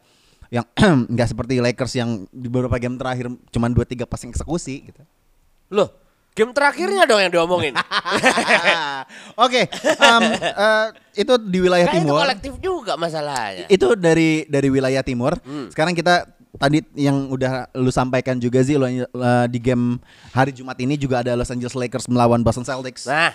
yang 0.52 0.68
enggak 1.16 1.28
seperti 1.32 1.64
Lakers 1.64 1.94
yang 1.96 2.28
di 2.36 2.48
beberapa 2.52 2.76
game 2.76 3.00
terakhir 3.00 3.32
cuman 3.48 3.72
2 3.72 3.80
3 3.96 4.12
passing 4.12 4.36
eksekusi 4.36 4.92
gitu. 4.92 5.02
Loh, 5.72 5.88
game 6.36 6.52
terakhirnya 6.52 7.08
dong 7.08 7.22
yang 7.24 7.32
diomongin. 7.32 7.78
Oke, 9.46 9.72
em, 9.80 10.22
eh, 10.42 10.86
itu 11.16 11.34
di 11.40 11.58
wilayah 11.64 11.88
Kayak 11.88 11.96
itu 11.96 12.06
timur. 12.10 12.20
kolektif 12.28 12.54
juga 12.60 12.94
masalahnya. 13.00 13.72
Itu 13.72 13.96
dari 13.96 14.44
dari 14.50 14.68
wilayah 14.68 15.00
timur. 15.06 15.38
Hmm. 15.46 15.70
Sekarang 15.72 15.94
kita 15.96 16.28
tadi 16.60 16.84
yang 16.94 17.32
udah 17.32 17.72
lu 17.80 17.90
sampaikan 17.90 18.36
juga 18.36 18.60
sih 18.60 18.76
lu, 18.76 18.86
eh, 18.86 19.06
di 19.48 19.60
game 19.64 19.98
hari 20.36 20.52
Jumat 20.52 20.76
ini 20.84 21.00
juga 21.00 21.24
ada 21.24 21.34
Los 21.40 21.50
Angeles 21.50 21.74
Lakers 21.74 22.12
melawan 22.12 22.44
Boston 22.44 22.68
Celtics. 22.68 23.08
Nah, 23.08 23.32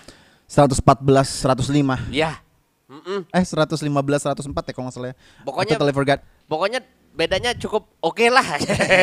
114 0.46 1.40
105. 1.40 1.96
ya. 2.12 2.38
Mm-mm. 2.84 3.24
Eh 3.32 3.42
115 3.42 3.80
104 3.80 4.68
ya 4.68 4.72
kalau 4.76 4.84
nggak 4.86 4.94
salah 4.94 5.08
ya. 5.10 5.16
Pokoknya- 5.42 5.74
I 5.74 5.80
totally 5.80 5.96
forgot. 5.96 6.20
Pokoknya 6.44 6.80
bedanya 7.16 7.56
cukup 7.56 7.88
oke 8.04 8.26
lah. 8.28 8.44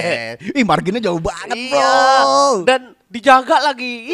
Ih 0.59 0.63
marginnya 0.67 1.01
jauh 1.01 1.17
banget 1.17 1.57
iya. 1.57 1.73
bro. 1.73 2.61
Dan 2.67 2.93
dijaga 3.09 3.57
lagi. 3.73 4.05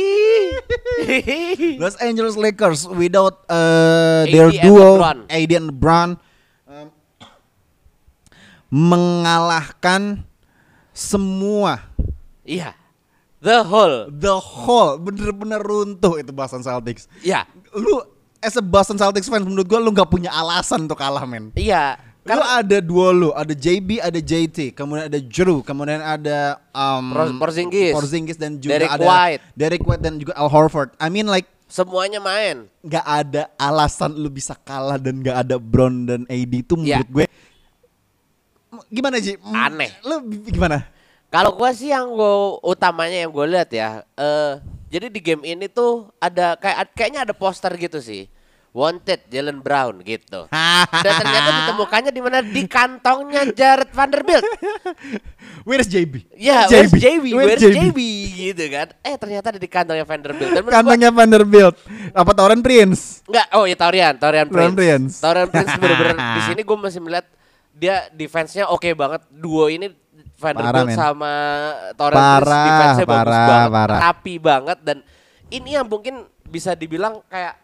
Los 1.81 1.99
Angeles 1.99 2.39
Lakers 2.39 2.87
without 2.87 3.43
uh, 3.51 4.23
AD 4.23 4.31
their 4.31 4.49
duo. 4.55 5.03
AD 5.27 5.51
and 5.51 5.75
um, 5.75 6.17
mengalahkan 8.69 10.23
semua 10.91 11.85
iya. 12.41 12.73
The 13.37 13.61
whole. 13.61 14.09
the 14.09 14.33
whole 14.33 14.97
bener-bener 14.97 15.61
runtuh 15.61 16.17
itu 16.17 16.33
Boston 16.33 16.65
Celtics. 16.65 17.05
Iya. 17.21 17.45
Lu 17.69 18.01
as 18.41 18.57
a 18.57 18.63
Boston 18.65 18.97
Celtics 18.97 19.29
fans 19.29 19.45
menurut 19.45 19.69
gua 19.69 19.77
lu 19.77 19.93
nggak 19.93 20.09
punya 20.09 20.33
alasan 20.33 20.89
untuk 20.89 20.97
kalah 20.97 21.21
men. 21.21 21.53
Iya. 21.53 22.01
Lu 22.25 22.43
ada 22.43 22.81
duo 22.83 23.07
lu, 23.13 23.29
ada 23.31 23.55
JB, 23.55 24.03
ada 24.03 24.19
JT, 24.19 24.75
kemudian 24.75 25.07
ada 25.07 25.15
Drew, 25.21 25.63
kemudian 25.63 26.03
ada 26.03 26.59
um, 26.75 27.13
Por- 27.15 27.47
Porzingis. 27.47 27.93
Porzingis 27.95 28.35
dan 28.35 28.59
juga 28.59 28.83
Derek 28.83 28.91
ada 28.91 29.05
White. 29.05 29.41
Derek 29.55 29.83
White 29.85 30.03
dan 30.03 30.13
juga 30.19 30.33
Al 30.35 30.49
Horford. 30.51 30.91
I 30.99 31.07
mean 31.07 31.29
like 31.29 31.47
semuanya 31.71 32.19
main. 32.19 32.67
nggak 32.81 33.05
ada 33.05 33.47
alasan 33.55 34.17
lu 34.17 34.27
bisa 34.27 34.57
kalah 34.59 34.97
dan 34.97 35.21
nggak 35.21 35.37
ada 35.39 35.55
Brown 35.55 36.03
dan 36.03 36.21
AD 36.25 36.51
itu 36.57 36.73
Iya. 36.79 36.99
menurut 36.99 37.09
gue 37.13 37.25
M- 37.29 37.35
gimana 38.87 39.17
sih? 39.17 39.35
M- 39.35 39.53
Aneh. 39.53 39.91
Lu 40.01 40.21
gimana? 40.43 40.85
Kalau 41.27 41.53
gua 41.53 41.71
sih 41.71 41.89
yang 41.89 42.07
gua 42.09 42.55
utamanya 42.61 43.19
yang 43.19 43.29
gue 43.29 43.45
lihat 43.45 43.69
ya, 43.69 43.89
eh 44.13 44.53
jadi 44.87 45.07
di 45.07 45.19
game 45.19 45.43
ini 45.43 45.67
tuh 45.67 46.07
ada 46.17 46.55
kayak 46.55 46.93
kayaknya 46.93 47.21
ada 47.21 47.33
poster 47.33 47.71
gitu 47.75 47.99
sih. 47.99 48.31
wanted 48.71 49.25
Jalen 49.27 49.57
Brown 49.57 50.05
gitu. 50.05 50.45
Dan 51.03 51.13
ternyata 51.17 51.49
ditemukannya 51.57 52.11
di 52.13 52.21
mana 52.21 52.39
di 52.39 52.61
kantongnya 52.63 53.49
Jared 53.49 53.89
Vanderbilt. 53.89 54.45
Where's 55.67 55.89
JB? 55.89 56.29
Ya, 56.37 56.69
where's 56.69 56.93
JB? 56.93 57.25
Where's 57.33 57.57
JB? 57.59 57.97
gitu 58.29 58.63
kan. 58.69 58.93
Eh 59.01 59.17
ternyata 59.17 59.49
ada 59.49 59.57
di 59.57 59.65
kantongnya 59.65 60.05
Vanderbilt. 60.05 60.47
Dan 60.47 60.61
menurut 60.61 60.69
gua- 60.69 60.75
Kantongnya 60.77 61.09
Vanderbilt. 61.09 61.75
Apa 62.13 62.31
Tauren 62.31 62.61
Prince? 62.61 63.25
Enggak, 63.25 63.47
oh 63.51 63.65
ya 63.65 63.75
Taurian, 63.75 64.13
Taurian 64.13 64.45
Taurian 64.45 64.71
Prince. 64.71 64.77
Prince. 64.77 65.13
Taurian 65.19 65.49
Prince 65.49 65.71
bener-bener 65.75 66.15
di 66.15 66.41
sini 66.47 66.61
gue 66.61 66.77
masih 66.77 67.01
melihat 67.01 67.25
dia 67.77 68.09
defense-nya 68.11 68.67
oke 68.67 68.89
banget. 68.93 69.21
Duo 69.29 69.69
ini 69.69 69.93
Vanderbilt 70.37 70.93
sama 70.93 71.33
Parah, 71.97 72.41
defense-nya 72.41 73.05
bagus 73.05 73.25
parah, 73.25 73.47
banget, 73.47 73.69
parah. 73.73 73.99
rapi 74.09 74.35
banget 74.37 74.77
dan 74.85 74.97
ini 75.49 75.73
yang 75.73 75.85
mungkin 75.85 76.25
bisa 76.45 76.73
dibilang 76.73 77.21
kayak 77.25 77.57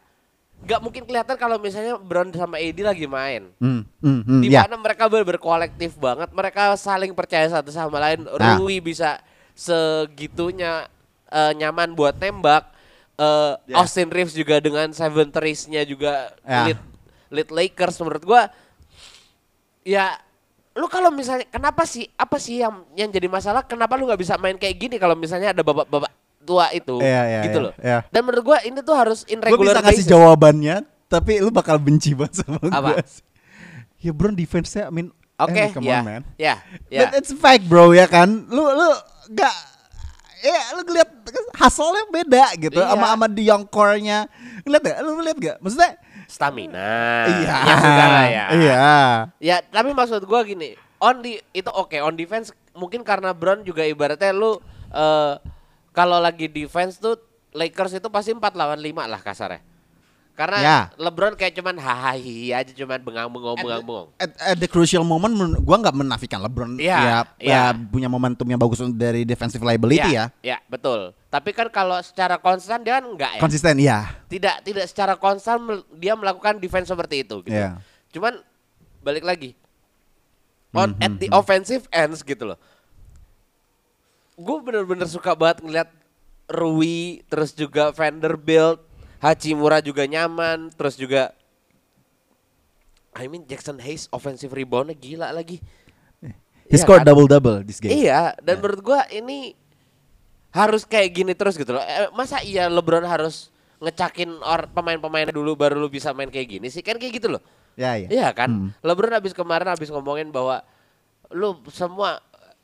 nggak 0.63 0.79
mungkin 0.79 1.03
kelihatan 1.03 1.35
kalau 1.35 1.59
misalnya 1.59 1.99
Brown 1.99 2.31
sama 2.31 2.55
AD 2.55 2.79
lagi 2.81 3.03
main. 3.03 3.51
Hmm, 3.59 3.83
hmm, 3.99 4.21
hmm, 4.23 4.41
Di 4.41 4.47
ya. 4.47 4.63
mana 4.63 4.79
mereka 4.79 5.11
bener 5.11 5.35
kolektif 5.35 5.99
banget, 5.99 6.31
mereka 6.31 6.71
saling 6.79 7.11
percaya 7.11 7.45
satu 7.51 7.67
sama 7.67 7.99
lain. 7.99 8.23
Nah. 8.25 8.55
Rui 8.55 8.79
bisa 8.79 9.19
segitunya 9.53 10.87
eh, 11.27 11.51
nyaman 11.57 11.93
buat 11.93 12.15
tembak. 12.15 12.69
Eh, 13.13 13.53
Ya. 13.69 13.75
Austin 13.77 14.09
Reeves 14.09 14.33
juga 14.33 14.57
dengan 14.57 14.89
seven 14.89 15.29
threes-nya 15.29 15.83
juga 15.83 16.31
Ya. 16.41 16.71
lead, 16.71 16.79
lead 17.29 17.49
Lakers 17.51 17.99
menurut 17.99 18.23
gua. 18.23 18.47
Ya, 19.83 20.15
lu 20.73 20.87
kalau 20.87 21.11
misalnya 21.11 21.45
kenapa 21.47 21.83
sih 21.83 22.07
apa 22.15 22.39
sih 22.39 22.63
yang 22.63 22.87
yang 22.95 23.11
jadi 23.11 23.27
masalah? 23.27 23.63
Kenapa 23.63 23.93
lu 23.95 24.07
nggak 24.07 24.17
bisa 24.17 24.39
main 24.39 24.55
kayak 24.55 24.75
gini 24.79 24.95
kalau 24.95 25.13
misalnya 25.13 25.51
ada 25.51 25.61
bapak-bapak 25.61 26.11
tua 26.43 26.67
itu, 26.71 26.99
Iya, 26.99 27.21
iya, 27.23 27.41
gitu 27.47 27.59
iya, 27.59 27.65
loh. 27.67 27.73
iya. 27.79 27.99
Dan 28.11 28.21
menurut 28.23 28.43
gua 28.43 28.59
ini 28.63 28.79
tuh 28.79 28.95
harus 28.95 29.23
in 29.27 29.39
regular 29.39 29.79
bisa 29.79 29.83
ngasih 29.83 30.03
basis. 30.03 30.11
jawabannya, 30.11 30.75
tapi 31.07 31.39
lu 31.39 31.51
bakal 31.51 31.79
benci 31.79 32.11
banget 32.11 32.43
sama 32.43 32.59
Apa? 32.67 32.99
gue. 32.99 33.03
Ya 34.03 34.11
bro, 34.11 34.35
defense-nya, 34.35 34.87
I 34.87 34.91
mean, 34.91 35.07
Oke, 35.39 35.55
eh, 35.55 35.71
come 35.71 35.87
ya, 35.87 35.99
on, 35.99 36.03
man. 36.03 36.23
ya, 36.35 36.59
ya. 36.91 37.07
But 37.07 37.23
it's 37.23 37.31
fact 37.31 37.63
bro 37.63 37.95
ya 37.95 38.07
kan. 38.07 38.27
Lu 38.51 38.63
lu 38.67 38.87
gak 39.31 39.55
ya 40.43 40.59
lu 40.75 40.83
ngeliat 40.83 41.09
hasilnya 41.55 42.03
beda 42.11 42.45
gitu 42.59 42.79
Iya. 42.83 42.91
sama 42.91 43.05
sama 43.15 43.27
di 43.31 43.43
young 43.47 43.63
core-nya. 43.63 44.27
Ngeliat 44.67 44.81
gak? 44.83 44.97
Lu 44.99 45.23
lihat 45.23 45.37
gak? 45.39 45.57
Maksudnya 45.63 45.91
Stamina. 46.27 47.25
iya. 47.27 47.57
Ya 47.63 47.75
sudah 47.79 48.07
lah 48.07 48.27
ya. 48.27 48.45
Iya. 48.53 48.83
Ya, 49.39 49.57
tapi 49.63 49.91
maksud 49.91 50.23
gua 50.27 50.43
gini, 50.43 50.75
on 51.03 51.19
di 51.19 51.39
itu 51.51 51.69
oke, 51.69 51.95
on 51.99 52.15
defense 52.15 52.51
mungkin 52.73 53.03
karena 53.03 53.35
Brown 53.35 53.61
juga 53.61 53.83
ibaratnya 53.85 54.31
lu 54.33 54.57
eh 54.93 55.33
kalau 55.93 56.17
lagi 56.17 56.49
defense 56.49 56.97
tuh 56.97 57.21
Lakers 57.53 58.01
itu 58.01 58.09
pasti 58.09 58.33
4 58.33 58.41
lawan 58.57 58.81
5 58.81 59.05
lah 59.05 59.21
kasarnya. 59.21 59.61
Karena 60.33 60.57
Ya. 60.57 60.77
LeBron 60.97 61.37
kayak 61.37 61.53
cuman 61.53 61.77
hahaha 61.77 62.17
aja 62.57 62.73
cuman 62.73 62.97
bengang-bengong 63.05 63.53
bengang-bengong. 63.61 64.07
At, 64.17 64.33
at 64.33 64.57
the 64.57 64.65
crucial 64.65 65.05
moment 65.05 65.29
men- 65.29 65.61
gua 65.61 65.77
nggak 65.77 65.93
menafikan 65.93 66.41
LeBron 66.41 66.81
Iya, 66.81 66.97
ya, 66.97 67.17
iya. 67.37 67.69
ya 67.69 67.77
punya 67.77 68.09
momentum 68.09 68.49
yang 68.49 68.57
bagus 68.57 68.81
dari 68.97 69.29
defensive 69.29 69.61
liability 69.61 70.17
ya. 70.17 70.33
Ya, 70.41 70.57
betul. 70.65 71.13
Tapi 71.29 71.53
kan 71.53 71.69
kalau 71.69 72.01
secara 72.01 72.41
konstan 72.41 72.81
dia 72.81 72.97
kan 72.97 73.05
enggak 73.05 73.37
ya. 73.37 73.41
Konsisten 73.45 73.77
ya. 73.77 74.09
tidak 74.25 74.65
tidak 74.65 74.85
secara 74.89 75.13
konstan 75.13 75.61
dia 76.01 76.17
melakukan 76.17 76.57
defense 76.57 76.89
seperti 76.89 77.21
itu 77.21 77.45
gitu. 77.45 77.53
Iya. 77.53 77.77
Cuman 78.09 78.41
balik 79.05 79.21
lagi 79.21 79.53
on 80.73 80.97
Hmm, 80.97 81.05
at 81.05 81.13
the 81.21 81.29
offensive 81.29 81.85
ends 81.93 82.25
gitu 82.25 82.49
loh. 82.49 82.57
Gue 84.33 84.57
bener-bener 84.65 85.05
suka 85.05 85.37
banget 85.37 85.61
ngeliat 85.61 85.89
Rui 86.49 87.21
terus 87.29 87.53
juga 87.53 87.93
Vanderbilt, 87.93 88.81
Hachimura 89.23 89.79
juga 89.79 90.03
nyaman, 90.03 90.67
terus 90.75 90.99
juga 90.99 91.31
I 93.15 93.31
mean 93.31 93.47
Jackson 93.47 93.79
Hayes 93.79 94.11
offensive 94.11 94.51
reboundnya 94.51 94.97
gila 94.97 95.31
lagi. 95.31 95.63
He 96.67 96.75
Iya 96.75 96.83
scored 96.83 97.03
kan? 97.03 97.07
double 97.07 97.27
double 97.31 97.63
this 97.63 97.79
game. 97.79 97.95
Iya, 97.95 98.35
dan 98.43 98.59
menurut 98.59 98.81
gua 98.83 99.07
ini 99.07 99.55
harus 100.51 100.83
kayak 100.83 101.09
gini 101.11 101.31
terus 101.35 101.55
gitu 101.55 101.71
loh. 101.71 101.83
Eh, 101.83 102.09
masa 102.11 102.43
iya 102.43 102.67
LeBron 102.67 103.03
harus 103.07 103.47
ngecakin 103.83 104.31
or 104.43 104.67
pemain-pemainnya 104.71 105.35
dulu 105.35 105.55
baru 105.59 105.75
lu 105.79 105.91
bisa 105.91 106.11
main 106.15 106.31
kayak 106.31 106.59
gini 106.59 106.67
sih? 106.71 106.79
Kan 106.83 106.99
kayak 106.99 107.19
gitu 107.19 107.27
loh. 107.31 107.41
Ya 107.75 107.95
ya. 107.99 108.07
Iya 108.09 108.27
kan? 108.31 108.49
Hmm. 108.49 108.69
LeBron 108.79 109.11
habis 109.11 109.35
kemarin 109.35 109.67
habis 109.71 109.91
ngomongin 109.91 110.31
bahwa 110.31 110.63
lu 111.33 111.57
semua 111.73 112.21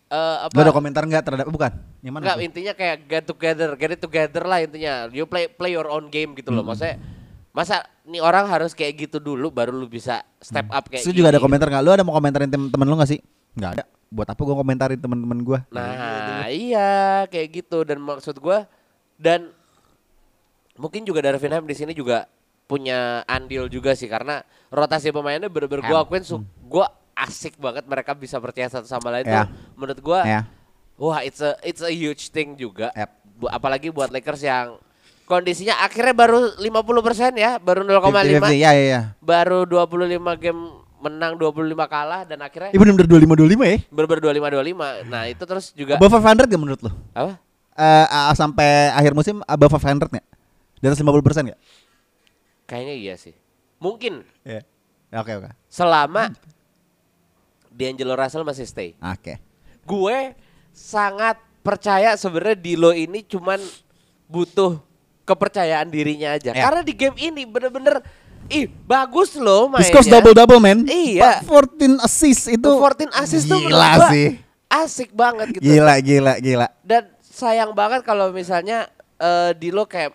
eh, 0.09 0.37
apa 0.43 0.51
Lu 0.51 0.61
ada 0.61 0.73
komentar 0.73 1.03
nggak 1.03 1.23
terhadap 1.23 1.47
bukan? 1.47 1.71
Yang 2.01 2.13
mana? 2.13 2.21
Enggak, 2.23 2.35
tuh? 2.35 2.45
intinya 2.45 2.73
kayak 2.73 2.97
get 3.05 3.23
together, 3.23 3.69
get 3.73 3.91
it 3.91 3.99
together 3.99 4.43
lah 4.43 4.59
intinya. 4.59 5.07
You 5.07 5.23
play 5.23 5.45
play 5.47 5.71
your 5.71 5.85
own 5.85 6.07
game 6.07 6.33
gitu 6.33 6.49
Hmm. 6.49 6.59
loh. 6.59 6.65
Maksudnya 6.65 6.97
masa 7.49 7.81
nih 8.03 8.19
orang 8.19 8.45
harus 8.45 8.73
kayak 8.73 8.93
gitu 8.99 9.17
dulu 9.17 9.49
baru 9.49 9.71
lu 9.71 9.85
bisa 9.85 10.21
step 10.39 10.65
up 10.67 10.85
kayak 10.85 11.01
gini. 11.03 11.13
juga 11.15 11.29
ada 11.29 11.39
komentar 11.39 11.67
nggak? 11.67 11.83
Lu 11.83 11.91
ada 11.91 12.01
mau 12.01 12.11
komentarin 12.11 12.45
tem 12.45 12.61
temen 12.63 12.85
lu 12.85 12.95
nggak 12.95 13.09
sih? 13.09 13.19
Nggak 13.53 13.71
ada. 13.71 13.83
Buat 14.09 14.27
apa 14.29 14.41
gua 14.41 14.55
komentarin 14.55 14.97
temen-temen 14.97 15.39
gua? 15.39 15.59
Nah, 15.69 16.45
iya 16.47 16.89
kayak 17.25 17.47
gitu 17.55 17.81
dan 17.83 17.97
maksud 17.99 18.37
gua 18.37 18.65
dan 19.15 19.53
mungkin 20.73 21.03
juga 21.03 21.21
Darvin 21.21 21.51
Ham 21.51 21.65
di 21.65 21.75
sini 21.75 21.91
juga 21.91 22.25
punya 22.65 23.25
andil 23.25 23.65
juga 23.65 23.93
sih 23.93 24.05
karena 24.05 24.41
rotasi 24.69 25.09
pemainnya 25.09 25.49
bener-bener 25.49 25.83
Ham. 25.83 26.05
akuin 26.05 26.21
su- 26.21 26.41
gua 26.63 26.89
asik 27.19 27.55
banget 27.55 27.83
mereka 27.83 28.11
bisa 28.11 28.37
percaya 28.37 28.67
satu 28.67 28.85
sama 28.85 29.09
lain 29.09 29.23
Ya. 29.23 29.43
tuh 29.43 29.47
menurut 29.75 29.99
gua 29.99 30.21
Ya. 30.23 30.41
wah 30.95 31.19
it's 31.19 31.39
a 31.39 31.55
it's 31.61 31.79
a 31.79 31.89
huge 31.89 32.29
thing 32.29 32.55
juga 32.55 32.89
Yep. 32.93 33.09
Bu- 33.35 33.47
apalagi 33.47 33.87
buat 33.87 34.07
Lakers 34.07 34.41
yang 34.41 34.79
kondisinya 35.23 35.79
akhirnya 35.79 36.11
baru 36.11 36.57
50% 36.57 37.35
ya 37.35 37.55
baru 37.55 37.83
0,5 37.83 38.25
50-50, 38.41 38.57
Ya 38.57 38.71
ya 38.71 38.85
ya. 38.89 39.01
baru 39.19 39.63
25 39.63 40.09
game 40.35 40.61
menang 40.99 41.35
25 41.35 41.55
kalah 41.85 42.23
dan 42.23 42.39
akhirnya 42.39 42.75
Ibu 42.75 42.83
bener 42.83 43.07
25 43.07 43.35
25 43.37 43.63
ya. 43.63 43.77
bener 43.87 44.19
25 44.19 44.51
25 44.51 45.07
nah 45.07 45.23
itu 45.25 45.43
terus 45.45 45.71
juga 45.71 45.95
Above 45.95 46.11
500 46.13 46.43
gak 46.45 46.59
menurut 46.59 46.81
lu? 46.81 46.91
apa 47.13 47.39
Eh 47.79 48.05
ah, 48.05 48.35
sampai 48.35 48.91
akhir 48.91 49.15
musim 49.15 49.39
above 49.45 49.71
500 49.71 50.11
nggak? 50.11 50.25
Di 50.75 50.85
atas 50.85 50.99
50% 50.99 51.47
nggak? 51.47 51.59
kayaknya 52.65 52.95
iya 52.95 53.15
sih 53.15 53.31
mungkin 53.77 54.27
Iya. 54.43 54.61
Oke 55.15 55.31
oke. 55.33 55.49
selama 55.65 56.29
D'Angelo 57.79 58.19
Russell 58.19 58.43
masih 58.43 58.67
stay. 58.67 58.91
Oke. 58.99 59.39
Gue 59.87 60.35
sangat 60.75 61.39
percaya 61.63 62.19
sebenarnya 62.19 62.59
Dilo 62.59 62.91
ini 62.91 63.23
cuman 63.23 63.63
butuh 64.27 64.83
kepercayaan 65.23 65.87
dirinya 65.87 66.35
aja. 66.35 66.51
Ya. 66.51 66.59
Karena 66.67 66.83
di 66.83 66.91
game 66.91 67.15
ini 67.15 67.47
bener-bener 67.47 68.03
ih 68.51 68.67
bagus 68.67 69.39
loh 69.39 69.71
mainnya. 69.71 69.87
scores 69.87 70.11
double 70.11 70.35
double 70.35 70.59
man. 70.59 70.83
Iya. 70.83 71.39
Pak, 71.45 71.79
14 71.79 72.03
assist 72.03 72.43
itu. 72.51 72.67
14 72.67 73.15
assist 73.15 73.47
tuh 73.47 73.63
gila 73.63 74.11
sih. 74.11 74.35
Asik 74.67 75.15
banget 75.15 75.55
gitu. 75.55 75.63
Gila 75.63 75.95
gila 76.03 76.33
gila. 76.43 76.67
Dan 76.83 77.07
sayang 77.23 77.71
banget 77.71 78.03
kalau 78.03 78.35
misalnya 78.35 78.91
eh, 79.21 79.55
Dilo 79.55 79.87
kayak 79.87 80.11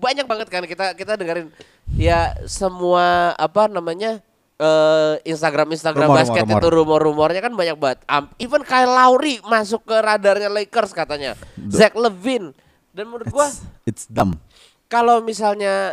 banyak 0.00 0.24
banget 0.24 0.48
kan 0.48 0.64
kita 0.64 0.92
kita 0.92 1.16
dengerin 1.16 1.48
ya 1.96 2.36
semua 2.44 3.32
apa 3.38 3.64
namanya 3.70 4.20
eh 4.56 5.14
Instagram 5.28 5.68
Instagram 5.68 6.08
Rumor, 6.08 6.16
basket 6.16 6.42
rumor, 6.42 6.56
itu 6.56 6.68
rumor-rumornya 6.72 7.40
kan 7.44 7.52
banyak 7.52 7.76
banget. 7.76 7.98
Am- 8.08 8.32
even 8.40 8.64
Kyle 8.64 8.88
Lowry 8.88 9.44
masuk 9.44 9.84
ke 9.84 9.92
radarnya 9.92 10.48
Lakers 10.48 10.96
katanya. 10.96 11.36
Zach 11.68 11.92
Levine 11.92 12.56
dan 12.96 13.04
menurut 13.04 13.28
gua 13.28 13.52
It's, 13.52 13.60
it's 13.84 14.04
dumb. 14.08 14.40
kalau 14.88 15.20
misalnya 15.20 15.92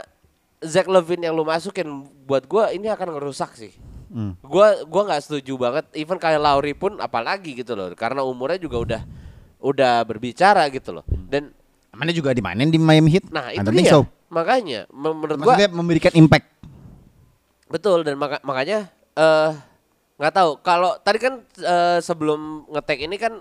Zach 0.63 0.87
Levine 0.87 1.27
yang 1.27 1.35
lu 1.35 1.43
masukin 1.43 2.07
buat 2.23 2.47
gua 2.47 2.71
ini 2.71 2.87
akan 2.87 3.19
ngerusak 3.19 3.51
sih. 3.59 3.75
Hmm. 4.07 4.39
Gua 4.39 4.79
gua 4.87 5.11
nggak 5.11 5.27
setuju 5.27 5.59
banget. 5.59 5.83
Even 5.91 6.15
Kyle 6.15 6.39
Lowry 6.39 6.71
pun 6.71 7.03
apalagi 7.03 7.59
gitu 7.59 7.75
loh. 7.75 7.91
Karena 7.99 8.23
umurnya 8.23 8.63
juga 8.63 8.77
udah 8.79 9.01
udah 9.59 10.07
berbicara 10.07 10.71
gitu 10.71 10.95
loh. 10.95 11.03
Dan 11.27 11.51
Mana 11.91 12.09
juga 12.09 12.31
dimainin 12.31 12.71
di 12.71 12.79
Miami 12.79 13.11
Heat. 13.11 13.27
nah 13.27 13.51
itu 13.51 13.69
dia. 13.69 13.91
so. 13.91 14.07
Makanya 14.31 14.87
men- 14.89 15.13
menurut 15.13 15.37
gua 15.43 15.53
Maksudnya 15.53 15.69
memberikan 15.69 16.13
impact. 16.15 16.47
Betul 17.73 18.05
dan 18.05 18.13
maka- 18.13 18.43
makanya 18.45 18.85
eh 19.17 19.51
nggak 20.13 20.33
tahu 20.33 20.51
kalau 20.61 20.93
tadi 21.01 21.17
kan 21.17 21.41
eh, 21.57 21.97
sebelum 22.05 22.69
ngetek 22.69 23.09
ini 23.09 23.17
kan 23.17 23.33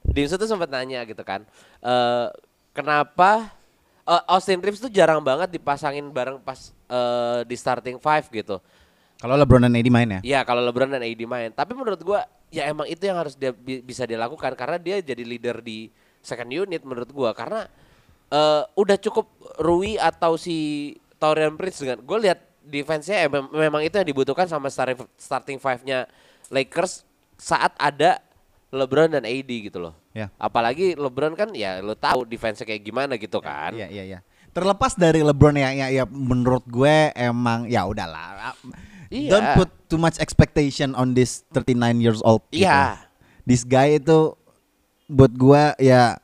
Dinsu 0.00 0.38
tuh 0.40 0.48
sempat 0.48 0.70
nanya 0.70 1.02
gitu 1.04 1.20
kan. 1.26 1.42
eh 1.82 2.26
kenapa 2.70 3.50
eh, 4.06 4.22
Austin 4.30 4.62
Reeves 4.62 4.78
tuh 4.78 4.88
jarang 4.94 5.18
banget 5.20 5.50
dipasangin 5.50 6.06
bareng 6.08 6.38
pas 6.38 6.70
eh, 6.86 7.42
di 7.44 7.56
starting 7.58 7.98
five 7.98 8.30
gitu. 8.30 8.62
Kalau 9.20 9.36
LeBron 9.36 9.60
dan 9.60 9.74
AD 9.76 9.88
main 9.92 10.08
ya. 10.08 10.20
Iya 10.24 10.40
kalau 10.46 10.64
LeBron 10.64 10.88
dan 10.88 11.02
AD 11.04 11.22
main. 11.28 11.50
Tapi 11.52 11.74
menurut 11.74 12.00
gua 12.00 12.24
ya 12.48 12.70
emang 12.70 12.86
itu 12.88 13.04
yang 13.04 13.18
harus 13.18 13.34
dia 13.36 13.52
bi- 13.52 13.82
bisa 13.82 14.06
dilakukan 14.08 14.54
karena 14.56 14.78
dia 14.80 15.02
jadi 15.02 15.20
leader 15.26 15.60
di 15.60 15.90
second 16.24 16.48
unit 16.48 16.80
menurut 16.86 17.10
gua 17.12 17.34
karena 17.36 17.66
eh, 18.30 18.62
udah 18.78 18.96
cukup 18.96 19.26
Rui 19.60 19.98
atau 19.98 20.38
si 20.38 20.94
Taurian 21.20 21.52
Prince 21.52 21.84
dengan 21.84 22.00
gue 22.00 22.18
lihat 22.24 22.40
defense-nya 22.64 23.26
emang, 23.26 23.48
memang 23.52 23.82
itu 23.84 23.94
yang 23.96 24.08
dibutuhkan 24.08 24.46
sama 24.46 24.68
starting 24.68 25.00
starting 25.16 25.58
five-nya 25.58 26.06
Lakers 26.52 27.04
saat 27.40 27.72
ada 27.80 28.20
LeBron 28.70 29.10
dan 29.10 29.26
AD 29.26 29.50
gitu 29.50 29.78
loh. 29.82 29.94
Ya. 30.14 30.30
Apalagi 30.38 30.94
LeBron 30.94 31.34
kan 31.34 31.50
ya 31.54 31.82
lo 31.82 31.94
tahu 31.98 32.26
defense-nya 32.26 32.66
kayak 32.66 32.82
gimana 32.82 33.18
gitu 33.18 33.38
kan. 33.42 33.74
Iya 33.74 33.88
iya 33.90 34.04
iya. 34.04 34.20
terlepas 34.50 34.98
dari 34.98 35.22
LeBron 35.22 35.54
ya 35.54 35.70
ya, 35.70 35.86
ya 35.94 36.04
menurut 36.10 36.66
gue 36.66 37.14
emang 37.14 37.70
ya 37.70 37.86
udahlah. 37.86 38.54
Iya. 39.10 39.30
Don't 39.30 39.48
put 39.58 39.70
too 39.90 39.98
much 39.98 40.18
expectation 40.18 40.94
on 40.94 41.14
this 41.14 41.46
39 41.54 42.02
years 42.02 42.20
old. 42.22 42.42
gitu. 42.50 42.66
Iya. 42.66 42.98
This 43.46 43.62
guy 43.66 43.98
itu 43.98 44.34
buat 45.10 45.34
gue 45.34 45.62
ya 45.82 46.18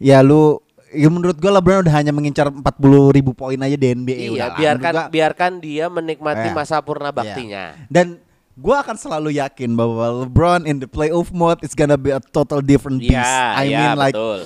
ya 0.00 0.18
lu 0.24 0.60
ya 0.90 1.08
menurut 1.08 1.34
gue 1.34 1.50
LeBron 1.50 1.82
udah 1.82 1.94
hanya 1.94 2.10
mengincar 2.10 2.48
40 2.48 2.64
ribu 3.10 3.32
poin 3.32 3.56
aja 3.56 3.74
di 3.74 3.86
NBA 3.88 4.32
Iya, 4.32 4.52
biarkan 4.52 4.92
gua- 4.92 5.08
biarkan 5.08 5.52
dia 5.58 5.86
menikmati 5.86 6.48
Iya. 6.48 6.54
masa 6.54 6.80
purna 6.80 7.10
baktinya. 7.10 7.76
dan 7.86 8.16
gue 8.54 8.74
akan 8.74 8.96
selalu 8.96 9.36
yakin 9.36 9.70
bahwa 9.72 10.24
LeBron 10.24 10.64
in 10.64 10.78
the 10.78 10.88
playoff 10.88 11.30
mode 11.30 11.60
is 11.60 11.72
gonna 11.72 11.94
be 11.94 12.08
a 12.08 12.18
total 12.18 12.58
different 12.58 12.98
beast. 12.98 13.14
Iya, 13.14 13.44
I 13.54 13.64
iya, 13.66 13.78
mean 13.84 13.96
like 13.96 14.14
betul. 14.14 14.40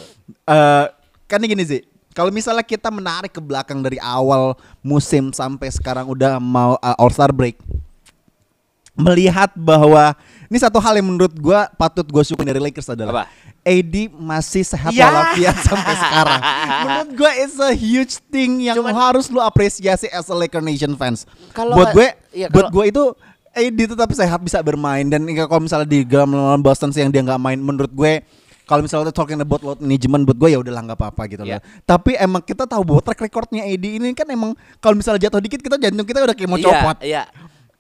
eh 0.44 0.84
kan 1.26 1.38
ini 1.38 1.48
gini 1.48 1.64
sih. 1.64 1.80
Kalau 2.12 2.28
misalnya 2.28 2.60
kita 2.60 2.92
menarik 2.92 3.32
ke 3.32 3.40
belakang 3.40 3.80
dari 3.80 3.96
awal 3.96 4.52
musim 4.80 5.32
sampai 5.32 5.72
sekarang 5.72 6.04
udah 6.06 6.36
mau 6.36 6.76
uh, 6.76 6.96
All 6.98 7.08
Star 7.08 7.32
break, 7.32 7.56
melihat 9.02 9.50
bahwa 9.52 10.14
ini 10.46 10.58
satu 10.58 10.78
hal 10.78 10.94
yang 10.96 11.08
menurut 11.08 11.34
gua 11.34 11.66
patut 11.74 12.04
gue 12.04 12.22
syukur 12.22 12.44
dari 12.44 12.60
Lakers 12.60 12.92
adalah 12.92 13.24
Apa? 13.24 13.42
AD 13.62 14.10
masih 14.10 14.66
sehat 14.66 14.90
Ya. 14.90 15.06
walafiat 15.06 15.54
sampai 15.62 15.94
sekarang. 15.94 16.40
Menurut 16.82 17.10
gue 17.14 17.30
it's 17.46 17.58
a 17.62 17.70
huge 17.70 18.18
thing 18.26 18.58
yang 18.58 18.74
Cuman- 18.74 18.90
harus 18.90 19.30
lu 19.30 19.38
apresiasi 19.38 20.10
as 20.10 20.26
a 20.26 20.34
Laker 20.34 20.58
Nation 20.58 20.98
fans. 20.98 21.30
Kalau 21.54 21.78
buat 21.78 21.94
gue, 21.94 22.10
iya, 22.34 22.50
buat 22.50 22.74
gue 22.74 22.84
itu 22.90 23.02
AD 23.54 23.78
tetap 23.94 24.10
sehat 24.10 24.42
bisa 24.42 24.58
bermain 24.66 25.06
dan 25.06 25.22
kalau 25.46 25.62
misalnya 25.62 25.86
di 25.86 26.02
game 26.02 26.34
lawan 26.34 26.58
Boston 26.58 26.90
sih 26.90 27.06
yang 27.06 27.14
dia 27.14 27.22
nggak 27.22 27.38
main, 27.38 27.60
menurut 27.60 27.94
gue 27.94 28.24
kalau 28.62 28.82
misalnya 28.82 29.12
talking 29.12 29.38
about 29.38 29.60
load 29.60 29.78
management 29.78 30.24
buat 30.24 30.38
gue 30.38 30.48
ya 30.54 30.58
udahlah 30.58 30.82
nggak 30.82 30.98
apa-apa 30.98 31.22
gitu 31.30 31.46
loh. 31.46 31.54
Iya. 31.54 31.58
Tapi 31.84 32.18
emang 32.18 32.42
kita 32.42 32.66
tahu 32.66 32.82
bahwa 32.82 32.98
track 32.98 33.20
recordnya 33.22 33.62
AD 33.62 33.84
ini 33.84 34.10
kan 34.10 34.26
emang 34.26 34.58
kalau 34.82 34.98
misalnya 34.98 35.28
jatuh 35.28 35.38
dikit 35.38 35.62
kita 35.62 35.76
jantung 35.78 36.02
kita 36.02 36.18
udah 36.18 36.34
kayak 36.34 36.50
mau 36.50 36.58
copot. 36.58 36.96
Iya, 36.98 37.30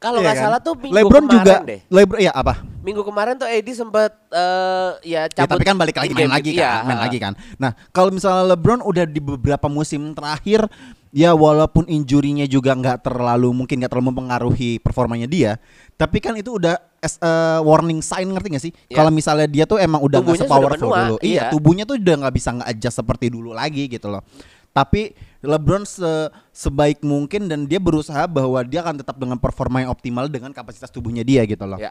iya. 0.02 0.04
Kalau 0.04 0.18
Iya 0.18 0.24
nggak 0.26 0.34
kan? 0.34 0.44
salah 0.50 0.58
tuh 0.58 0.74
minggu 0.74 0.96
LeBron 0.98 1.22
kemarin 1.22 1.36
juga 1.38 1.54
deh. 1.62 1.80
LeBron 1.86 2.18
ya 2.18 2.32
apa? 2.34 2.54
Minggu 2.82 3.02
kemarin 3.06 3.34
tuh 3.38 3.46
AD 3.46 3.68
sempat 3.70 4.10
eh, 4.34 4.90
ya 5.06 5.20
Ya, 5.22 5.30
cabut. 5.30 5.54
tapi 5.54 5.62
kan 5.62 5.76
balik 5.78 5.94
lagi 5.94 6.10
main 6.10 6.26
lagi 6.26 6.50
kan, 6.52 6.58
Iya, 6.58 6.72
main 6.82 6.98
ha. 6.98 7.04
lagi 7.06 7.18
kan. 7.22 7.32
Nah, 7.54 7.70
kalau 7.94 8.10
misalnya 8.10 8.58
LeBron 8.58 8.82
udah 8.82 9.04
di 9.06 9.22
beberapa 9.22 9.70
musim 9.70 10.10
terakhir 10.10 10.66
ya 11.12 11.30
walaupun 11.30 11.86
injurinya 11.86 12.42
juga 12.48 12.72
nggak 12.72 13.04
terlalu 13.04 13.52
mungkin 13.54 13.78
nggak 13.84 13.92
terlalu 13.92 14.10
mempengaruhi 14.10 14.80
performanya 14.82 15.30
dia, 15.30 15.60
tapi 15.94 16.18
kan 16.18 16.34
itu 16.34 16.58
udah 16.58 16.74
as 16.98 17.20
a 17.22 17.62
warning 17.62 18.02
sign 18.02 18.26
ngerti 18.32 18.48
gak 18.50 18.64
sih? 18.64 18.72
Iya. 18.90 18.96
Kalau 18.98 19.10
misalnya 19.14 19.46
dia 19.46 19.62
tuh 19.62 19.78
emang 19.78 20.02
udah 20.02 20.18
nggak 20.18 20.42
sepowerful 20.42 20.90
dulu. 20.90 21.16
Iya, 21.22 21.30
iya. 21.30 21.42
tubuhnya 21.54 21.84
tuh 21.86 22.00
udah 22.00 22.26
nggak 22.26 22.34
bisa 22.34 22.50
nge-adjust 22.50 22.96
seperti 22.98 23.30
dulu 23.30 23.54
lagi 23.54 23.86
gitu 23.86 24.10
loh. 24.10 24.26
Tapi 24.72 25.12
LeBron 25.42 25.82
se- 25.82 26.30
sebaik 26.54 27.02
mungkin 27.02 27.50
dan 27.50 27.66
dia 27.66 27.82
berusaha 27.82 28.24
bahwa 28.30 28.62
dia 28.62 28.80
akan 28.80 29.02
tetap 29.02 29.18
dengan 29.18 29.36
performa 29.36 29.82
yang 29.82 29.90
optimal 29.90 30.30
dengan 30.30 30.54
kapasitas 30.54 30.88
tubuhnya 30.88 31.26
dia 31.26 31.42
gitu 31.42 31.66
loh. 31.66 31.82
Ya. 31.82 31.90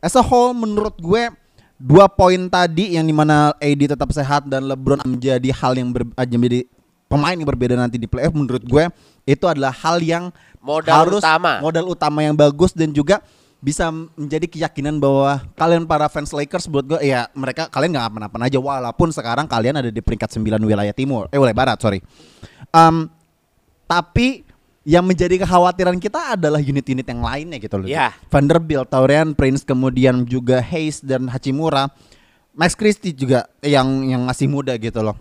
As 0.00 0.12
a 0.16 0.22
whole 0.24 0.52
menurut 0.52 0.96
gue 1.00 1.32
dua 1.80 2.12
poin 2.12 2.36
tadi 2.52 3.00
yang 3.00 3.08
di 3.08 3.16
mana 3.16 3.56
AD 3.56 3.96
tetap 3.96 4.12
sehat 4.12 4.44
dan 4.44 4.68
LeBron 4.68 5.00
menjadi 5.08 5.48
hal 5.56 5.72
yang 5.80 5.88
ber, 5.96 6.04
aja 6.12 6.36
menjadi 6.36 6.68
pemain 7.08 7.32
yang 7.32 7.48
berbeda 7.48 7.74
nanti 7.74 7.96
di 7.96 8.04
playoff 8.04 8.36
menurut 8.36 8.60
gue 8.62 8.84
itu 9.24 9.44
adalah 9.48 9.72
hal 9.72 9.98
yang 9.98 10.28
Modal 10.60 10.92
harus 10.92 11.24
utama. 11.24 11.56
modal 11.64 11.88
utama 11.88 12.20
yang 12.20 12.36
bagus 12.36 12.76
dan 12.76 12.92
juga 12.92 13.24
bisa 13.60 13.92
menjadi 13.92 14.48
keyakinan 14.48 14.96
bahwa 14.96 15.44
kalian 15.52 15.84
para 15.84 16.08
fans 16.08 16.32
Lakers 16.32 16.64
buat 16.64 16.80
gue 16.82 17.00
ya 17.04 17.28
mereka 17.36 17.68
kalian 17.68 17.92
nggak 17.92 18.08
apa-apa 18.08 18.36
aja 18.40 18.56
walaupun 18.56 19.12
sekarang 19.12 19.44
kalian 19.44 19.76
ada 19.76 19.92
di 19.92 20.00
peringkat 20.00 20.32
9 20.32 20.56
wilayah 20.64 20.92
timur 20.92 21.28
eh 21.28 21.36
wilayah 21.36 21.56
barat 21.56 21.76
sorry 21.76 22.00
Em, 22.70 23.10
tapi 23.84 24.46
yang 24.80 25.04
menjadi 25.04 25.42
kekhawatiran 25.44 25.98
kita 25.98 26.38
adalah 26.38 26.56
unit-unit 26.56 27.04
yang 27.04 27.20
lainnya 27.20 27.58
gitu 27.58 27.76
loh. 27.76 27.84
Ya. 27.84 28.16
Vanderbilt, 28.32 28.88
Taurian 28.88 29.36
Prince, 29.36 29.60
kemudian 29.60 30.24
juga 30.24 30.62
Hayes 30.62 31.04
dan 31.04 31.28
Hachimura, 31.28 31.90
Max 32.54 32.72
Christie 32.72 33.12
juga 33.12 33.44
yang 33.60 33.84
yang 34.06 34.22
masih 34.24 34.48
muda 34.48 34.72
gitu 34.78 35.02
loh. 35.02 35.18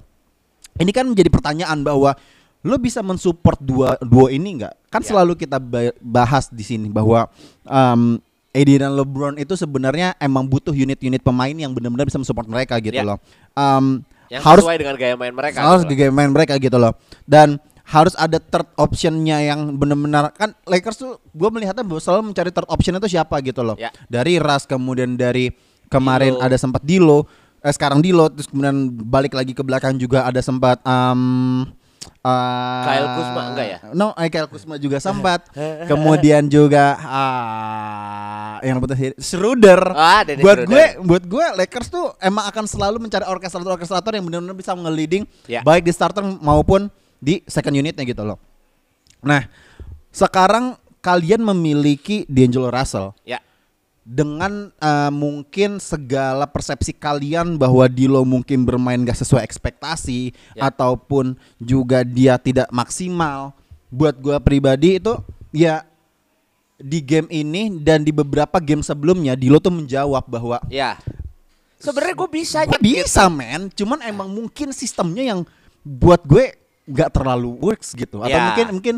Ini 0.78 0.94
kan 0.94 1.10
menjadi 1.10 1.28
pertanyaan 1.28 1.84
bahwa 1.84 2.16
lo 2.62 2.76
bisa 2.78 3.02
mensupport 3.02 3.60
dua 3.60 3.90
dua 4.00 4.32
ini 4.32 4.64
nggak? 4.64 4.74
Kan 4.88 5.02
Ya. 5.04 5.08
selalu 5.12 5.34
kita 5.36 5.58
ba- 5.60 5.96
bahas 6.00 6.48
di 6.48 6.64
sini 6.64 6.88
bahwa 6.88 7.28
em, 7.66 8.22
AD 8.52 8.70
dan 8.78 8.92
LeBron 8.94 9.36
itu 9.36 9.54
sebenarnya 9.54 10.18
emang 10.18 10.44
butuh 10.44 10.72
unit-unit 10.72 11.20
pemain 11.20 11.52
yang 11.52 11.70
benar-benar 11.70 12.06
bisa 12.06 12.18
mensupport 12.18 12.46
mereka 12.46 12.78
gitu 12.78 12.94
Ya. 12.94 13.06
loh. 13.06 13.18
Em, 13.54 14.02
Yang 14.28 14.42
harus 14.44 14.64
sesuai 14.64 14.78
dengan 14.78 14.96
gaya 14.96 15.16
main 15.16 15.34
mereka. 15.34 15.58
harus 15.60 15.82
gitu 15.84 15.96
gaya 15.96 16.10
main 16.10 16.30
mereka 16.30 16.54
gitu 16.56 16.78
loh 16.78 16.94
dan 17.26 17.58
harus 17.84 18.14
ada 18.14 18.38
third 18.38 18.70
optionnya 18.76 19.42
yang 19.44 19.74
benar-benar 19.74 20.30
kan 20.32 20.54
Lakers 20.64 20.98
tuh 21.00 21.18
gue 21.28 21.50
melihatnya 21.50 21.82
bahwa 21.82 21.98
selalu 21.98 22.22
mencari 22.30 22.50
third 22.50 22.70
option 22.70 22.94
itu 22.94 23.10
siapa 23.10 23.42
gitu 23.42 23.62
loh 23.62 23.74
Ya. 23.76 23.90
dari 24.06 24.38
Ras 24.38 24.64
kemudian 24.64 25.14
dari 25.14 25.50
kemarin 25.88 26.38
D'Lo. 26.38 26.46
ada 26.46 26.54
sempat 26.56 26.82
Dilo 26.82 27.26
eh, 27.60 27.74
sekarang 27.74 27.98
Dilo 28.00 28.30
terus 28.30 28.46
kemudian 28.46 28.78
balik 28.94 29.34
lagi 29.34 29.52
ke 29.52 29.66
belakang 29.66 29.98
juga 29.98 30.22
ada 30.24 30.38
sempat 30.40 30.78
um, 30.84 31.66
uh, 32.22 32.84
Kyle 32.84 33.08
Kuzma 33.14 33.42
enggak 33.52 33.68
ya? 33.68 33.78
No, 33.92 34.12
eh, 34.14 34.28
Kyle 34.28 34.48
Kuzma 34.48 34.76
juga 34.76 34.98
sempat. 35.08 35.48
Kemudian 35.86 36.48
juga 36.48 36.96
ah 37.00 38.56
yang 38.62 38.80
betul 38.80 39.16
Schroeder. 39.18 39.82
Ah, 39.92 40.22
Dennis 40.24 40.44
buat 40.44 40.64
Schroeder. 40.64 41.00
gue 41.00 41.08
buat 41.08 41.24
gue 41.24 41.46
Lakers 41.64 41.88
tuh 41.88 42.12
emang 42.20 42.44
akan 42.46 42.66
selalu 42.66 42.98
mencari 43.00 43.24
orkestrator-orkestrator 43.24 44.12
yang 44.14 44.26
benar-benar 44.28 44.56
bisa 44.56 44.76
nge-leading 44.76 45.24
Ya. 45.48 45.64
baik 45.64 45.88
di 45.88 45.92
starter 45.92 46.22
maupun 46.24 46.92
di 47.20 47.44
second 47.48 47.74
unitnya 47.74 48.04
gitu 48.04 48.24
loh. 48.24 48.40
Nah, 49.20 49.48
sekarang 50.10 50.76
kalian 51.00 51.40
memiliki 51.44 52.28
D'Angelo 52.28 52.68
Russell 52.68 53.16
Ya. 53.24 53.40
Dengan 54.04 54.74
eh, 54.74 55.12
mungkin 55.14 55.78
segala 55.78 56.50
persepsi 56.50 56.92
kalian 56.92 57.60
bahwa 57.60 57.86
Dilo 57.86 58.26
mungkin 58.26 58.66
bermain 58.66 59.00
gak 59.06 59.20
sesuai 59.22 59.44
ekspektasi 59.46 60.34
Ya. 60.58 60.72
ataupun 60.72 61.38
juga 61.62 62.02
dia 62.02 62.40
tidak 62.42 62.68
maksimal 62.74 63.54
buat 63.90 64.18
gua 64.18 64.38
pribadi 64.42 64.98
itu 64.98 65.14
ya 65.50 65.82
di 66.80 67.04
game 67.04 67.28
ini 67.30 67.70
dan 67.82 68.02
di 68.02 68.10
beberapa 68.10 68.58
game 68.58 68.82
sebelumnya 68.82 69.36
Dilo 69.36 69.60
tuh 69.60 69.74
menjawab 69.74 70.26
bahwa 70.26 70.58
Ya. 70.72 70.98
Sebenarnya 71.80 72.12
gue 72.12 72.30
bisa 72.32 72.60
"Gua 72.68 72.76
bisa 72.82 73.24
men 73.32 73.72
cuman 73.72 74.04
emang 74.04 74.28
mungkin 74.28 74.76
sistemnya 74.76 75.32
yang 75.32 75.48
buat 75.80 76.20
gue 76.28 76.52
gak 76.90 77.14
terlalu 77.14 77.54
works 77.62 77.94
gitu 77.94 78.18
atau 78.20 78.34
Ya. 78.34 78.50
mungkin 78.50 78.68
mungkin 78.74 78.96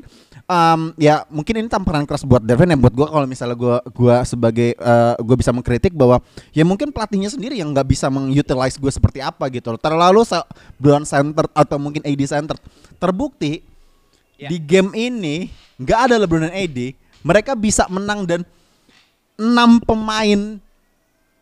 um, 0.48 0.82
ya 0.96 1.28
mungkin 1.28 1.54
ini 1.60 1.68
tamparan 1.68 2.08
keras 2.08 2.24
buat 2.24 2.40
Devin 2.40 2.72
ya 2.72 2.80
buat 2.80 2.96
gue 2.96 3.04
kalau 3.04 3.28
misalnya 3.28 3.60
gue 3.60 3.76
gua 3.92 4.24
sebagai 4.24 4.74
uh, 4.80 5.20
gue 5.20 5.36
bisa 5.36 5.52
mengkritik 5.52 5.92
bahwa 5.92 6.24
ya 6.56 6.64
mungkin 6.64 6.90
pelatihnya 6.96 7.28
sendiri 7.28 7.60
yang 7.60 7.76
nggak 7.76 7.86
bisa 7.86 8.08
mengutilize 8.08 8.80
gue 8.80 8.92
seperti 8.92 9.20
apa 9.20 9.52
gitu 9.52 9.76
terlalu 9.76 10.24
Brown 10.80 11.04
center 11.04 11.46
atau 11.52 11.76
mungkin 11.76 12.00
AD 12.02 12.22
center 12.26 12.56
terbukti 12.98 13.68
Ya. 14.42 14.50
di 14.50 14.58
game 14.58 14.90
ini 14.98 15.54
nggak 15.78 16.00
ada 16.10 16.16
LeBron 16.18 16.50
dan 16.50 16.56
AD 16.58 16.98
mereka 17.22 17.54
bisa 17.54 17.86
menang 17.86 18.26
dan 18.26 18.42
enam 19.38 19.78
pemain 19.78 20.58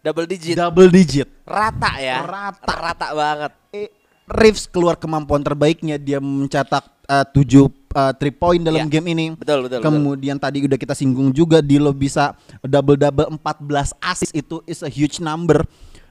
double 0.03 0.27
digit. 0.27 0.55
double 0.59 0.91
digit 0.91 1.27
Rata 1.47 1.95
ya. 1.95 2.21
Rata. 2.23 2.67
Rata 2.67 3.07
banget. 3.15 3.51
eh, 3.71 3.89
Reeves 4.29 4.65
keluar 4.65 4.93
kemampuan 4.93 5.41
terbaiknya 5.41 5.97
dia 5.97 6.17
mencetak 6.17 6.85
eh, 7.03 7.25
tujuh 7.31 7.65
eh, 7.89 8.13
three 8.15 8.31
point 8.31 8.61
dalam 8.61 8.85
Iya. 8.85 8.91
game 8.91 9.07
ini. 9.11 9.25
Betul, 9.33 9.65
betul, 9.65 9.81
betul. 9.81 9.85
Kemudian 9.85 10.37
tadi 10.37 10.63
udah 10.63 10.77
kita 10.77 10.93
singgung 10.93 11.29
juga 11.29 11.59
Dilo 11.59 11.89
bisa 11.89 12.31
double 12.61 12.95
double 12.95 13.27
14 13.35 13.65
assist 13.99 14.31
itu 14.31 14.61
is 14.63 14.79
a 14.79 14.87
huge 14.87 15.17
number. 15.17 15.65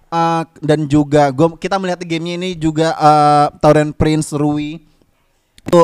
Eh, 0.09 0.43
dan 0.59 0.85
juga 0.85 1.29
gua 1.29 1.53
kita 1.53 1.77
melihat 1.77 2.01
di 2.01 2.09
gamenya 2.09 2.35
ini 2.37 2.51
juga 2.53 2.93
eh, 2.93 3.47
Tauren 3.59 3.91
Prince 3.91 4.33
Rui 4.33 4.83
itu 5.61 5.83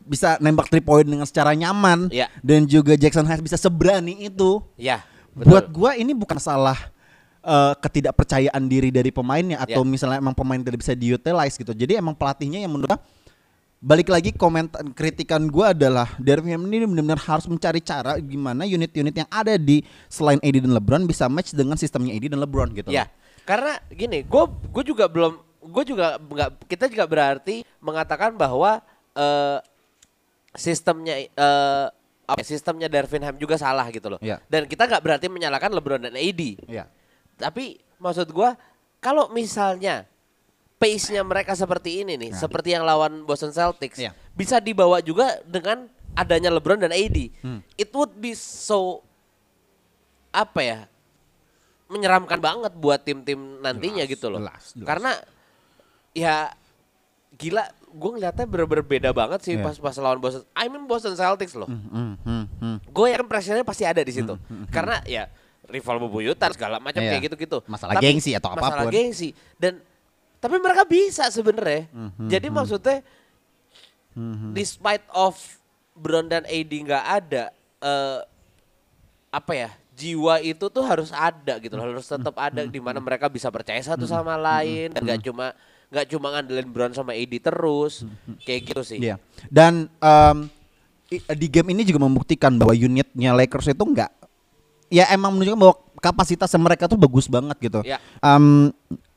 bisa 0.00 0.36
nembak 0.38 0.68
three 0.68 0.80
point 0.80 1.02
dengan 1.02 1.24
secara 1.24 1.52
nyaman 1.52 2.06
Iya. 2.08 2.28
dan 2.38 2.64
juga 2.64 2.92
Jackson 2.94 3.24
Hayes 3.24 3.40
bisa 3.40 3.56
seberani 3.56 4.14
itu. 4.22 4.62
Ya. 4.76 5.02
Buat 5.34 5.66
Betul. 5.66 5.74
gua 5.74 5.90
ini 5.94 6.14
bukan 6.14 6.38
salah 6.38 6.78
eh, 7.44 7.74
ketidakpercayaan 7.78 8.64
diri 8.66 8.88
dari 8.88 9.12
pemainnya 9.12 9.60
atau 9.60 9.84
Ya. 9.84 9.88
misalnya 9.88 10.18
emang 10.18 10.32
pemain 10.32 10.56
tidak 10.56 10.80
bisa 10.80 10.96
diutilize 10.96 11.54
gitu. 11.54 11.70
Jadi 11.70 12.00
emang 12.00 12.16
pelatihnya 12.16 12.64
yang 12.64 12.72
menurut 12.72 12.96
balik 13.84 14.08
lagi 14.08 14.32
komentar 14.32 14.80
kritikan 14.96 15.44
gua 15.44 15.76
adalah 15.76 16.08
Darvin 16.16 16.56
Ham 16.56 16.64
ini 16.72 16.88
benar-benar 16.88 17.20
harus 17.20 17.44
mencari 17.44 17.84
cara 17.84 18.16
gimana 18.16 18.64
unit-unit 18.64 19.12
yang 19.12 19.28
ada 19.28 19.60
di 19.60 19.84
selain 20.08 20.40
AD 20.40 20.64
dan 20.64 20.72
LeBron 20.72 21.04
bisa 21.04 21.28
match 21.28 21.52
dengan 21.52 21.76
sistemnya 21.76 22.16
AD 22.16 22.32
dan 22.32 22.40
LeBron 22.40 22.72
gitu. 22.72 22.88
Ya, 22.88 23.12
karena 23.44 23.76
gini, 23.92 24.24
gue 24.24 24.44
gue 24.72 24.84
juga 24.88 25.04
belum, 25.04 25.36
gue 25.68 25.84
juga 25.84 26.16
nggak, 26.16 26.64
kita 26.64 26.88
juga 26.88 27.04
berarti 27.04 27.60
mengatakan 27.84 28.32
bahwa 28.40 28.80
eh, 29.12 29.60
sistemnya 30.56 31.28
eh, 31.28 31.86
apa 32.24 32.40
ya, 32.40 32.44
sistemnya 32.56 32.88
Darvin 32.88 33.20
Ham 33.20 33.36
juga 33.36 33.60
salah 33.60 33.84
gitu 33.92 34.08
loh. 34.08 34.20
Iya. 34.24 34.40
Dan 34.48 34.64
kita 34.64 34.88
nggak 34.88 35.02
berarti 35.04 35.26
menyalahkan 35.28 35.68
LeBron 35.68 36.08
dan 36.08 36.16
AD. 36.16 36.42
Iya. 36.72 36.88
Tapi 37.36 37.64
maksud 37.96 38.30
gua 38.30 38.54
kalau 38.98 39.28
misalnya 39.28 40.06
pace-nya 40.74 41.22
mereka 41.22 41.52
seperti 41.52 42.02
ini 42.02 42.16
nih, 42.16 42.30
seperti 42.32 42.72
yang 42.72 42.82
lawan 42.82 43.22
Boston 43.22 43.50
Celtics, 43.50 43.96
Iya. 43.96 44.12
bisa 44.32 44.58
dibawa 44.58 45.00
juga 45.00 45.40
dengan 45.42 45.86
adanya 46.12 46.50
LeBron 46.50 46.78
dan 46.78 46.90
AD. 46.90 47.18
Hmm. 47.40 47.60
It 47.74 47.88
would 47.90 48.12
be 48.14 48.32
so 48.32 49.00
apa 50.30 50.60
ya? 50.60 50.80
menyeramkan 51.84 52.40
banget 52.40 52.72
buat 52.74 52.96
tim-tim 52.98 53.60
nantinya 53.60 54.02
Jelas, 54.02 54.12
gitu 54.16 54.26
loh. 54.26 54.40
jelas, 54.40 54.72
jelas. 54.72 54.86
Karena 54.88 55.12
ya 56.12 56.50
gila, 57.30 57.64
gue 57.92 58.10
ngeliatnya 58.10 58.46
bener-bener 58.48 58.82
beda 58.82 59.10
banget 59.12 59.44
sih 59.44 59.54
Iya. 59.54 59.62
pas 59.62 59.76
pas 59.78 59.94
lawan 60.00 60.18
Boston. 60.18 60.42
I 60.56 60.66
mean 60.66 60.88
Boston 60.88 61.14
Celtics 61.14 61.54
loh. 61.54 61.68
Hmm, 61.68 62.16
hmm, 62.18 62.44
hmm. 62.56 62.76
Gue 62.88 63.12
yakin 63.12 63.28
pressure-nya 63.28 63.62
pasti 63.62 63.84
ada 63.84 64.00
di 64.00 64.10
situ. 64.10 64.32
Karena 64.72 65.04
ya 65.04 65.28
rival 65.66 65.96
bebuyutan 65.98 66.50
segala 66.50 66.76
macam 66.76 66.98
Iya. 66.98 67.10
kayak 67.12 67.22
gitu-gitu. 67.26 67.58
Masalah 67.64 67.96
gengsi 67.96 68.30
atau 68.32 68.52
masalah 68.52 68.76
apa 68.78 68.84
pun. 68.84 68.92
gengsi 68.92 69.28
dan 69.56 69.80
tapi 70.38 70.56
mereka 70.56 70.84
bisa 70.84 71.24
sebenarnya. 71.28 71.88
Mhm, 71.88 72.28
Jadi 72.28 72.46
maksudnya 72.48 72.98
despite 74.52 75.02
of 75.10 75.34
Bron 75.92 76.26
dan 76.26 76.42
AD 76.44 76.70
nggak 76.70 77.04
ada 77.04 77.44
eh 77.80 78.20
apa 79.30 79.52
ya? 79.52 79.70
Jiwa 79.94 80.42
itu 80.42 80.66
tuh 80.66 80.82
harus 80.82 81.10
ada 81.10 81.54
gitu 81.56 81.70
loh, 81.72 81.86
harus 81.88 82.02
tetap 82.02 82.34
ada 82.34 82.66
di 82.66 82.78
mana 82.78 82.98
mereka 82.98 83.30
bisa 83.30 83.46
percaya 83.46 83.78
satu 83.78 84.04
sama 84.04 84.34
lain 84.34 84.90
dan 84.90 85.00
nggak 85.00 85.22
cuma 85.22 85.54
nggak 85.86 86.06
cuma 86.10 86.26
ngandelin 86.28 86.66
Bron 86.66 86.90
sama 86.90 87.14
AD 87.14 87.30
terus 87.38 88.02
kayak 88.42 88.60
gitu 88.68 88.82
sih. 88.84 88.98
Iya. 88.98 89.22
Dan 89.46 89.86
i- 91.08 91.22
di 91.32 91.46
game 91.46 91.70
ini 91.70 91.86
juga 91.86 92.02
membuktikan 92.02 92.50
bahwa 92.52 92.74
unitnya 92.74 93.30
Lakers 93.32 93.70
itu 93.70 93.84
enggak 93.86 94.10
ya 94.94 95.10
emang 95.10 95.34
menunjukkan 95.34 95.58
bahwa 95.58 95.74
kapasitas 95.98 96.54
mereka 96.54 96.86
tuh 96.86 96.94
bagus 96.94 97.26
banget 97.26 97.58
gitu. 97.58 97.82
Ya. 97.82 97.98
Em, 98.22 98.70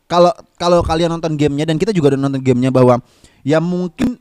kalau 0.10 0.34
kalau 0.58 0.82
kalian 0.82 1.14
nonton 1.14 1.38
gamenya 1.38 1.70
dan 1.70 1.78
kita 1.78 1.94
juga 1.94 2.16
udah 2.16 2.20
nonton 2.26 2.42
gamenya 2.42 2.74
bahwa 2.74 2.98
ya 3.46 3.62
mungkin 3.62 4.18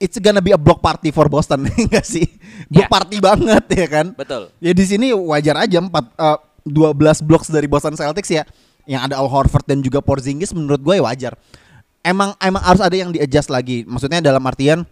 it's 0.00 0.16
gonna 0.16 0.40
be 0.40 0.56
a 0.56 0.60
block 0.60 0.80
party 0.80 1.12
for 1.12 1.28
Boston 1.28 1.68
enggak 1.76 2.06
sih? 2.08 2.24
Block 2.72 2.88
Ya. 2.88 2.90
party 2.90 3.16
banget 3.20 3.64
ya 3.68 3.86
kan? 3.92 4.06
Betul. 4.16 4.48
Ya 4.64 4.72
di 4.72 4.84
sini 4.88 5.12
wajar 5.12 5.68
aja 5.68 5.76
4 5.76 5.92
eh, 5.92 6.38
12 6.64 7.26
blocks 7.28 7.52
dari 7.52 7.68
Boston 7.68 7.94
Celtics 7.94 8.30
ya 8.32 8.42
yang 8.86 9.02
ada 9.04 9.18
Al 9.18 9.26
Horford 9.26 9.66
dan 9.66 9.82
juga 9.82 9.98
Porzingis 10.00 10.54
menurut 10.54 10.80
gue 10.80 10.94
ya 10.96 11.02
wajar. 11.04 11.32
Emang 12.06 12.38
emang 12.38 12.62
harus 12.62 12.78
ada 12.78 12.94
yang 12.94 13.10
di 13.10 13.18
adjust 13.18 13.50
lagi. 13.50 13.82
Maksudnya 13.82 14.22
dalam 14.22 14.40
artian 14.46 14.86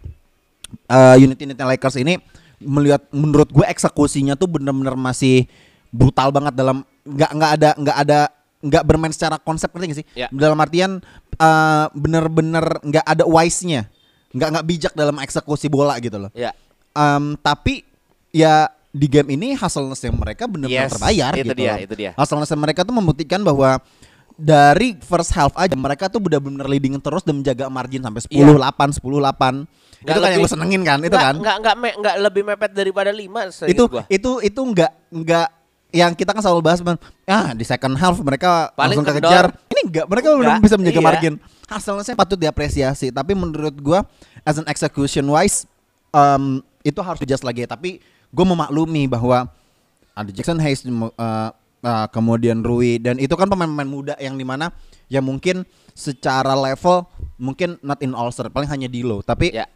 eh, 0.91 1.15
unit-unitnya 1.15 1.63
Lakers 1.63 1.95
ini 1.95 2.19
melihat 2.59 3.03
menurut 3.11 3.47
gue 3.51 3.63
eksekusinya 3.67 4.35
tuh 4.35 4.47
bener-bener 4.51 4.95
masih 4.95 5.47
brutal 5.95 6.29
banget 6.29 6.53
dalam 6.53 6.83
nggak 7.01 7.31
nggak 7.31 7.51
ada 7.55 7.69
nggak 7.79 7.97
ada 7.97 8.19
nggak 8.59 8.83
bermain 8.83 9.13
secara 9.13 9.37
konsep 9.37 9.71
ngerti 9.71 9.85
nggak 9.87 9.99
sih? 10.03 10.07
Ya. 10.17 10.27
Dalam 10.29 10.59
artian 10.59 10.99
eh, 11.31 11.85
bener-bener 11.95 12.65
nggak 12.81 13.05
ada 13.05 13.23
wise-nya, 13.23 13.87
nggak 14.31 14.49
nggak 14.51 14.65
bijak 14.65 14.93
dalam 14.93 15.15
eksekusi 15.19 15.67
bola 15.67 15.95
gitu 15.99 16.17
loh. 16.17 16.31
Ya. 16.33 16.51
Em, 16.91 17.35
tapi 17.37 17.83
ya 18.31 18.67
di 18.89 19.07
game 19.07 19.35
ini 19.35 19.51
yang 19.53 20.15
mereka 20.15 20.47
benar-benar 20.47 20.87
Yes, 20.87 20.95
terbayar 20.95 21.31
itu 21.35 21.43
gitu. 21.45 21.53
dia, 21.55 21.71
loh. 21.71 21.83
itu 21.83 21.93
dia. 21.95 22.11
Hustlerness 22.15 22.55
mereka 22.55 22.87
tuh 22.87 22.95
membuktikan 22.95 23.43
bahwa 23.43 23.83
dari 24.35 24.95
first 24.99 25.31
half 25.31 25.55
aja 25.55 25.75
mereka 25.75 26.07
tuh 26.07 26.19
benar-benar 26.19 26.67
leading 26.67 26.95
terus 26.99 27.23
dan 27.23 27.39
menjaga 27.39 27.67
margin 27.67 28.03
sampai 28.03 28.23
10 28.23 28.35
Iya. 28.35 28.55
8 28.55 28.95
10 28.95 29.19
8. 29.19 29.67
Nggak 30.05 30.11
itu 30.11 30.19
kan 30.21 30.29
yang 30.31 30.41
lu 30.43 30.49
senengin 30.49 30.81
kan? 30.83 30.99
Itu 31.01 31.11
Nggak- 31.11 31.23
kan? 31.23 31.35
Nggak 31.39 31.55
nggak 31.59 31.75
me- 31.75 31.97
nggak 31.99 32.15
lebih 32.21 32.43
mepet 32.45 32.71
daripada 32.71 33.11
lima. 33.11 33.41
seingat 33.51 33.71
itu 33.75 33.83
gua. 33.87 34.03
itu 34.07 34.31
itu 34.39 34.59
enggak 34.61 34.91
enggak 35.09 35.47
yang 35.95 36.11
kita 36.11 36.35
kan 36.35 36.43
selalu 36.43 36.59
bahas 36.59 36.83
man, 36.83 36.99
ah 37.23 37.55
di 37.55 37.63
second 37.63 37.95
half 37.95 38.19
mereka 38.19 38.75
Paling 38.75 38.99
langsung 38.99 39.07
kendor. 39.07 39.23
kekejar. 39.23 39.45
Ini 39.71 39.81
enggak, 39.87 40.05
mereka 40.11 40.27
belum 40.35 40.59
bisa 40.59 40.75
menjaga 40.75 40.99
iya. 40.99 41.07
margin. 41.07 41.33
Hasilnya 41.65 42.13
patut 42.19 42.37
diapresiasi, 42.37 43.15
tapi 43.15 43.31
menurut 43.31 43.73
gua 43.79 44.03
as 44.43 44.59
an 44.59 44.67
execution 44.67 45.23
wise 45.31 45.63
um, 46.11 46.59
itu 46.83 46.99
harus 46.99 47.23
adjust 47.23 47.47
lagi. 47.47 47.63
Tapi 47.63 48.03
gue 48.35 48.45
memaklumi 48.45 49.07
bahwa 49.07 49.47
ada 50.11 50.29
Jackson 50.35 50.59
Hayes 50.59 50.83
uh, 50.83 51.07
uh, 51.15 52.07
kemudian 52.11 52.59
Rui 52.59 52.99
dan 52.99 53.15
itu 53.15 53.31
kan 53.39 53.47
pemain-pemain 53.47 53.87
muda 53.87 54.13
yang 54.19 54.35
di 54.35 54.43
mana 54.43 54.75
ya 55.07 55.23
mungkin 55.23 55.63
secara 55.95 56.51
level 56.51 57.07
mungkin 57.39 57.79
not 57.79 58.03
in 58.03 58.11
all 58.11 58.27
star 58.31 58.51
paling 58.51 58.67
hanya 58.67 58.91
di 58.91 59.03
low 59.03 59.23
tapi 59.23 59.55
Ya. 59.55 59.67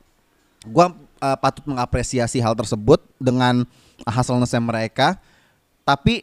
gua 0.68 0.92
uh, 1.24 1.38
patut 1.40 1.64
mengapresiasi 1.64 2.44
hal 2.44 2.56
tersebut 2.56 3.00
dengan 3.20 3.64
hasilnya 4.04 4.48
mereka 4.60 5.20
tapi 5.90 6.22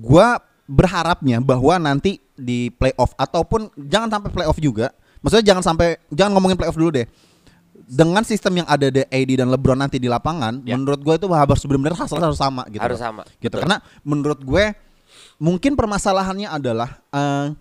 gua 0.00 0.40
berharapnya 0.64 1.44
bahwa 1.44 1.76
nanti 1.76 2.16
di 2.32 2.72
playoff 2.72 3.12
ataupun 3.20 3.68
jangan 3.76 4.08
sampai 4.08 4.30
playoff 4.32 4.56
juga 4.56 4.88
maksudnya 5.20 5.52
jangan 5.52 5.60
sampai 5.60 6.00
jangan 6.08 6.32
ngomongin 6.32 6.56
playoff 6.56 6.78
dulu 6.80 6.96
deh 6.96 7.04
dengan 7.84 8.24
sistem 8.24 8.64
yang 8.64 8.68
ada 8.70 8.88
di 8.88 9.04
AD 9.04 9.30
dan 9.36 9.52
LeBron 9.52 9.76
nanti 9.76 10.00
di 10.00 10.08
lapangan 10.08 10.64
Ya. 10.64 10.80
menurut 10.80 11.04
gue 11.04 11.14
itu 11.20 11.28
harus 11.28 11.60
benar-benar 11.68 11.98
hasilnya 12.00 12.32
harus 12.32 12.40
sama 12.40 12.62
gitu 12.72 12.80
Harus 12.80 13.00
sama, 13.04 13.22
gitu 13.36 13.52
betul. 13.52 13.60
karena 13.68 13.76
menurut 14.00 14.40
gue 14.40 14.64
mungkin 15.36 15.76
permasalahannya 15.76 16.48
adalah 16.48 16.96
eh, 17.12 17.52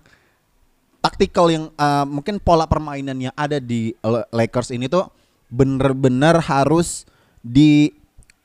taktikal 1.03 1.51
yang 1.51 1.67
eh, 1.75 2.05
mungkin 2.07 2.39
pola 2.39 2.63
permainan 2.63 3.17
yang 3.19 3.35
ada 3.35 3.59
di 3.59 3.91
Lakers 4.31 4.71
ini 4.71 4.87
tuh 4.87 5.11
bener-bener 5.51 6.39
harus 6.39 7.03
di 7.43 7.91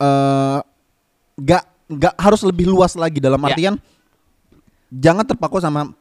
eh, 0.01 0.59
nggak 1.39 1.63
nggak 1.87 2.15
harus 2.19 2.41
lebih 2.43 2.67
luas 2.67 2.93
lagi 2.99 3.23
dalam 3.23 3.39
Ya. 3.43 3.47
artian 3.51 3.75
jangan 4.91 5.23
terpaku 5.23 5.59
sama 5.59 5.91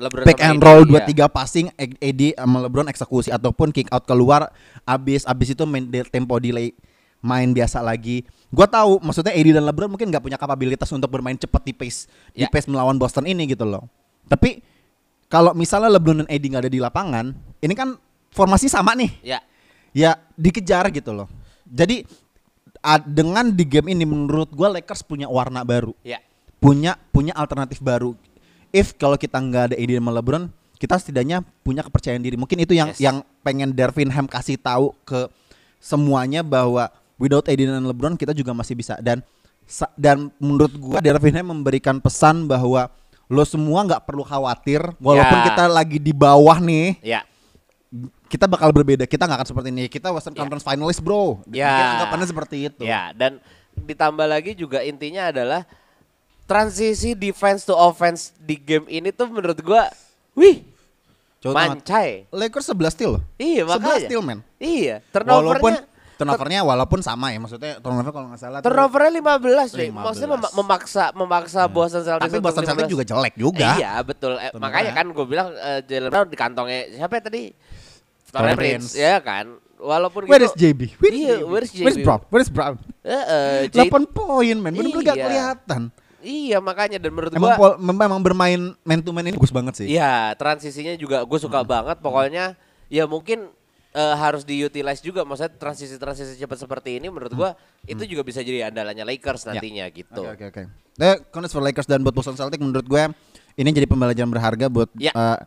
LeBron 0.00 0.24
pick 0.24 0.40
and 0.40 0.60
roll 0.60 0.80
iya. 0.84 0.88
dua 0.88 1.00
tiga 1.04 1.26
passing 1.28 1.68
AD 1.76 2.36
sama 2.36 2.64
LeBron 2.64 2.88
eksekusi 2.88 3.28
ataupun 3.28 3.68
kick 3.68 3.88
out 3.92 4.08
keluar 4.08 4.48
abis 4.88 5.28
abis 5.28 5.52
itu 5.52 5.64
main 5.68 5.84
tempo 6.08 6.40
delay 6.40 6.72
main 7.20 7.52
biasa 7.52 7.84
lagi. 7.84 8.24
Gua 8.48 8.64
tahu 8.64 8.96
maksudnya 9.04 9.36
AD 9.36 9.48
dan 9.60 9.64
LeBron 9.68 9.92
mungkin 9.92 10.08
nggak 10.08 10.24
punya 10.24 10.40
kapabilitas 10.40 10.88
untuk 10.90 11.12
bermain 11.12 11.36
cepat 11.36 11.62
di 11.68 11.76
pace 11.76 12.08
di 12.32 12.44
Ya. 12.44 12.48
pace 12.48 12.64
melawan 12.64 12.96
Boston 12.96 13.28
ini 13.28 13.44
gitu 13.44 13.68
loh. 13.68 13.86
Tapi 14.24 14.64
kalau 15.28 15.52
misalnya 15.52 15.92
LeBron 16.00 16.24
dan 16.24 16.28
AD 16.32 16.44
nggak 16.48 16.62
ada 16.64 16.72
di 16.72 16.80
lapangan, 16.80 17.36
ini 17.60 17.74
kan 17.76 17.94
formasi 18.32 18.72
sama 18.72 18.96
nih. 18.96 19.12
Ya. 19.20 19.38
Ya 19.92 20.16
dikejar 20.34 20.88
gitu 20.96 21.12
loh. 21.12 21.28
Jadi 21.68 22.08
dengan 23.04 23.52
di 23.52 23.62
game 23.62 23.92
ini 23.92 24.04
menurut 24.04 24.48
gua 24.50 24.72
Lakers 24.72 25.04
punya 25.04 25.28
warna 25.28 25.60
baru 25.62 25.92
Ya. 26.00 26.18
punya 26.58 26.96
punya 27.10 27.32
alternatif 27.32 27.80
baru. 27.80 28.16
If 28.70 28.94
kalau 28.94 29.16
kita 29.16 29.36
nggak 29.36 29.72
ada 29.72 29.76
AD 29.76 29.90
sama 29.96 30.12
LeBron, 30.12 30.44
kita 30.76 30.94
setidaknya 30.96 31.42
punya 31.60 31.80
kepercayaan 31.80 32.20
diri. 32.20 32.36
Mungkin 32.36 32.60
itu 32.60 32.72
yang 32.72 32.92
Yes. 32.92 33.00
yang 33.00 33.16
pengen 33.40 33.72
Darvin 33.72 34.08
Ham 34.08 34.24
kasih 34.24 34.56
tahu 34.56 34.92
ke 35.02 35.26
semuanya 35.76 36.40
bahwa 36.40 36.88
without 37.16 37.44
AD 37.44 37.60
dan 37.60 37.80
LeBron 37.82 38.16
kita 38.16 38.32
juga 38.32 38.52
masih 38.52 38.76
bisa 38.76 38.96
dan 39.00 39.20
dan 39.94 40.28
menurut 40.36 40.72
gua 40.76 40.98
Darvin 41.00 41.36
Ham 41.36 41.52
memberikan 41.52 41.96
pesan 41.98 42.44
bahwa 42.44 42.88
lo 43.30 43.44
semua 43.44 43.86
nggak 43.86 44.02
perlu 44.04 44.20
khawatir 44.22 44.82
walaupun 44.98 45.38
Ya. 45.38 45.44
kita 45.52 45.64
lagi 45.66 45.96
di 45.96 46.10
bawah 46.10 46.58
nih 46.58 46.98
Ya. 47.00 47.22
Kita 48.30 48.46
bakal 48.46 48.70
berbeda 48.70 49.04
kita 49.04 49.26
nggak 49.26 49.38
akan 49.38 49.48
seperti 49.48 49.68
ini 49.68 49.84
kita 49.86 50.08
Western 50.08 50.32
Ya. 50.32 50.40
Conference 50.40 50.62
finalist 50.62 51.02
bro 51.02 51.42
Ya. 51.46 51.66
Mungkin 51.66 51.86
anggapannya 51.92 52.26
seperti 52.26 52.56
itu 52.64 52.82
Ya, 52.82 53.10
dan 53.12 53.42
ditambah 53.76 54.24
lagi 54.24 54.54
juga 54.54 54.80
intinya 54.80 55.28
adalah 55.28 55.66
transisi 56.44 57.12
defense 57.12 57.62
to 57.62 57.72
offense 57.72 58.34
di 58.36 58.54
game 58.54 58.86
ini 58.86 59.10
tuh 59.10 59.26
menurut 59.26 59.58
gua 59.60 59.86
wih, 60.32 60.62
Coba 61.38 61.66
mancai. 61.68 62.28
Lakers 62.28 62.68
11 62.68 62.90
steal 62.90 63.12
Iya, 63.34 63.64
11 63.64 63.70
makanya. 63.72 64.00
steal 64.04 64.20
man 64.20 64.38
Iya, 64.56 65.00
walaupun 65.10 65.72
turnovernya 65.72 65.88
turnovernya 66.12 66.60
walaupun 66.62 67.00
sama 67.00 67.32
ya 67.32 67.40
maksudnya 67.40 67.80
turnover 67.80 68.12
kalau 68.12 68.26
nggak 68.28 68.38
salah 68.38 68.58
turnovernya 68.60 69.12
15 69.16 69.72
deh. 69.72 69.88
15. 69.88 70.04
Maksudnya 70.04 70.30
mem- 70.36 70.54
memaksa 70.54 71.04
memaksa 71.14 71.60
Boston 71.66 72.02
Celtics 72.04 72.28
tapi 72.28 72.38
Boston 72.38 72.62
Celtics 72.62 72.86
15. 72.86 72.92
juga 72.92 73.04
jelek 73.06 73.34
juga 73.34 73.68
Iya, 73.74 73.92
betul. 74.02 74.36
Eh, 74.36 74.52
Turnovernya. 74.52 74.60
makanya 74.60 74.92
kan 74.92 75.06
gue 75.08 75.24
bilang 75.24 75.48
eh, 75.50 75.80
Jalen 75.82 76.08
Brown 76.08 76.28
di 76.28 76.36
kantongnya 76.36 76.80
siapa 76.92 77.14
ya 77.16 77.22
tadi? 77.24 77.42
Torrey 78.30 78.54
Prince, 78.54 78.94
Prince. 78.94 78.96
ya 78.96 79.16
kan. 79.18 79.46
Walaupun 79.76 80.28
Where 80.28 80.44
is 80.44 80.52
gitu. 80.52 80.76
JB? 80.76 80.80
Where 80.96 81.08
is 81.08 81.16
Iya, 81.16 81.34
JB? 81.34 81.44
where 81.46 81.64
is 81.64 81.70
Where 81.72 81.88
is 81.88 81.96
JB? 81.96 82.04
Brown? 82.04 82.20
Where 82.28 82.42
is 82.42 82.50
Brown? 82.50 82.74
Eh, 83.00 83.08
eh, 83.08 83.60
J- 83.66 83.88
8 83.88 84.04
poin 84.06 84.54
men, 84.54 84.70
bener-bener 84.70 85.02
gak 85.02 85.16
Iya. 85.16 85.24
kelihatan. 85.24 85.82
Iya, 86.20 86.58
makanya 86.60 87.00
dan 87.00 87.10
menurut 87.10 87.32
Emang, 87.32 87.48
gua 87.48 87.56
pol- 87.56 87.78
mem- 87.80 87.96
emang 88.02 88.20
bermain 88.20 88.60
man 88.78 89.00
to 89.00 89.08
man 89.08 89.24
ini 89.24 89.32
bagus 89.32 89.48
banget 89.48 89.72
sih. 89.74 89.86
Iya, 89.88 90.36
transisinya 90.36 90.92
juga 90.94 91.24
gue 91.24 91.32
Hmm. 91.34 91.46
suka 91.48 91.64
banget. 91.64 91.96
Pokoknya 91.98 92.60
ya 92.86 93.04
mungkin 93.04 93.48
eh, 93.90 94.14
harus 94.14 94.44
diutilize 94.44 95.00
juga. 95.00 95.24
Maksudnya 95.24 95.50
transisi-transisi 95.50 96.36
cepat 96.36 96.60
seperti 96.60 96.94
ini 96.94 97.08
menurut 97.08 97.32
gue 97.32 97.50
itu 97.84 98.06
juga 98.06 98.20
bisa 98.20 98.38
jadi 98.38 98.68
andalannya 98.68 99.02
Lakers 99.02 99.48
nantinya 99.48 99.88
gitu. 99.88 100.20
Hmm. 100.20 100.30
Ya. 100.30 100.36
Oke 100.36 100.44
oke 100.46 100.62
oke. 100.62 101.00
Eh, 101.00 101.16
congrats 101.26 101.50
for 101.50 101.58
Lakers 101.58 101.88
dan 101.88 101.98
buat 101.98 102.12
Boston 102.12 102.36
Celtics 102.36 102.60
menurut 102.60 102.84
gue 102.84 103.02
ini 103.56 103.66
jadi 103.72 103.88
pembelajaran 103.88 104.28
berharga 104.28 104.68
buat 104.68 104.92
Ya. 104.94 105.10
eh, 105.10 105.38
ke- 105.40 105.42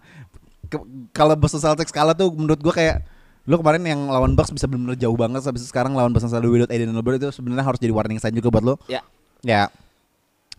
kalau 1.11 1.33
Boston 1.35 1.61
Celtics 1.61 1.93
kalah 1.93 2.13
tuh 2.13 2.29
menurut 2.33 2.59
gue 2.59 2.73
kayak 2.73 3.05
lu 3.43 3.59
kemarin 3.59 3.83
yang 3.83 4.07
lawan 4.07 4.33
Bucks 4.39 4.55
bisa 4.55 4.65
benar-benar 4.71 4.95
jauh 4.95 5.17
banget 5.19 5.43
habis 5.43 5.67
itu 5.67 5.69
sekarang 5.69 5.91
lawan 5.91 6.15
Boston 6.15 6.31
Celtics 6.31 6.51
without 6.51 6.71
Aiden 6.71 6.95
LeBron 6.95 7.19
itu 7.19 7.29
sebenarnya 7.29 7.65
harus 7.67 7.79
jadi 7.79 7.91
warning 7.91 8.17
sign 8.17 8.31
juga 8.33 8.49
buat 8.49 8.63
lu. 8.63 8.75
Ya, 8.87 9.03
Ya. 9.43 9.67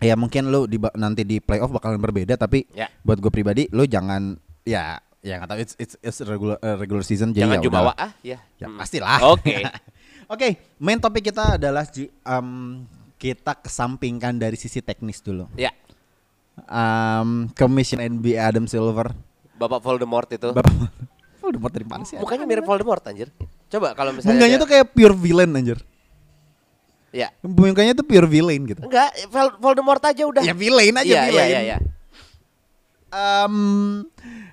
Ya 0.03 0.19
mungkin 0.19 0.51
lu 0.53 0.67
di, 0.69 0.77
nanti 0.99 1.23
di 1.25 1.39
playoff 1.41 1.73
bakalan 1.73 1.97
berbeda 1.97 2.35
tapi 2.37 2.69
Ya. 2.77 2.91
buat 3.07 3.17
gue 3.17 3.31
pribadi 3.33 3.71
lu 3.73 3.89
jangan 3.89 4.37
ya 4.63 5.01
Ya 5.25 5.41
nggak 5.41 5.49
tahu 5.49 5.59
it's 5.65 5.75
it's, 5.81 5.95
it's 6.05 6.21
regular 6.21 6.61
uh, 6.61 6.77
regular 6.77 7.01
season 7.01 7.33
jadi 7.33 7.49
Jangan 7.49 7.57
ya 7.57 7.65
jumawa 7.65 7.93
ah, 7.97 8.13
ya. 8.21 8.37
Ya 8.61 8.69
Hmm. 8.69 8.77
pastilah. 8.77 9.25
Oke. 9.33 9.65
Oke, 10.33 10.49
main 10.77 11.01
topik 11.01 11.33
kita 11.33 11.57
adalah 11.57 11.89
em, 11.89 12.49
kita 13.17 13.57
kesampingkan 13.57 14.37
dari 14.37 14.57
sisi 14.61 14.85
teknis 14.85 15.25
dulu. 15.25 15.49
Ya, 15.57 15.73
Um, 16.71 17.51
Commission 17.59 17.99
NBA 17.99 18.39
Adam 18.39 18.65
Silver. 18.65 19.11
Bapak 19.55 19.81
Voldemort 19.81 20.29
itu. 20.29 20.51
Bapak 20.51 20.75
Voldemort 21.41 21.73
dari 21.73 21.87
mana 21.87 22.03
sih? 22.03 22.17
Mukanya 22.17 22.45
mirip 22.45 22.65
Voldemort 22.65 23.03
anjir. 23.05 23.29
Coba 23.69 23.93
kalau 23.93 24.11
misalnya 24.13 24.35
Mukanya 24.35 24.57
dia- 24.57 24.63
tuh 24.63 24.69
kayak 24.69 24.87
pure 24.91 25.15
villain 25.15 25.51
anjir. 25.51 25.79
ya. 27.15 27.29
Mukanya 27.41 27.95
tuh 27.95 28.03
pure 28.03 28.27
villain 28.27 28.63
gitu. 28.67 28.83
Enggak, 28.83 29.15
Vol- 29.31 29.57
Voldemort 29.59 30.03
aja 30.03 30.23
udah. 30.27 30.43
Ya 30.43 30.51
villain 30.51 30.95
aja 30.95 31.07
Iya, 31.07 31.15
iya, 31.15 31.27
villain. 31.31 31.49
iya, 31.49 31.61
iya. 31.63 31.77
Em, 33.15 33.55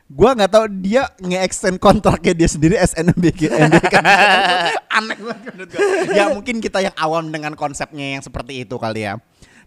gua 0.05 0.37
nggak 0.37 0.51
tahu 0.53 0.65
dia 0.85 1.09
nge-extend 1.17 1.81
kontraknya 1.81 2.37
dia 2.37 2.45
sendiri 2.45 2.77
SNB 2.77 3.33
NBA 3.33 3.49
kan. 3.49 3.69
Aneh 5.01 5.17
banget 5.17 5.41
menurut 5.49 5.69
gua. 5.73 5.81
Ya 6.13 6.29
mungkin 6.29 6.61
kita 6.61 6.77
yang 6.77 6.93
awam 6.93 7.33
dengan 7.33 7.57
konsepnya 7.57 8.13
yang 8.13 8.21
seperti 8.21 8.61
itu 8.61 8.77
kali 8.77 9.09
ya. 9.09 9.17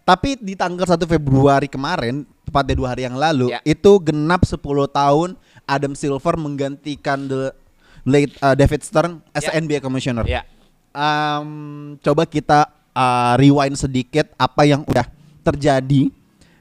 Tapi 0.05 0.37
di 0.37 0.53
tanggal 0.53 0.85
1 0.85 1.01
Februari 1.09 1.65
kemarin, 1.65 2.29
tepatnya 2.45 2.77
dua 2.77 2.93
hari 2.93 3.09
yang 3.09 3.17
lalu, 3.17 3.49
Ya. 3.49 3.59
itu 3.65 3.97
genap 4.05 4.45
10 4.45 4.61
tahun 4.85 5.33
Adam 5.65 5.97
Silver 5.97 6.37
menggantikan 6.37 7.25
the 7.25 7.49
late 8.05 8.29
uh, 8.37 8.53
David 8.53 8.85
Stern 8.85 9.25
as 9.33 9.49
Ya. 9.49 9.57
NBA 9.57 9.81
Commissioner. 9.81 10.21
Ya. 10.29 10.45
Em, 10.93 11.49
coba 12.05 12.29
kita 12.29 12.69
uh, 12.93 13.33
rewind 13.35 13.75
sedikit 13.75 14.29
apa 14.37 14.63
yang 14.69 14.85
udah 14.85 15.09
terjadi 15.41 16.13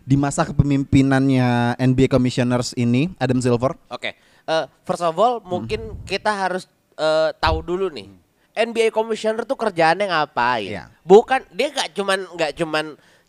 di 0.04 0.16
masa 0.16 0.44
kepemimpinannya 0.44 1.76
NBA 1.80 2.08
Commissioners 2.08 2.72
ini 2.74 3.12
Adam 3.20 3.40
Silver. 3.40 3.76
Oke. 3.88 4.16
Eh, 4.44 4.64
first 4.84 5.00
of 5.00 5.16
all, 5.16 5.40
mungkin 5.40 5.96
kita 6.04 6.28
harus 6.28 6.68
eh, 6.94 7.32
tahu 7.40 7.64
dulu 7.64 7.88
nih. 7.88 8.12
NBA 8.52 8.92
Commissioner 8.92 9.48
tuh 9.48 9.56
kerjaannya 9.56 10.12
ngapain? 10.12 10.68
Iya. 10.68 10.84
Bukan 11.02 11.48
dia 11.56 11.72
nggak 11.72 11.88
cuman 11.96 12.18
nggak 12.36 12.52
cuman 12.60 12.84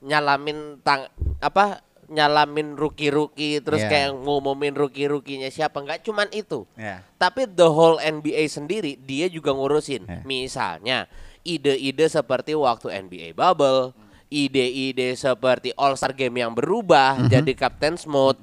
nyalamin 0.06 0.78
tang 0.80 1.10
apa 1.42 1.82
nyalamin 2.06 2.78
rookie-rookie 2.78 3.66
terus 3.66 3.82
Iya. 3.82 3.90
kayak 3.90 4.10
ngumumin 4.22 4.78
rookie-rookinya 4.78 5.50
siapa 5.50 5.82
nggak 5.82 6.06
cuman 6.06 6.30
itu. 6.30 6.70
Ya. 6.78 7.02
Tapi 7.18 7.50
the 7.50 7.66
whole 7.66 7.98
NBA 7.98 8.46
sendiri 8.46 8.94
dia 8.96 9.26
juga 9.26 9.50
ngurusin. 9.50 10.06
Ya. 10.06 10.22
Misalnya 10.22 10.98
ide-ide 11.42 12.06
seperti 12.06 12.54
waktu 12.54 12.94
NBA 12.94 13.34
bubble, 13.34 13.98
ide-ide 14.30 15.18
seperti 15.18 15.74
All 15.74 15.98
Star 15.98 16.14
Game 16.14 16.38
yang 16.38 16.54
berubah 16.54 17.26
Mhm. 17.26 17.30
jadi 17.34 17.52
Captain's 17.58 18.06
Mode. 18.06 18.38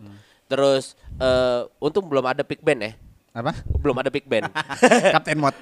Terus 0.51 0.99
eh 1.17 1.63
untung 1.79 2.11
belum 2.11 2.27
ada 2.27 2.43
big 2.43 2.59
band 2.61 2.83
ya. 2.83 2.93
Apa? 3.33 3.57
Belum 3.81 3.97
ada 3.97 4.13
big 4.13 4.29
band. 4.29 4.45
Kapten 5.17 5.41
Mot. 5.41 5.57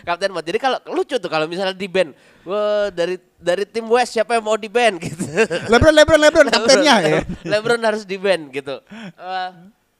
Captain 0.00 0.32
Mode. 0.32 0.48
Jadi 0.48 0.56
kalau 0.56 0.80
lucu 0.88 1.20
tuh 1.20 1.28
kalau 1.28 1.44
misalnya 1.44 1.76
di 1.76 1.84
band, 1.84 2.16
wah 2.48 2.88
dari 2.88 3.20
dari 3.42 3.66
tim 3.66 3.84
West 3.90 4.14
siapa 4.14 4.38
yang 4.38 4.46
mau 4.46 4.54
di 4.54 4.70
band 4.70 5.02
gitu. 5.02 5.26
Lebron, 5.66 5.90
Lebron, 5.90 6.20
Lebron 6.22 6.48
kaptennya 6.48 6.94
ya. 7.02 7.18
Lebron 7.42 7.82
harus 7.82 8.06
di 8.06 8.16
band 8.16 8.48
gitu. 8.48 8.78
Eh, 9.18 9.50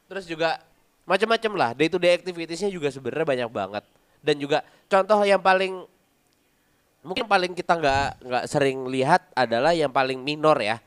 terus 0.07 0.25
juga 0.25 0.63
macam-macam 1.03 1.53
lah. 1.59 1.71
Day 1.75 1.91
to 1.91 1.99
day 1.99 2.15
activitiesnya 2.15 2.71
juga 2.71 2.89
sebenarnya 2.89 3.27
banyak 3.27 3.51
banget. 3.51 3.85
Dan 4.23 4.39
juga 4.39 4.63
contoh 4.87 5.19
yang 5.27 5.43
paling 5.43 5.83
mungkin 7.03 7.27
paling 7.27 7.51
kita 7.53 7.75
nggak 7.75 8.07
nggak 8.23 8.45
sering 8.47 8.87
lihat 8.87 9.27
adalah 9.35 9.75
yang 9.75 9.91
paling 9.91 10.23
minor 10.23 10.55
ya. 10.57 10.79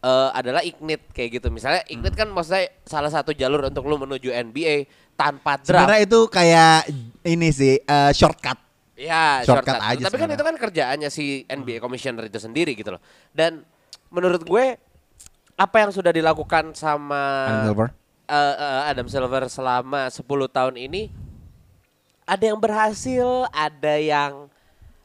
eh, 0.00 0.30
adalah 0.32 0.64
Ignite 0.64 1.12
kayak 1.12 1.40
gitu. 1.40 1.48
Misalnya 1.48 1.84
Ignite 1.86 2.16
kan 2.16 2.28
maksudnya 2.28 2.72
salah 2.82 3.12
satu 3.12 3.30
jalur 3.30 3.68
untuk 3.68 3.84
lu 3.84 4.00
menuju 4.00 4.32
NBA 4.32 4.88
tanpa 5.12 5.60
draft. 5.60 5.86
Sebenarnya 5.86 6.00
itu 6.02 6.20
kayak 6.26 6.78
ini 7.22 7.48
sih 7.52 7.74
eh, 7.78 8.12
shortcut. 8.16 8.69
Ya, 9.00 9.40
Shortcut 9.40 9.64
shortcut. 9.72 9.80
aja 9.80 10.02
Tapi 10.02 10.12
kan 10.12 10.28
sebenarnya. 10.28 10.36
itu 10.36 10.44
kan 10.44 10.56
kerjaannya 10.58 11.08
si 11.08 11.24
NBA 11.42 11.80
Commissioner 11.80 12.24
itu 12.26 12.36
sendiri 12.36 12.74
gitu 12.74 12.92
loh. 12.92 13.00
Dan 13.30 13.64
menurut 14.08 14.42
gue 14.42 14.76
apa 15.54 15.76
yang 15.78 15.88
sudah 15.88 16.10
dilakukan 16.10 16.72
sama 16.74 17.20
Adam 17.46 17.64
Silver. 17.66 17.88
eh, 18.26 18.54
eh, 18.54 18.80
Adam 18.86 19.06
Silver 19.06 19.42
selama 19.46 20.00
10 20.06 20.20
tahun 20.46 20.76
ini 20.78 21.08
ada 22.22 22.44
yang 22.44 22.56
berhasil, 22.56 23.26
ada 23.50 23.94
yang 23.96 24.46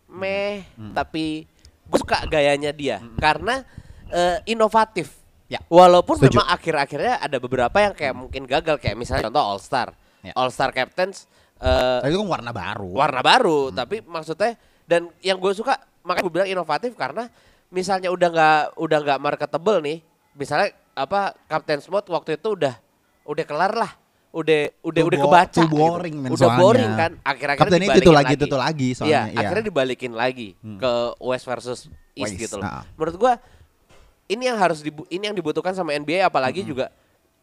meh, 0.08 0.62
Hmm. 0.76 0.92
tapi 0.92 1.48
gue 1.86 1.98
suka 1.98 2.24
gayanya 2.26 2.70
dia 2.70 3.00
karena 3.16 3.64
eh, 4.08 4.38
inovatif. 4.46 5.18
Ya. 5.46 5.58
Walaupun 5.66 6.18
Setuju. 6.18 6.38
memang 6.38 6.50
akhir-akhirnya 6.52 7.16
ada 7.18 7.38
beberapa 7.38 7.78
yang 7.80 7.94
kayak 7.94 8.14
mungkin 8.14 8.44
gagal 8.44 8.76
kayak 8.76 8.94
misalnya 8.94 9.30
contoh 9.30 9.42
All 9.42 9.58
Star. 9.58 9.94
Ya. 10.20 10.34
All 10.34 10.50
Star 10.50 10.70
Captains 10.70 11.26
eh, 11.66 12.00
Tapi 12.06 12.12
itu 12.14 12.20
kan 12.22 12.30
warna 12.30 12.52
baru. 12.54 12.90
warna 12.94 13.22
baru 13.26 13.60
tapi 13.74 14.06
maksudnya 14.06 14.54
dan 14.86 15.10
yang 15.26 15.42
gue 15.42 15.52
suka 15.58 15.74
makanya 16.06 16.24
gue 16.30 16.34
bilang 16.34 16.50
inovatif 16.50 16.94
karena 16.94 17.26
misalnya 17.74 18.14
udah 18.14 18.30
nggak 18.30 18.62
udah 18.78 19.00
nggak 19.02 19.20
marketable 19.20 19.82
nih 19.82 20.06
misalnya 20.38 20.70
apa 20.94 21.34
Captain 21.50 21.82
Mode 21.90 22.08
waktu 22.14 22.38
itu 22.38 22.54
udah 22.54 22.76
udah 23.26 23.44
kelar 23.44 23.74
lah 23.74 23.92
udah 24.36 24.84
udah 24.84 25.02
udah 25.08 25.20
kebaca 25.24 25.62
too 25.64 25.72
boring, 25.72 26.16
men, 26.20 26.30
udah 26.30 26.40
soalnya. 26.52 26.60
boring 26.60 26.92
kan 27.00 27.12
akhir-akhir 27.24 27.62
Kapten 27.72 27.80
itu 27.80 28.00
dibalikin 28.04 28.12
lagi, 28.20 28.36
itu 28.36 28.58
lagi 28.60 28.90
soalnya, 28.92 29.12
iya, 29.16 29.22
iya. 29.32 29.40
akhirnya 29.40 29.66
dibalikin 29.72 30.12
lagi 30.12 30.50
ke 30.60 30.92
West 31.24 31.46
versus 31.48 31.80
East 32.12 32.36
West, 32.36 32.44
gitu 32.44 32.56
loh 32.60 32.68
ah. 32.68 32.84
menurut 33.00 33.16
gue 33.16 33.34
ini 34.28 34.44
yang 34.52 34.60
harus 34.60 34.84
dibu- 34.84 35.08
ini 35.08 35.24
yang 35.32 35.36
dibutuhkan 35.40 35.72
sama 35.72 35.96
NBA 35.96 36.28
apalagi 36.28 36.68
juga 36.68 36.92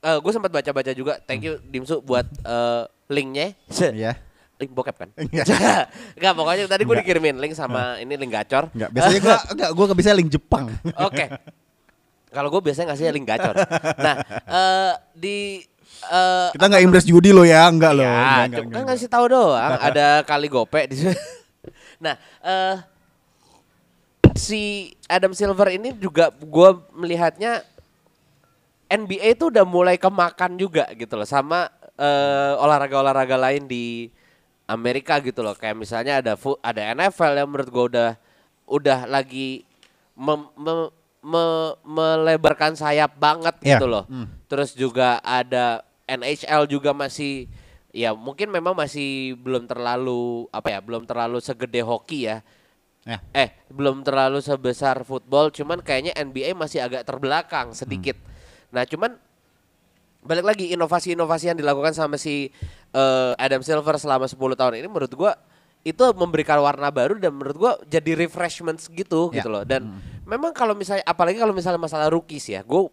gue 0.03 0.33
sempat 0.33 0.51
baca-baca 0.51 0.91
juga 0.91 1.23
thank 1.23 1.43
you 1.43 1.63
Dimsu 1.63 1.99
buat 1.99 2.27
eh, 2.27 2.83
linknya 3.07 3.55
Iya. 3.71 4.19
link 4.59 4.71
bokep 4.71 4.95
kan? 4.97 5.09
Enggak. 5.23 5.47
Enggak, 6.15 6.33
pokoknya 6.35 6.65
tadi 6.67 6.83
gue 6.83 6.97
dikirimin 6.99 7.37
link 7.37 7.53
sama 7.53 7.99
ini 7.99 8.15
link 8.15 8.31
gacor. 8.31 8.71
Enggak, 8.71 8.91
biasanya 8.91 9.21
gua 9.21 9.37
enggak 9.55 9.71
gua 9.73 9.87
bisa 9.93 10.11
link 10.13 10.29
Jepang. 10.29 10.71
Oke. 10.99 11.27
Kalau 12.29 12.49
gue 12.49 12.61
biasanya 12.63 12.91
ngasih 12.91 13.11
link 13.11 13.27
gacor. 13.27 13.55
Nah, 13.99 14.15
eh 14.43 14.93
di 15.13 15.39
eh 16.05 16.49
Kita 16.51 16.65
enggak 16.65 16.83
impress 16.83 17.05
judi 17.05 17.29
lo 17.29 17.43
ya, 17.43 17.67
enggak 17.67 17.93
lo. 17.93 18.01
ya, 18.01 18.47
Enggak, 18.47 18.65
enggak, 18.65 18.65
kan 18.73 18.83
ngasih 18.89 19.07
tahu 19.07 19.25
doang 19.29 19.73
ada 19.77 20.23
kali 20.23 20.47
gope 20.47 20.81
di 20.87 20.95
situ. 20.97 21.13
Nah, 21.99 22.15
eh 22.41 22.77
si 24.33 24.63
Adam 25.07 25.31
Silver 25.31 25.69
ini 25.71 25.93
juga 25.93 26.33
gue 26.33 26.69
melihatnya 26.95 27.61
NBA 28.93 29.33
itu 29.33 29.49
udah 29.49 29.65
mulai 29.65 29.97
kemakan 29.97 30.61
juga 30.61 30.85
gitu 30.93 31.17
loh 31.17 31.25
sama 31.25 31.73
eh, 31.97 32.53
olahraga-olahraga 32.61 33.41
lain 33.41 33.65
di 33.65 34.13
Amerika 34.69 35.17
gitu 35.21 35.41
loh. 35.41 35.57
Kayak 35.57 35.77
misalnya 35.81 36.21
ada 36.21 36.33
ada 36.61 36.81
NFL 36.93 37.33
yang 37.35 37.49
menurut 37.49 37.69
gue 37.69 37.85
udah 37.97 38.11
udah 38.69 38.99
lagi 39.09 39.65
mem- 40.13 40.53
me- 40.55 40.93
me- 41.23 41.77
melebarkan 41.83 42.77
sayap 42.77 43.17
banget 43.17 43.57
Iya. 43.65 43.81
gitu 43.81 43.87
loh. 43.89 44.05
Hmm. 44.09 44.29
Terus 44.45 44.77
juga 44.77 45.19
ada 45.21 45.81
NHL 46.05 46.69
juga 46.69 46.93
masih 46.93 47.49
ya 47.93 48.17
mungkin 48.17 48.49
memang 48.49 48.73
masih 48.73 49.37
belum 49.37 49.65
terlalu 49.65 50.49
apa 50.49 50.69
ya, 50.69 50.81
belum 50.81 51.05
terlalu 51.05 51.41
segede 51.41 51.81
hoki 51.81 52.29
ya. 52.29 52.45
Ya. 53.03 53.19
Eh, 53.35 53.51
belum 53.67 54.07
terlalu 54.07 54.39
sebesar 54.39 55.03
football, 55.03 55.51
cuman 55.51 55.83
kayaknya 55.83 56.15
NBA 56.15 56.55
masih 56.55 56.79
agak 56.81 57.03
terbelakang 57.03 57.75
sedikit. 57.75 58.15
Nah, 58.73 58.83
cuman 58.83 59.15
balik 60.23 60.47
lagi 60.47 60.71
inovasi-inovasi 60.73 61.51
yang 61.51 61.59
dilakukan 61.59 61.93
sama 61.93 62.17
si 62.17 62.49
eh, 62.91 63.33
Adam 63.37 63.61
Silver 63.61 63.99
selama 63.99 64.25
10 64.25 64.39
tahun 64.55 64.75
ini 64.81 64.89
menurut 64.89 65.13
gua 65.13 65.35
itu 65.83 65.99
memberikan 66.15 66.63
warna 66.63 66.95
baru 66.95 67.19
dan 67.19 67.35
menurut 67.35 67.57
gua 67.59 67.73
jadi 67.85 68.15
refreshments 68.17 68.87
gitu 68.87 69.35
Ya. 69.35 69.43
gitu 69.43 69.49
loh. 69.51 69.67
Dan 69.67 69.91
memang 70.25 70.55
kalau 70.55 70.73
misalnya 70.73 71.03
apalagi 71.05 71.43
kalau 71.43 71.51
misalnya 71.51 71.79
masalah 71.79 72.07
rookies 72.09 72.49
ya, 72.49 72.63
gua 72.63 72.87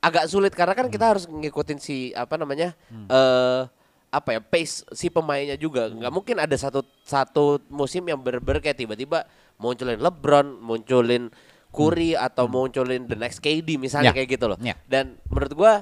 agak 0.00 0.28
sulit 0.28 0.52
karena 0.52 0.72
kan 0.72 0.88
kita 0.88 1.16
harus 1.16 1.24
ngikutin 1.24 1.78
si 1.80 2.12
apa 2.12 2.36
namanya 2.36 2.72
eh 2.90 3.62
apa 4.08 4.30
ya 4.30 4.40
pace 4.40 4.86
si 4.94 5.10
pemainnya 5.10 5.58
juga. 5.58 5.90
Nggak 5.90 6.12
mungkin 6.14 6.36
ada 6.38 6.54
satu 6.56 6.80
satu 7.02 7.58
musim 7.68 8.06
yang 8.06 8.16
bener-bener 8.16 8.62
kayak 8.62 8.78
tiba-tiba 8.78 9.26
munculin 9.58 9.98
LeBron 9.98 10.60
munculin 10.62 11.28
Curry 11.74 12.14
atau 12.14 12.46
munculin 12.46 13.04
the 13.04 13.18
next 13.18 13.42
KD 13.42 13.74
misalnya 13.76 14.14
Ya. 14.14 14.16
kayak 14.16 14.28
gitu 14.30 14.46
loh. 14.46 14.58
Ya. 14.62 14.78
dan 14.86 15.18
menurut 15.26 15.52
gua 15.52 15.72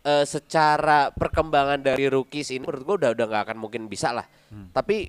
eh, 0.00 0.24
secara 0.24 1.08
perkembangan 1.10 1.80
dari 1.80 2.06
rookies 2.06 2.52
ini 2.52 2.60
menurut 2.62 2.84
gua 2.84 2.96
udah 3.00 3.10
udah 3.12 3.24
nggak 3.26 3.42
akan 3.48 3.58
mungkin 3.58 3.88
bisa 3.88 4.12
lah. 4.12 4.28
Tapi 4.70 5.08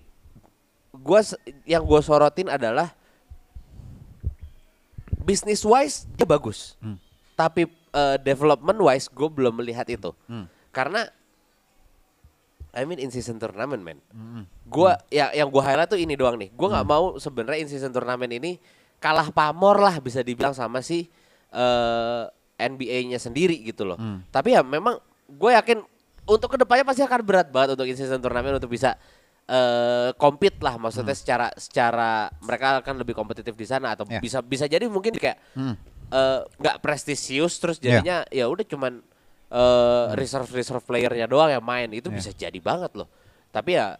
gua 0.93 1.19
yang 1.63 1.84
gua 1.84 1.99
sorotin 1.99 2.47
adalah 2.47 2.95
business 5.21 5.61
wise 5.61 6.07
dia 6.15 6.25
bagus. 6.25 6.75
Tapi 7.36 7.67
eh, 7.91 8.17
development 8.19 8.79
wise 8.82 9.07
gue 9.07 9.29
belum 9.29 9.59
melihat 9.59 9.88
itu. 9.88 10.11
Hmm. 10.25 10.47
karena 10.71 11.03
I 12.71 12.88
mean 12.88 12.95
in 12.97 13.11
season 13.11 13.36
tournament 13.36 13.84
man 13.84 13.99
gua 14.63 14.95
ya 15.11 15.36
yang 15.36 15.51
gua 15.51 15.67
highlight 15.67 15.91
tuh 15.91 15.99
ini 15.99 16.15
doang 16.15 16.39
nih. 16.39 16.47
Gua 16.55 16.71
nggak 16.71 16.88
mau 16.88 17.19
sebenarnya 17.19 17.59
in 17.59 17.67
season 17.67 17.91
tournament 17.91 18.32
ini 18.32 18.55
kalah 19.02 19.28
pamor 19.28 19.82
lah 19.82 19.97
bisa 19.97 20.22
dibilang 20.22 20.54
sama 20.54 20.80
si 20.80 21.10
eh, 21.52 22.24
NBA-nya 22.56 23.18
sendiri 23.18 23.58
gitu 23.60 23.84
loh 23.84 23.97
Hmm. 23.97 24.22
tapi 24.30 24.54
ya 24.54 24.62
memang 24.62 24.95
gue 25.28 25.52
yakin 25.52 25.82
untuk 26.24 26.47
ke 26.47 26.58
depannya 26.58 26.86
pasti 26.86 27.02
akan 27.02 27.20
berat 27.20 27.49
banget 27.49 27.74
untuk 27.74 27.84
in-season 27.84 28.22
turnamen 28.22 28.56
untuk 28.56 28.70
bisa 28.70 28.93
eh 29.43 30.14
compete 30.16 30.62
lah 30.62 30.78
maksudnya 30.78 31.12
secara 31.12 31.49
secara 31.58 32.30
mereka 32.39 32.80
akan 32.80 32.95
lebih 32.95 33.12
kompetitif 33.12 33.52
di 33.52 33.66
sana 33.66 33.91
atau 33.91 34.06
Ya. 34.06 34.22
bisa 34.22 34.39
bisa 34.39 34.64
jadi 34.64 34.86
mungkin 34.86 35.12
kayak 35.12 35.41
Hmm. 35.52 35.76
eh, 36.08 36.39
nggak 36.56 36.78
prestisius 36.80 37.58
terus 37.58 37.76
Ya. 37.78 37.97
jadinya 37.97 38.24
ya 38.30 38.45
udah 38.45 38.64
cuman 38.64 39.02
eh 39.49 40.06
reserve 40.16 40.47
reserve 40.54 40.80
playernya 40.82 41.26
doang 41.26 41.49
yang 41.49 41.66
main 41.66 41.89
itu 41.89 42.08
Ya. 42.08 42.16
bisa 42.16 42.32
jadi 42.32 42.60
banget 42.62 42.93
loh 42.93 43.10
tapi 43.49 43.76
ya 43.76 43.97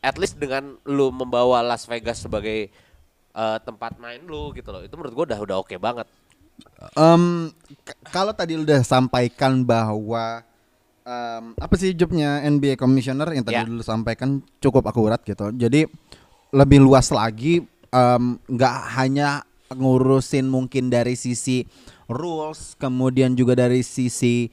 at 0.00 0.16
least 0.16 0.38
dengan 0.38 0.78
lu 0.84 1.10
membawa 1.10 1.60
Las 1.60 1.84
Vegas 1.84 2.22
sebagai 2.22 2.72
eh, 3.34 3.58
tempat 3.60 3.98
main 3.98 4.22
lu 4.22 4.50
gitu 4.52 4.70
loh 4.70 4.80
itu 4.80 4.94
menurut 4.94 5.12
gua 5.12 5.24
udah 5.26 5.40
udah 5.40 5.56
oke 5.58 5.74
banget 5.76 6.06
Em, 6.94 7.50
k- 7.82 7.98
kalau 8.08 8.30
tadi 8.30 8.54
lu 8.54 8.62
udah 8.62 8.80
sampaikan 8.80 9.60
bahwa 9.60 10.46
em, 11.02 11.44
apa 11.56 11.74
sih 11.74 11.90
jobnya 11.90 12.38
NBA 12.40 12.74
Commissioner 12.74 13.26
yang 13.28 13.42
tadi 13.42 13.58
Ya. 13.58 13.66
lu 13.66 13.82
sampaikan 13.82 14.38
cukup 14.58 14.86
akurat 14.86 15.18
gitu. 15.20 15.50
Jadi 15.50 15.90
lebih 16.50 16.78
luas 16.78 17.10
lagi 17.10 17.66
nggak 18.46 18.76
hanya 18.94 19.42
ngurusin 19.70 20.46
mungkin 20.46 20.90
dari 20.90 21.14
sisi 21.14 21.62
rules, 22.06 22.74
kemudian 22.74 23.34
juga 23.34 23.54
dari 23.56 23.82
sisi 23.82 24.46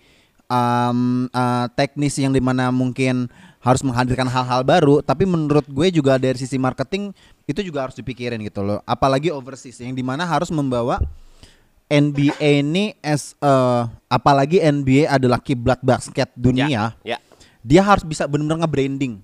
em, 0.46 1.00
eh, 1.28 1.66
teknis 1.74 2.18
yang 2.18 2.32
di 2.32 2.42
mana 2.42 2.70
mungkin 2.70 3.30
harus 3.62 3.82
menghadirkan 3.86 4.26
hal-hal 4.26 4.66
baru, 4.66 5.06
tapi 5.06 5.24
menurut 5.24 5.64
gue 5.70 5.88
juga 5.94 6.18
dari 6.18 6.34
sisi 6.36 6.58
marketing 6.58 7.14
itu 7.46 7.62
juga 7.62 7.86
harus 7.86 7.94
dipikirin 7.94 8.42
gitu 8.42 8.66
loh. 8.66 8.82
Apalagi 8.90 9.30
overseas 9.30 9.78
yang 9.80 9.94
di 9.94 10.02
mana 10.02 10.26
harus 10.26 10.50
membawa 10.50 10.98
NBA 11.86 12.64
ini 12.66 12.98
as 13.06 13.38
eh, 13.38 13.84
apalagi 14.10 14.58
NBA 14.58 15.06
adalah 15.06 15.38
kiblat 15.38 15.78
basket 15.84 16.32
dunia, 16.34 16.98
ya 17.06 17.22
dia 17.62 17.82
harus 17.86 18.02
bisa 18.02 18.26
benar-benar 18.26 18.66
nge-branding. 18.66 19.22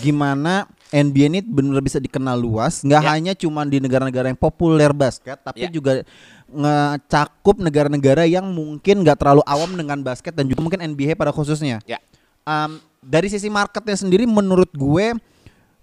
Gimana 0.00 0.64
NBA 0.88 1.26
ini 1.28 1.40
benar-benar 1.44 1.84
bisa 1.84 2.00
dikenal 2.00 2.40
luas, 2.40 2.80
nggak 2.80 3.02
Ya. 3.04 3.08
hanya 3.12 3.32
cuma 3.36 3.66
di 3.68 3.82
negara-negara 3.82 4.32
yang 4.32 4.38
populer 4.40 4.94
basket, 4.96 5.36
tapi 5.44 5.66
Ya. 5.66 5.68
juga 5.68 6.00
ngecakup 6.48 7.60
negara-negara 7.60 8.24
yang 8.24 8.46
mungkin 8.48 9.04
nggak 9.04 9.18
terlalu 9.20 9.42
awam 9.44 9.74
dengan 9.76 10.00
basket 10.00 10.32
dan 10.32 10.48
juga 10.48 10.64
mungkin 10.64 10.80
NBA 10.80 11.18
pada 11.18 11.34
khususnya. 11.34 11.84
ya 11.84 12.00
Um, 12.44 12.76
dari 13.04 13.28
sisi 13.28 13.46
marketnya 13.46 13.94
sendiri, 13.94 14.24
menurut 14.24 14.68
gue 14.70 15.12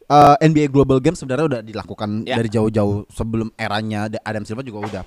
uh, 0.08 0.36
NBA 0.38 0.68
Global 0.68 0.98
Games 0.98 1.18
sebenarnya 1.18 1.46
udah 1.48 1.62
dilakukan 1.62 2.26
Ya. 2.26 2.36
dari 2.36 2.50
jauh-jauh 2.50 3.08
sebelum 3.08 3.54
eranya 3.56 4.10
Da- 4.10 4.24
Adam 4.26 4.44
Silver 4.44 4.62
juga 4.62 4.80
udah. 4.82 5.04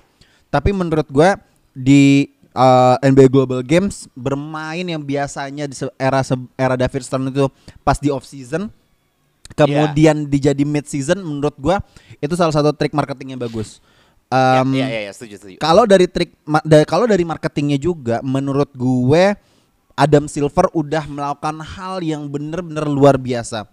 Tapi 0.49 0.71
menurut 0.71 1.05
gue 1.07 1.31
di 1.75 2.31
uh, 2.55 2.97
NBA 3.01 3.29
Global 3.29 3.61
Games 3.61 4.07
bermain 4.15 4.83
yang 4.83 5.03
biasanya 5.03 5.67
di 5.67 5.75
era 5.99 6.23
era 6.55 6.75
David 6.75 7.03
Stern 7.03 7.29
itu 7.29 7.51
pas 7.83 7.99
di 7.99 8.09
off 8.09 8.23
season, 8.23 8.71
kemudian 9.53 10.25
dijadi 10.25 10.63
mid 10.63 10.87
season, 10.87 11.21
menurut 11.21 11.55
gue 11.57 11.77
itu 12.19 12.35
salah 12.35 12.55
satu 12.55 12.73
trik 12.73 12.95
marketing 12.95 13.37
yang 13.37 13.43
bagus. 13.43 13.83
ya, 14.31 14.65
Um, 14.65 14.75
ya, 14.75 14.89
ya, 14.89 15.01
ya, 15.07 15.13
setuju 15.15 15.35
setuju 15.39 15.57
kalau 15.63 15.85
dari 15.87 16.11
trik 16.11 16.35
da- 16.65 16.83
kalau 16.89 17.07
dari 17.07 17.23
marketingnya 17.23 17.79
juga 17.79 18.19
menurut 18.19 18.67
gue 18.73 19.37
Adam 19.95 20.27
Silver 20.27 20.67
udah 20.75 21.07
melakukan 21.07 21.63
hal 21.63 22.03
yang 22.03 22.27
bener-bener 22.27 22.87
luar 22.91 23.15
biasa. 23.15 23.67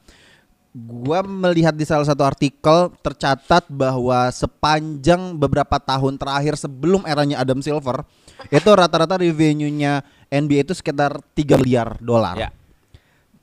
Gua 0.72 1.19
melihat 1.19 1.76
di 1.76 1.84
salah 1.84 2.07
satu 2.07 2.24
artikel 2.24 2.95
tercatat 3.03 3.67
bahwa 3.67 4.32
sepanjang 4.32 5.36
beberapa 5.36 5.76
tahun 5.82 6.15
terakhir 6.15 6.55
sebelum 6.55 7.03
eranya 7.03 7.43
Adam 7.43 7.59
Silver 7.59 8.07
itu 8.47 8.69
rata-rata 8.72 9.19
revenue-nya 9.19 9.99
NBA 10.32 10.72
itu 10.72 10.74
sekitar 10.78 11.19
3 11.36 11.59
miliar 11.59 11.99
dolar. 11.99 12.39
ya 12.39 12.49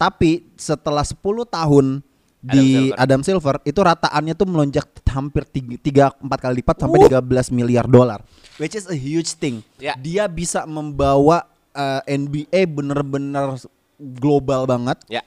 Tapi 0.01 0.49
setelah 0.57 1.05
10 1.05 1.21
tahun 1.53 1.87
Adam 2.01 2.49
di 2.49 2.67
Silver. 2.73 2.97
Adam 2.97 3.21
Silver 3.21 3.55
itu 3.67 3.81
rataannya 3.83 4.35
tuh 4.39 4.47
melonjak 4.49 4.87
hampir 5.13 5.45
3 5.45 6.25
4 6.25 6.25
kali 6.25 6.65
lipat 6.65 6.77
sampai 6.81 6.99
13 7.13 7.53
miliar 7.53 7.85
dolar. 7.85 8.25
Which 8.57 8.73
is 8.73 8.89
a 8.89 8.97
huge 8.97 9.37
thing. 9.37 9.61
Ya. 9.77 10.01
Dia 10.01 10.25
bisa 10.33 10.65
membawa 10.65 11.45
uh, 11.79 12.03
NBA 12.05 12.67
bener-bener 12.67 13.55
global 13.97 14.67
banget. 14.67 14.99
ya 15.07 15.23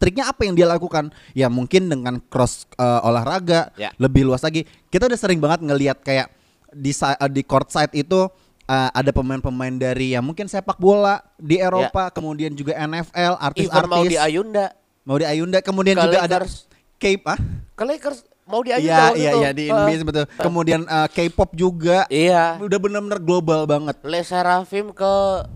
Triknya 0.00 0.32
apa 0.32 0.48
yang 0.48 0.56
dia 0.56 0.64
lakukan? 0.64 1.12
Ya 1.36 1.52
mungkin 1.52 1.92
dengan 1.92 2.16
cross 2.32 2.64
uh, 2.80 3.04
olahraga 3.04 3.68
Ya. 3.76 3.92
lebih 4.00 4.24
luas 4.24 4.40
lagi. 4.40 4.64
Kita 4.88 5.10
udah 5.10 5.18
sering 5.18 5.42
banget 5.42 5.60
ngelihat 5.60 6.00
kayak 6.00 6.32
di 6.72 6.94
uh, 6.96 7.28
di 7.28 7.42
court 7.44 7.68
side 7.68 7.92
itu 7.92 8.24
uh, 8.64 8.90
ada 8.96 9.12
pemain-pemain 9.12 9.76
dari 9.76 10.16
ya 10.16 10.24
mungkin 10.24 10.48
sepak 10.48 10.80
bola 10.80 11.20
di 11.36 11.60
Eropa, 11.60 12.08
kemudian 12.08 12.56
juga 12.56 12.72
NFL, 12.80 13.12
Even 13.60 13.84
mau 13.92 14.06
di 14.08 14.16
artis-artis. 14.16 14.18
Ayunda 14.24 14.66
Mau 15.04 15.20
di 15.20 15.26
Ayunda, 15.28 15.60
kemudian 15.60 16.00
Ke 16.00 16.04
juga 16.08 16.18
ada. 16.24 16.36
Cape 16.96 17.24
ah. 17.28 17.36
ke 17.76 17.84
Lakers 17.84 18.24
mau 18.44 18.60
di 18.60 18.70
Ayunda 18.70 19.10
Iya, 19.10 19.14
iya, 19.14 19.30
itu. 19.30 19.38
iya 19.38 19.50
di 19.50 19.64
Eh, 19.64 19.72
NBA 19.72 20.04
betul. 20.04 20.24
Kemudian 20.36 20.80
uh, 20.84 21.06
K-pop 21.06 21.50
juga 21.52 22.04
iya 22.06 22.56
udah 22.56 22.78
bener-bener 22.78 23.18
global 23.18 23.64
banget. 23.64 23.96
Le 24.00 24.20
Serafim 24.20 24.90
ke 24.90 25.12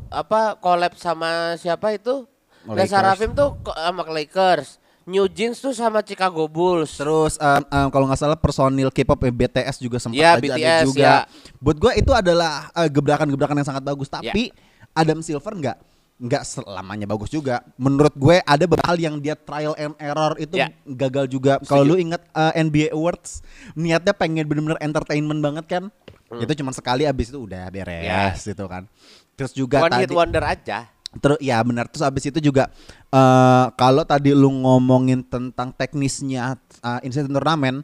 apa 0.08 0.56
collab 0.56 0.92
sama 0.94 1.54
siapa 1.54 1.92
itu? 1.92 2.24
Le 2.64 2.74
Lakers. 2.74 2.90
Serafim 2.90 3.30
tuh 3.32 3.56
ke- 3.58 3.72
sama 3.74 4.02
ke 4.02 4.12
Lakers. 4.14 4.68
New 5.04 5.24
Jeans 5.26 5.56
tuh 5.56 5.72
sama 5.72 6.00
Chicago 6.00 6.44
Bulls. 6.44 6.92
Terus 6.94 7.36
um, 7.36 7.62
um, 7.62 7.88
kalau 7.88 8.04
nggak 8.04 8.18
salah 8.18 8.36
personil 8.36 8.88
K-pop 8.88 9.16
eh, 9.22 9.32
BTS 9.32 9.76
juga 9.78 9.96
sempat 9.96 10.20
Iya, 10.20 10.30
ada, 10.30 10.40
ada 10.40 10.56
BTS, 10.58 10.84
juga. 10.84 11.00
ya. 11.00 11.16
Buat 11.56 11.76
gue 11.78 11.92
itu 11.96 12.12
adalah 12.12 12.68
uh, 12.70 12.84
gebrakan-gebrakan 12.86 13.56
yang 13.56 13.64
sangat 13.66 13.80
bagus. 13.82 14.08
Ya. 14.10 14.20
Tapi 14.20 14.52
Adam 14.92 15.20
Silver 15.20 15.52
nggak 15.54 15.76
nggak 16.18 16.42
selamanya 16.42 17.06
bagus 17.06 17.30
juga. 17.30 17.62
Menurut 17.74 18.10
gue 18.12 18.42
ada 18.42 18.58
beberapa 18.60 18.84
hal 18.84 18.98
yang 18.98 19.16
dia 19.18 19.38
trial 19.38 19.74
and 19.74 19.94
error 19.96 20.34
itu 20.34 20.58
Ya. 20.58 20.74
gagal 20.84 21.30
juga. 21.30 21.62
Kalau 21.62 21.82
lu 21.84 21.94
ingat 21.94 22.26
uh, 22.32 22.50
NBA 22.52 22.90
Awards 22.90 23.40
niatnya 23.72 24.10
pengen 24.10 24.42
bener-bener 24.44 24.78
entertainment 24.78 25.38
banget 25.38 25.64
kan? 25.66 25.84
Itu 26.28 26.52
cuma 26.58 26.74
sekali 26.74 27.06
abis 27.06 27.30
itu 27.30 27.38
udah 27.38 27.70
beres 27.70 28.02
Hmm. 28.02 28.10
Ya. 28.10 28.34
gitu 28.34 28.66
kan. 28.66 28.90
Terus 29.32 29.52
juga 29.54 29.78
One 29.80 29.94
tadi 29.94 30.04
hit 30.04 30.12
wonder 30.12 30.42
aja. 30.42 30.90
Terus 31.08 31.38
ya 31.40 31.56
benar 31.62 31.88
terus 31.88 32.04
abis 32.04 32.28
itu 32.28 32.42
juga 32.42 32.68
eh 33.08 33.66
kalau 33.78 34.04
tadi 34.04 34.34
lu 34.34 34.50
ngomongin 34.52 35.22
tentang 35.22 35.72
teknisnya 35.72 36.58
uh, 36.82 37.00
in-season 37.00 37.32
turnamen 37.32 37.80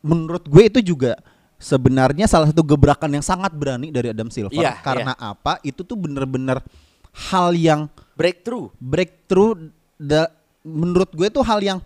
menurut 0.00 0.48
gue 0.48 0.64
itu 0.64 0.80
juga 0.80 1.20
sebenarnya 1.60 2.24
salah 2.24 2.48
satu 2.48 2.64
gebrakan 2.64 3.12
yang 3.12 3.20
sangat 3.20 3.52
berani 3.52 3.92
dari 3.92 4.08
Adam 4.08 4.32
Silver 4.32 4.56
Iya, 4.56 4.80
karena 4.80 5.12
apa? 5.12 5.60
Itu 5.60 5.84
tuh 5.84 6.00
bener-bener 6.00 6.64
hal 7.12 7.52
yang 7.52 7.86
Breakthrough. 8.14 8.68
breakthrough 8.76 9.72
da- 9.94 10.28
menurut 10.60 11.08
gue 11.10 11.26
tuh 11.26 11.40
hal 11.40 11.58
yang 11.58 11.78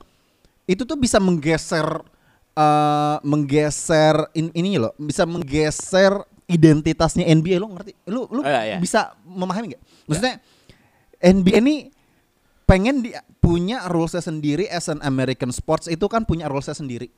itu 0.64 0.82
tuh 0.82 0.96
bisa 0.96 1.16
menggeser 1.16 1.86
eh 2.52 3.16
menggeser 3.22 4.30
in, 4.32 4.50
ini 4.52 4.78
loh 4.78 4.94
bisa 4.94 5.22
menggeser 5.22 6.22
identitasnya 6.44 7.24
NBA 7.24 7.56
lo 7.56 7.66
ngerti? 7.68 7.94
Lu 8.06 8.26
lu 8.28 8.40
Oh, 8.40 8.44
iya, 8.44 8.62
iya. 8.66 8.78
bisa 8.78 9.14
memahami 9.22 9.74
nggak? 9.74 9.82
Maksudnya 10.04 10.34
NBA 11.18 11.56
ini 11.58 11.74
pengen 12.64 13.00
di, 13.00 13.10
punya 13.38 13.84
rulesnya 13.86 14.20
sendiri 14.20 14.68
as 14.68 14.86
an 14.86 15.00
American 15.00 15.50
sports. 15.50 15.86
Itu 15.86 16.04
kan 16.04 16.22
punya 16.22 16.46
rulesnya 16.46 16.72
sendiri. 16.72 17.08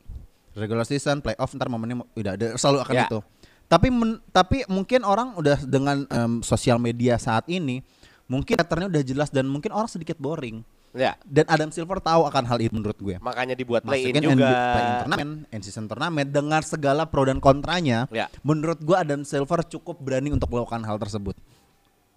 Regular 0.52 0.82
season 0.82 1.20
playoff 1.20 1.52
ntar 1.52 1.66
momennya 1.66 2.00
udah 2.12 2.32
ada 2.32 2.46
selalu 2.54 2.78
akan 2.80 2.94
Ya. 2.94 3.04
itu 3.04 3.18
tapi 3.66 3.88
men- 3.88 4.22
tapi 4.30 4.62
mungkin 4.66 5.02
orang 5.02 5.34
udah 5.34 5.58
dengan 5.62 6.06
em, 6.06 6.40
sosial 6.40 6.78
media 6.78 7.16
saat 7.16 7.46
ini 7.46 7.82
mungkin 8.26 8.54
patternnya 8.54 8.88
udah 8.88 9.02
jelas 9.02 9.28
dan 9.28 9.46
mungkin 9.46 9.70
orang 9.70 9.86
sedikit 9.86 10.16
boring 10.16 10.62
Ya, 10.96 11.12
dan 11.28 11.44
Adam 11.46 11.68
Silver 11.68 12.00
tahu 12.00 12.24
akan 12.24 12.48
hal 12.48 12.56
itu 12.56 12.72
menurut 12.72 12.96
gue 12.96 13.20
makanya 13.20 13.52
dibuat 13.52 13.84
play 13.84 14.00
in 14.00 14.16
Masukin 14.16 14.32
juga. 14.32 14.48
NBA 14.48 14.48
play-in 14.72 14.94
turnamen, 14.96 15.28
in-season 15.52 15.84
turnamen 15.84 16.24
dengan 16.24 16.60
segala 16.64 17.04
pro 17.04 17.28
dan 17.28 17.36
kontranya. 17.36 18.08
Ya. 18.08 18.32
Menurut 18.40 18.80
gua 18.80 19.04
Adam 19.04 19.20
Silver 19.20 19.60
cukup 19.68 20.00
berani 20.00 20.32
untuk 20.32 20.48
melakukan 20.48 20.80
hal 20.80 20.96
tersebut. 20.96 21.36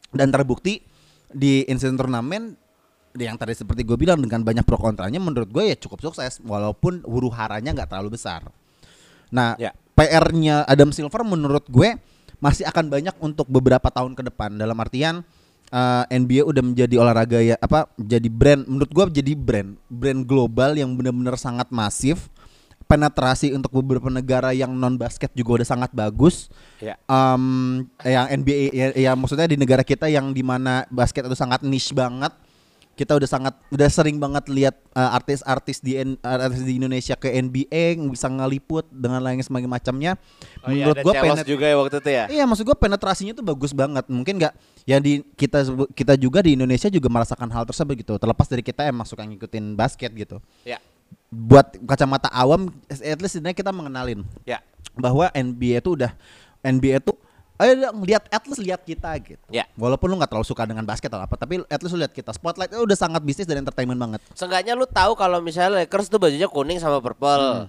Dan 0.10 0.32
terbukti 0.32 0.80
di 1.28 1.68
in-season 1.68 2.00
turnamen 2.00 2.56
yang 3.20 3.36
tadi 3.36 3.52
seperti 3.52 3.84
gue 3.84 4.00
bilang 4.00 4.16
dengan 4.16 4.48
banyak 4.48 4.64
pro 4.64 4.80
kontranya 4.80 5.20
menurut 5.20 5.52
gue 5.52 5.64
ya 5.66 5.76
cukup 5.76 6.00
sukses 6.00 6.40
walaupun 6.40 7.04
huru 7.04 7.28
haranya 7.28 7.76
nggak 7.76 7.92
terlalu 7.92 8.16
besar. 8.16 8.48
Nah, 9.28 9.60
Ya. 9.60 9.76
PR-nya 10.00 10.64
Adam 10.64 10.96
Silver 10.96 11.28
menurut 11.28 11.68
gue 11.68 12.00
masih 12.40 12.64
akan 12.64 12.88
banyak 12.88 13.16
untuk 13.20 13.52
beberapa 13.52 13.92
tahun 13.92 14.16
ke 14.16 14.32
depan. 14.32 14.56
Dalam 14.56 14.80
artian 14.80 15.28
uh, 15.76 16.04
NBA 16.08 16.48
udah 16.48 16.64
menjadi 16.64 16.96
olahraga 16.96 17.40
ya 17.44 17.60
apa 17.60 17.92
jadi 18.00 18.32
brand 18.32 18.64
menurut 18.64 18.92
gua 18.96 19.06
jadi 19.12 19.36
brand 19.36 19.76
brand 19.92 20.22
global 20.24 20.76
yang 20.80 20.96
benar-benar 20.96 21.36
sangat 21.36 21.68
masif. 21.70 22.32
Penetrasi 22.90 23.54
untuk 23.54 23.70
beberapa 23.70 24.10
negara 24.10 24.50
yang 24.50 24.74
non 24.74 24.98
basket 24.98 25.30
juga 25.38 25.62
udah 25.62 25.68
sangat 25.68 25.94
bagus. 25.94 26.50
Ya. 26.82 26.98
um, 27.06 27.86
yang 28.02 28.26
NBA 28.42 28.74
ya, 28.74 28.88
ya 28.98 29.12
maksudnya 29.14 29.46
di 29.46 29.62
negara 29.62 29.86
kita 29.86 30.10
yang 30.10 30.34
di 30.34 30.42
mana 30.42 30.90
basket 30.90 31.30
itu 31.30 31.38
sangat 31.38 31.62
niche 31.62 31.94
banget 31.94 32.34
kita 33.00 33.16
udah 33.16 33.30
sangat 33.32 33.56
udah 33.72 33.88
sering 33.88 34.20
banget 34.20 34.52
lihat 34.52 34.76
uh, 34.92 35.16
artis-artis 35.16 35.80
di 35.80 35.96
N- 35.96 36.20
artis 36.20 36.68
di 36.68 36.76
Indonesia 36.76 37.16
ke 37.16 37.32
NBA 37.32 37.96
bisa 38.12 38.28
ngeliput 38.28 38.84
dengan 38.92 39.24
lain 39.24 39.40
semakin 39.40 39.72
macamnya. 39.72 40.20
Oh 40.60 40.68
iya, 40.68 40.84
Menurut 40.92 41.08
gua 41.08 41.14
Celos 41.16 41.40
penet- 41.40 41.48
juga 41.48 41.66
ya 41.72 41.76
waktu 41.80 41.96
itu 42.04 42.12
ya. 42.12 42.24
Iya, 42.28 42.44
maksud 42.44 42.68
gua 42.68 42.76
penetrasinya 42.76 43.32
tuh 43.32 43.46
bagus 43.48 43.72
banget. 43.72 44.04
Mungkin 44.12 44.36
nggak 44.36 44.54
yang 44.84 45.00
di 45.00 45.24
kita 45.40 45.64
kita 45.96 46.20
juga 46.20 46.44
di 46.44 46.60
Indonesia 46.60 46.92
juga 46.92 47.08
merasakan 47.08 47.48
hal 47.48 47.64
tersebut 47.64 47.96
gitu. 48.04 48.14
Terlepas 48.20 48.52
dari 48.52 48.60
kita 48.60 48.84
emang 48.84 49.08
suka 49.08 49.24
ngikutin 49.24 49.80
basket 49.80 50.12
gitu. 50.12 50.44
Ya. 50.68 50.84
Buat 51.32 51.80
kacamata 51.88 52.28
awam, 52.36 52.68
at 52.92 53.20
least 53.24 53.40
sebenarnya 53.40 53.56
kita 53.56 53.72
mengenalin 53.72 54.28
Ya. 54.44 54.60
bahwa 55.00 55.32
NBA 55.32 55.80
itu 55.80 55.96
udah 55.96 56.12
NBA 56.60 57.00
itu 57.00 57.16
ayo 57.60 57.72
dong 57.78 58.02
lihat 58.02 58.24
at 58.26 58.44
least 58.44 58.60
lihat 58.60 58.82
kita 58.82 59.12
gitu. 59.20 59.44
Ya. 59.50 59.68
Walaupun 59.76 60.08
lu 60.08 60.16
nggak 60.16 60.28
terlalu 60.28 60.48
suka 60.48 60.64
dengan 60.64 60.82
basket 60.82 61.08
atau 61.08 61.22
apa, 61.22 61.36
tapi 61.36 61.60
at 61.62 61.80
least 61.80 61.92
lu 61.92 62.00
lihat 62.00 62.12
kita. 62.12 62.32
Spotlight 62.32 62.72
itu 62.72 62.80
udah 62.80 62.98
sangat 62.98 63.20
bisnis 63.20 63.44
dan 63.44 63.60
entertainment 63.60 63.98
banget. 63.98 64.24
Seenggaknya 64.32 64.74
lu 64.74 64.84
tahu 64.84 65.12
kalau 65.14 65.40
misalnya 65.40 65.80
Lakers 65.80 66.08
tuh 66.08 66.18
bajunya 66.18 66.48
kuning 66.48 66.78
sama 66.78 66.98
purple. 66.98 67.68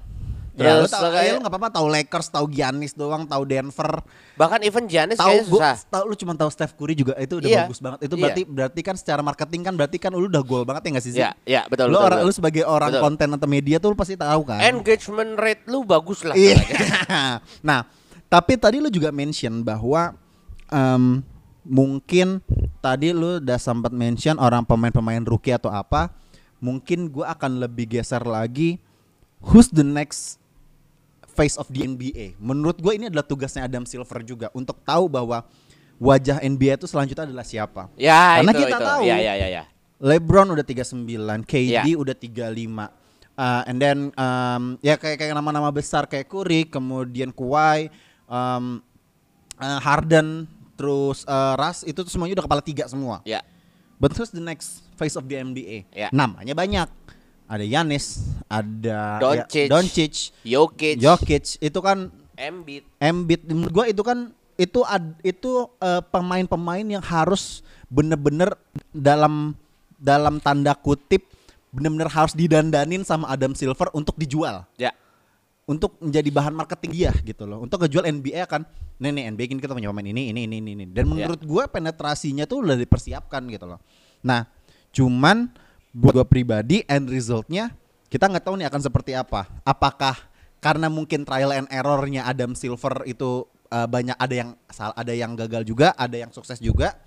ya, 0.53 0.76
lu 0.76 0.84
Terus 0.84 0.93
tahu, 0.93 1.03
seenggaknya- 1.03 1.24
ya, 1.24 1.32
lu 1.32 1.41
nggak 1.41 1.53
apa-apa 1.53 1.68
tahu 1.72 1.86
Lakers, 1.88 2.26
tahu 2.28 2.47
Giannis 2.51 2.93
doang, 2.93 3.22
tahu 3.24 3.43
Denver, 3.45 3.91
bahkan 4.34 4.61
even 4.61 4.84
Giannis 4.84 5.16
tahu 5.16 5.30
kayaknya 5.32 5.49
susah. 5.49 5.74
tahu 5.88 6.05
lu 6.05 6.14
cuma 6.14 6.32
tahu 6.34 6.51
Steph 6.51 6.74
Curry 6.74 6.93
juga 6.93 7.14
itu 7.16 7.34
udah 7.34 7.49
Iya. 7.49 7.61
bagus 7.64 7.78
banget. 7.80 7.99
Itu 8.03 8.14
Iya. 8.14 8.22
berarti 8.22 8.43
berarti 8.45 8.80
kan 8.82 8.95
secara 8.95 9.20
marketing 9.22 9.62
kan 9.62 9.72
berarti 9.72 9.97
kan 9.97 10.12
lu 10.12 10.28
udah 10.28 10.43
goal 10.43 10.62
banget 10.62 10.82
ya 10.84 10.91
nggak 10.93 11.03
sih? 11.03 11.12
Zee? 11.12 11.22
Ya, 11.22 11.30
ya 11.43 11.62
betul 11.64 11.88
lu 11.88 11.97
betul. 11.97 12.05
orang 12.05 12.18
betul. 12.20 12.28
lu 12.28 12.36
sebagai 12.36 12.62
orang 12.62 12.91
Betul. 12.93 13.03
konten 13.03 13.28
atau 13.32 13.49
media 13.49 13.76
tuh 13.78 13.88
lu 13.88 13.97
pasti 13.97 14.14
tahu 14.14 14.41
kan. 14.45 14.59
engagement 14.61 15.32
rate 15.34 15.62
lu 15.64 15.78
bagus 15.82 16.20
lah. 16.22 16.34
Iya. 16.36 16.55
nah, 17.64 17.80
tapi 18.31 18.55
tadi 18.55 18.78
lu 18.78 18.87
juga 18.89 19.11
mention 19.11 19.61
bahwa 19.61 20.14
em, 20.70 21.20
mungkin 21.66 22.39
tadi 22.78 23.11
lu 23.11 23.43
udah 23.43 23.59
sempat 23.59 23.91
mention 23.91 24.39
orang 24.39 24.62
pemain-pemain 24.64 25.20
rookie 25.26 25.53
atau 25.53 25.68
apa. 25.68 26.14
Mungkin 26.61 27.09
gua 27.09 27.33
akan 27.33 27.57
lebih 27.59 27.89
geser 27.89 28.20
lagi 28.22 28.76
who's 29.41 29.72
the 29.72 29.83
next 29.83 30.37
face 31.33 31.57
of 31.57 31.64
the 31.72 31.83
NBA. 31.83 32.37
Menurut 32.37 32.76
gue 32.76 32.93
ini 32.93 33.09
adalah 33.09 33.24
tugasnya 33.24 33.64
Adam 33.64 33.89
Silver 33.89 34.20
juga 34.20 34.53
untuk 34.53 34.76
tahu 34.85 35.09
bahwa 35.09 35.41
wajah 35.97 36.43
NBA 36.45 36.76
itu 36.76 36.85
selanjutnya 36.85 37.24
adalah 37.24 37.47
siapa. 37.47 37.89
Ya, 37.97 38.41
Karena 38.45 38.53
itu, 38.53 38.61
kita 38.61 38.76
itu. 38.76 38.85
tahu 38.85 39.03
Ya, 39.09 39.16
ya, 39.16 39.35
ya, 39.41 39.49
ya. 39.49 39.64
LeBron 40.01 40.49
udah 40.53 40.64
39, 40.64 41.45
KD 41.45 41.72
Ya. 41.72 41.85
udah 41.97 42.12
35. 42.12 42.93
Uh, 43.41 43.62
and 43.64 43.81
then 43.81 43.99
um, 44.20 44.76
ya 44.85 45.01
kayak 45.01 45.16
kayak 45.16 45.33
nama-nama 45.33 45.72
besar 45.72 46.05
kayak 46.05 46.28
Curry, 46.28 46.68
kemudian 46.68 47.33
Kawhi, 47.33 47.89
um, 48.31 48.78
uh, 49.59 49.81
Harden, 49.83 50.47
terus 50.78 51.26
uh, 51.26 51.59
Russ 51.59 51.83
itu 51.83 51.99
tuh 52.01 52.09
semuanya 52.09 52.39
udah 52.41 52.47
kepala 52.47 52.62
tiga 52.62 52.87
semua. 52.87 53.20
Ya. 53.26 53.43
But 54.01 54.16
who's 54.16 54.33
the 54.33 54.41
next 54.41 54.87
face 54.97 55.18
of 55.18 55.28
the 55.28 55.37
NBA? 55.37 55.91
Ya. 55.93 56.09
Namanya 56.14 56.55
banyak. 56.57 56.89
Ada 57.51 57.66
Yanis, 57.66 58.31
ada 58.47 59.18
Doncic. 59.18 59.66
ya, 59.66 59.66
Doncic, 59.66 60.14
Jokic, 60.47 60.97
Jokic. 61.03 61.45
Itu 61.59 61.83
kan 61.83 62.14
Embiid. 62.39 62.87
Embiid 63.03 63.43
menurut 63.51 63.72
gua 63.74 63.87
itu 63.91 64.01
kan 64.07 64.31
itu 64.55 64.81
ad, 64.87 65.18
itu 65.26 65.66
eh, 65.83 65.99
pemain-pemain 66.14 66.87
yang 66.87 67.03
harus 67.03 67.66
bener-bener 67.91 68.55
dalam 68.95 69.59
dalam 69.99 70.39
tanda 70.39 70.72
kutip 70.78 71.26
bener-bener 71.74 72.07
harus 72.07 72.33
didandanin 72.39 73.03
sama 73.03 73.31
Adam 73.31 73.55
Silver 73.55 73.91
untuk 73.95 74.14
dijual 74.14 74.66
Ya. 74.78 74.95
Untuk 75.71 75.95
menjadi 76.03 76.27
bahan 76.35 76.51
marketing 76.59 76.91
dia 76.91 77.12
gitu 77.23 77.47
loh. 77.47 77.62
Untuk 77.62 77.87
ngejual 77.87 78.11
NBA 78.11 78.43
kan 78.51 78.66
nih 78.99 79.14
nih 79.14 79.25
NBA 79.31 79.45
ini 79.55 79.62
kita 79.62 79.73
punya 79.79 79.95
pemain 79.95 80.11
ini 80.11 80.35
ini 80.35 80.51
ini 80.51 80.57
ini, 80.59 80.71
ini. 80.75 80.85
dan 80.91 81.07
menurut 81.07 81.39
gua 81.47 81.71
penetrasinya 81.71 82.43
tuh 82.45 82.66
udah 82.66 82.75
dipersiapkan 82.75 83.47
gitu 83.47 83.71
loh. 83.71 83.79
Nah 84.27 84.51
cuman 84.91 85.47
buat 85.95 86.18
gua 86.18 86.27
pribadi 86.27 86.83
end 86.91 87.07
resultnya 87.07 87.71
kita 88.11 88.27
nggak 88.27 88.43
tahu 88.43 88.59
nih 88.59 88.66
akan 88.66 88.83
seperti 88.83 89.14
apa. 89.14 89.47
Apakah 89.62 90.18
karena 90.59 90.91
mungkin 90.91 91.23
trial 91.23 91.55
and 91.55 91.71
errornya 91.71 92.27
Adam 92.27 92.59
Silver 92.59 93.07
itu 93.07 93.47
eh, 93.71 93.87
banyak 93.87 94.18
ada 94.18 94.35
yang 94.35 94.51
ada 94.75 95.12
yang 95.14 95.33
gagal 95.39 95.62
juga 95.62 95.95
ada 95.95 96.18
yang 96.18 96.35
sukses 96.35 96.59
juga 96.59 96.99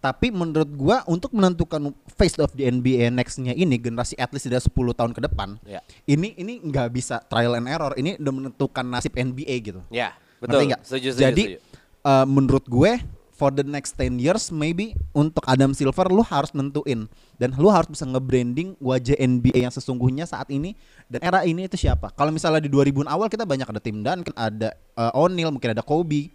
tapi 0.00 0.28
menurut 0.28 0.72
gua 0.72 1.04
untuk 1.04 1.30
menentukan 1.30 1.92
face 2.10 2.34
of 2.36 2.50
the 2.52 2.64
NBA 2.64 3.08
nextnya 3.10 3.52
ini 3.52 3.76
generasi 3.76 4.16
at 4.16 4.28
least 4.28 4.44
sudah 4.44 4.58
10 4.58 4.72
tahun 4.96 5.12
ke 5.12 5.20
depan 5.22 5.60
Ya. 5.62 5.84
ini 6.04 6.32
ini 6.34 6.56
nggak 6.58 6.88
bisa 6.88 7.20
trial 7.22 7.52
and 7.52 7.64
error 7.66 7.92
ini 7.94 8.16
udah 8.16 8.32
menentukan 8.32 8.82
nasib 8.82 9.12
NBA 9.12 9.54
gitu 9.62 9.80
Ya, 9.88 10.12
betul. 10.38 10.64
Setuju, 10.64 10.76
setuju, 10.82 11.08
jadi 11.14 11.44
setuju. 11.54 11.58
eh, 12.02 12.26
menurut 12.26 12.64
gue 12.64 12.92
for 13.30 13.48
the 13.48 13.60
next 13.62 13.92
10 13.94 14.16
years 14.16 14.48
maybe 14.48 14.92
untuk 15.10 15.40
Adam 15.44 15.72
Silver 15.72 16.08
lu 16.08 16.20
harus 16.22 16.48
nentuin 16.50 17.08
dan 17.36 17.52
lu 17.54 17.68
harus 17.68 17.88
bisa 17.88 18.04
nge-branding 18.04 18.76
wajah 18.76 19.16
NBA 19.16 19.56
yang 19.58 19.72
sesungguhnya 19.72 20.24
saat 20.24 20.48
ini 20.48 20.76
dan 21.06 21.20
era 21.22 21.40
ini 21.42 21.64
itu 21.64 21.76
siapa 21.78 22.08
kalau 22.10 22.28
misalnya 22.30 22.60
di 22.60 22.68
2000 22.68 23.04
awal 23.06 23.28
kita 23.28 23.44
banyak 23.44 23.64
ada 23.64 23.80
Tim 23.80 24.00
Duncan 24.00 24.32
ada 24.34 24.72
eh, 24.94 25.12
O'Neal 25.14 25.48
mungkin 25.50 25.72
ada 25.72 25.80
Kobe 25.80 26.28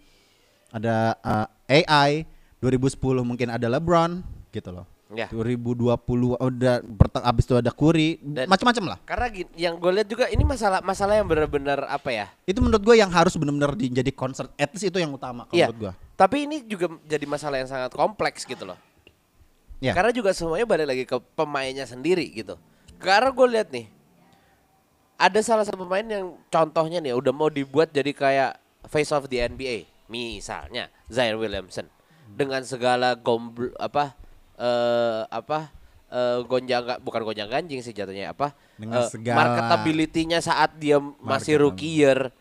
ada 0.68 1.14
eh, 1.68 1.82
AI 1.82 2.26
2010 2.58 2.96
mungkin 3.22 3.48
ada 3.48 3.66
LeBron 3.68 4.20
gitu 4.50 4.70
loh 4.72 4.86
Ya. 5.06 5.30
2020 5.30 5.94
udah 6.34 6.82
abis 7.22 7.46
itu 7.46 7.54
ada 7.54 7.70
Curry 7.70 8.18
Dan- 8.18 8.50
macam-macam 8.50 8.84
lah 8.90 8.98
Karena 9.06 9.26
gini, 9.30 9.46
yang 9.54 9.78
gue 9.78 9.92
lihat 9.94 10.08
juga 10.10 10.26
ini 10.26 10.42
masalah 10.42 10.82
masalah 10.82 11.14
yang 11.14 11.30
benar-benar 11.30 11.86
apa 11.86 12.10
ya? 12.10 12.26
itu 12.42 12.58
menurut 12.58 12.82
gue 12.82 12.98
yang 12.98 13.06
harus 13.06 13.38
benar-benar 13.38 13.78
di- 13.78 13.86
jadi 13.88 14.10
concern 14.10 14.50
at 14.56 14.66
least 14.74 14.82
itu 14.84 14.98
yang 14.98 15.14
utama 15.14 15.46
kalau 15.46 15.54
Iya. 15.54 15.70
menurut 15.70 15.78
gue 15.78 15.92
Tapi 16.18 16.36
ini 16.42 16.56
juga 16.66 16.90
jadi 17.06 17.22
masalah 17.22 17.56
yang 17.56 17.70
sangat 17.70 17.94
kompleks 17.94 18.42
gitu 18.42 18.66
loh. 18.66 18.74
Ya. 19.78 19.94
Karena 19.94 20.10
juga 20.10 20.32
semuanya 20.32 20.66
balik 20.66 20.88
lagi 20.88 21.04
ke 21.04 21.16
pemainnya 21.36 21.84
sendiri 21.84 22.26
gitu. 22.32 22.58
Karena 22.98 23.30
gue 23.30 23.46
lihat 23.46 23.68
nih, 23.70 23.86
ada 25.16 25.38
salah 25.38 25.62
satu 25.62 25.78
pemain 25.78 26.02
yang 26.02 26.34
contohnya 26.48 26.98
nih 26.98 27.12
udah 27.12 27.30
mau 27.30 27.46
dibuat 27.46 27.88
jadi 27.90 28.10
kayak 28.10 28.50
face 28.84 29.08
of 29.10 29.28
the 29.28 29.38
NBA, 29.38 29.86
misalnya 30.06 30.90
Zion 31.06 31.36
Williamson 31.36 31.86
dengan 32.28 32.62
segala 32.62 33.14
gombl 33.14 33.70
apa 33.76 34.12
eh 34.56 35.22
apa 35.24 35.70
eh 36.06 36.38
gonjang 36.42 36.82
bukan 36.98 37.22
gonjang 37.22 37.46
ganjing 37.46 37.78
sih 37.78 37.90
jatuhnya 37.90 38.30
apa 38.30 38.50
Dengan 38.74 39.00
eh, 39.00 39.08
segala- 39.08 39.38
marketability-nya 39.38 40.38
saat 40.38 40.74
dia 40.74 40.96
masih 41.18 41.58
rookie 41.58 41.92
year 41.96 42.32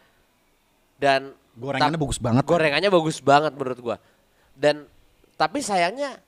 dan 0.95 1.35
Gorengannya 1.53 1.95
tak- 1.95 2.03
bagus 2.03 2.19
banget. 2.19 2.43
Gorengannya 2.43 2.89
bagus 2.89 3.17
banget 3.19 3.53
menurut 3.53 3.79
gua. 3.79 3.95
Dan 4.51 4.83
tapi 5.33 5.59
sayangnya 5.59 6.19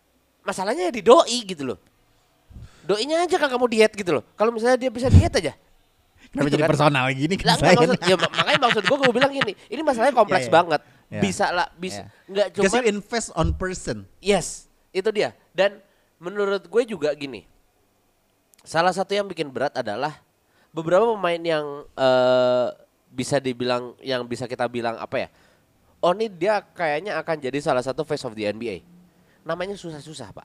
masalahnya 0.42 0.88
di 0.88 1.00
doi 1.02 1.44
gitu 1.44 1.64
loh. 1.66 1.80
Doinya 2.82 3.20
aja 3.22 3.36
kan 3.36 3.50
kamu 3.50 3.68
diet 3.68 3.92
gitu 3.92 4.12
loh. 4.14 4.24
Kalau 4.34 4.50
misalnya 4.50 4.80
dia 4.80 4.88
bisa 4.88 5.12
diet 5.12 5.32
aja. 5.34 5.52
Kenapa 6.28 6.44
Gitu 6.44 6.54
jadi 6.54 6.64
kan. 6.64 6.72
personal 6.72 7.06
gini 7.10 7.36
kan 7.36 7.56
saya? 7.56 7.76
maksud, 7.76 8.00
ya, 8.02 8.16
mak- 8.16 8.34
makanya 8.34 8.60
maksud 8.62 8.84
gua 8.84 8.98
gue 8.98 9.14
bilang 9.14 9.32
gini, 9.32 9.52
ini 9.68 9.82
masalahnya 9.82 10.12
kompleks 10.14 10.44
Iya, 10.44 10.50
iya. 10.50 10.58
banget. 10.58 10.82
Iya. 11.08 11.22
Bisa 11.24 11.46
lah, 11.56 11.68
bisa 11.80 12.04
Yeah. 12.04 12.08
nggak 12.28 12.48
Because 12.52 12.74
cuma 12.76 12.78
you 12.84 12.92
invest 12.92 13.28
on 13.32 13.56
person. 13.56 14.04
Yes, 14.20 14.68
itu 14.92 15.08
dia. 15.16 15.32
Dan 15.56 15.80
menurut 16.20 16.68
gue 16.68 16.84
juga 16.84 17.16
gini. 17.16 17.48
Salah 18.68 18.92
satu 18.92 19.16
yang 19.16 19.24
bikin 19.32 19.48
berat 19.48 19.72
adalah 19.80 20.20
beberapa 20.76 21.08
pemain 21.16 21.40
yang 21.40 21.66
eh, 21.96 22.68
bisa 23.08 23.40
dibilang 23.40 23.96
yang 24.04 24.28
bisa 24.28 24.44
kita 24.52 24.68
bilang 24.68 25.00
apa 25.00 25.28
ya? 25.28 25.30
Oh 26.04 26.12
ini 26.12 26.28
dia 26.28 26.60
kayaknya 26.60 27.16
akan 27.18 27.40
jadi 27.40 27.58
salah 27.64 27.82
satu 27.82 28.04
face 28.04 28.28
of 28.28 28.36
the 28.36 28.44
NBA. 28.44 28.84
Namanya 29.48 29.80
susah-susah 29.80 30.36
pak. 30.36 30.44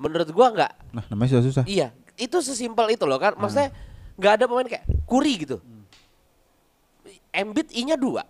Menurut 0.00 0.32
gua 0.32 0.56
nggak. 0.56 0.72
Nah, 0.96 1.04
namanya 1.12 1.36
susah 1.36 1.44
susah. 1.44 1.64
Iya, 1.68 1.92
itu 2.16 2.40
sesimpel 2.40 2.96
itu 2.96 3.04
loh 3.04 3.20
kan. 3.20 3.36
Maksudnya 3.36 3.76
nggak 4.16 4.32
ada 4.40 4.44
pemain 4.48 4.64
kayak 4.64 4.84
Kuri 5.04 5.44
gitu. 5.44 5.60
Embiid 7.28 7.68
I-nya 7.76 8.00
dua. 8.00 8.24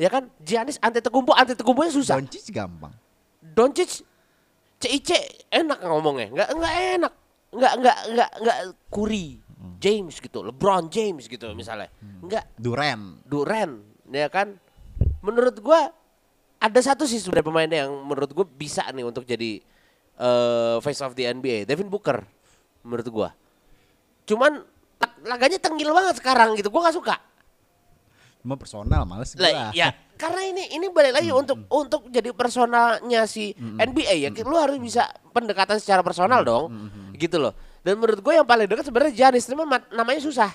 Ya 0.00 0.08
kan? 0.08 0.32
Giannis 0.40 0.80
Antetokounmpo, 0.80 1.36
Antetokounmpo-nya 1.36 1.92
susah. 1.92 2.16
Doncic 2.16 2.48
gampang. 2.48 2.96
Doncic 3.44 4.00
CIC 4.80 5.10
enak 5.52 5.84
ngomongnya. 5.84 6.32
Nggak 6.32 6.48
nggak 6.56 6.74
enak. 6.96 7.12
Nggak 7.52 7.72
nggak 7.84 7.98
nggak 8.16 8.30
nggak 8.40 8.58
Curry 8.88 9.26
James 9.76 10.16
gitu. 10.16 10.40
LeBron 10.40 10.88
James 10.88 11.28
gitu 11.28 11.52
misalnya. 11.52 11.92
Nggak. 12.00 12.56
Duran. 12.56 13.20
Duran 13.28 13.84
ya 14.08 14.32
kan? 14.32 14.56
Menurut 15.20 15.60
gua 15.60 15.92
ada 16.56 16.80
satu 16.80 17.04
sih 17.04 17.20
sebenarnya 17.20 17.44
pemain 17.44 17.70
yang 17.84 17.92
menurut 18.00 18.32
gua 18.32 18.48
bisa 18.48 18.88
nih 18.88 19.04
untuk 19.04 19.28
jadi 19.28 19.60
eh, 20.16 20.76
face 20.80 21.04
of 21.04 21.12
the 21.12 21.28
NBA 21.28 21.68
Devin 21.68 21.92
Booker 21.92 22.24
menurut 22.80 23.08
gua. 23.12 23.28
Cuman 24.24 24.64
lag- 24.96 25.20
laganya 25.28 25.60
tenggil 25.60 25.92
banget 25.92 26.24
sekarang 26.24 26.56
gitu. 26.56 26.72
Gua 26.72 26.88
nggak 26.88 26.96
suka 26.96 27.20
Cuma 28.40 28.56
personal 28.56 29.04
males 29.04 29.32
gua. 29.32 29.44
lah 29.44 29.68
ya 29.70 29.92
karena 30.20 30.40
ini 30.44 30.72
ini 30.72 30.86
balik 30.88 31.16
lagi 31.16 31.28
untuk 31.28 31.64
untuk 31.68 32.08
jadi 32.08 32.32
personalnya 32.32 33.24
si 33.24 33.52
NBA 33.56 34.14
ya. 34.16 34.28
Lu 34.42 34.56
harus 34.56 34.76
bisa 34.76 35.04
pendekatan 35.30 35.76
secara 35.76 36.00
personal 36.00 36.40
dong. 36.40 36.68
Gitu 37.14 37.36
loh. 37.36 37.52
Dan 37.80 37.96
menurut 37.96 38.20
gue 38.20 38.32
yang 38.32 38.44
paling 38.44 38.64
dekat 38.64 38.84
sebenarnya 38.84 39.12
Giannis 39.12 39.44
cuma 39.44 39.64
namanya 39.88 40.20
susah. 40.20 40.52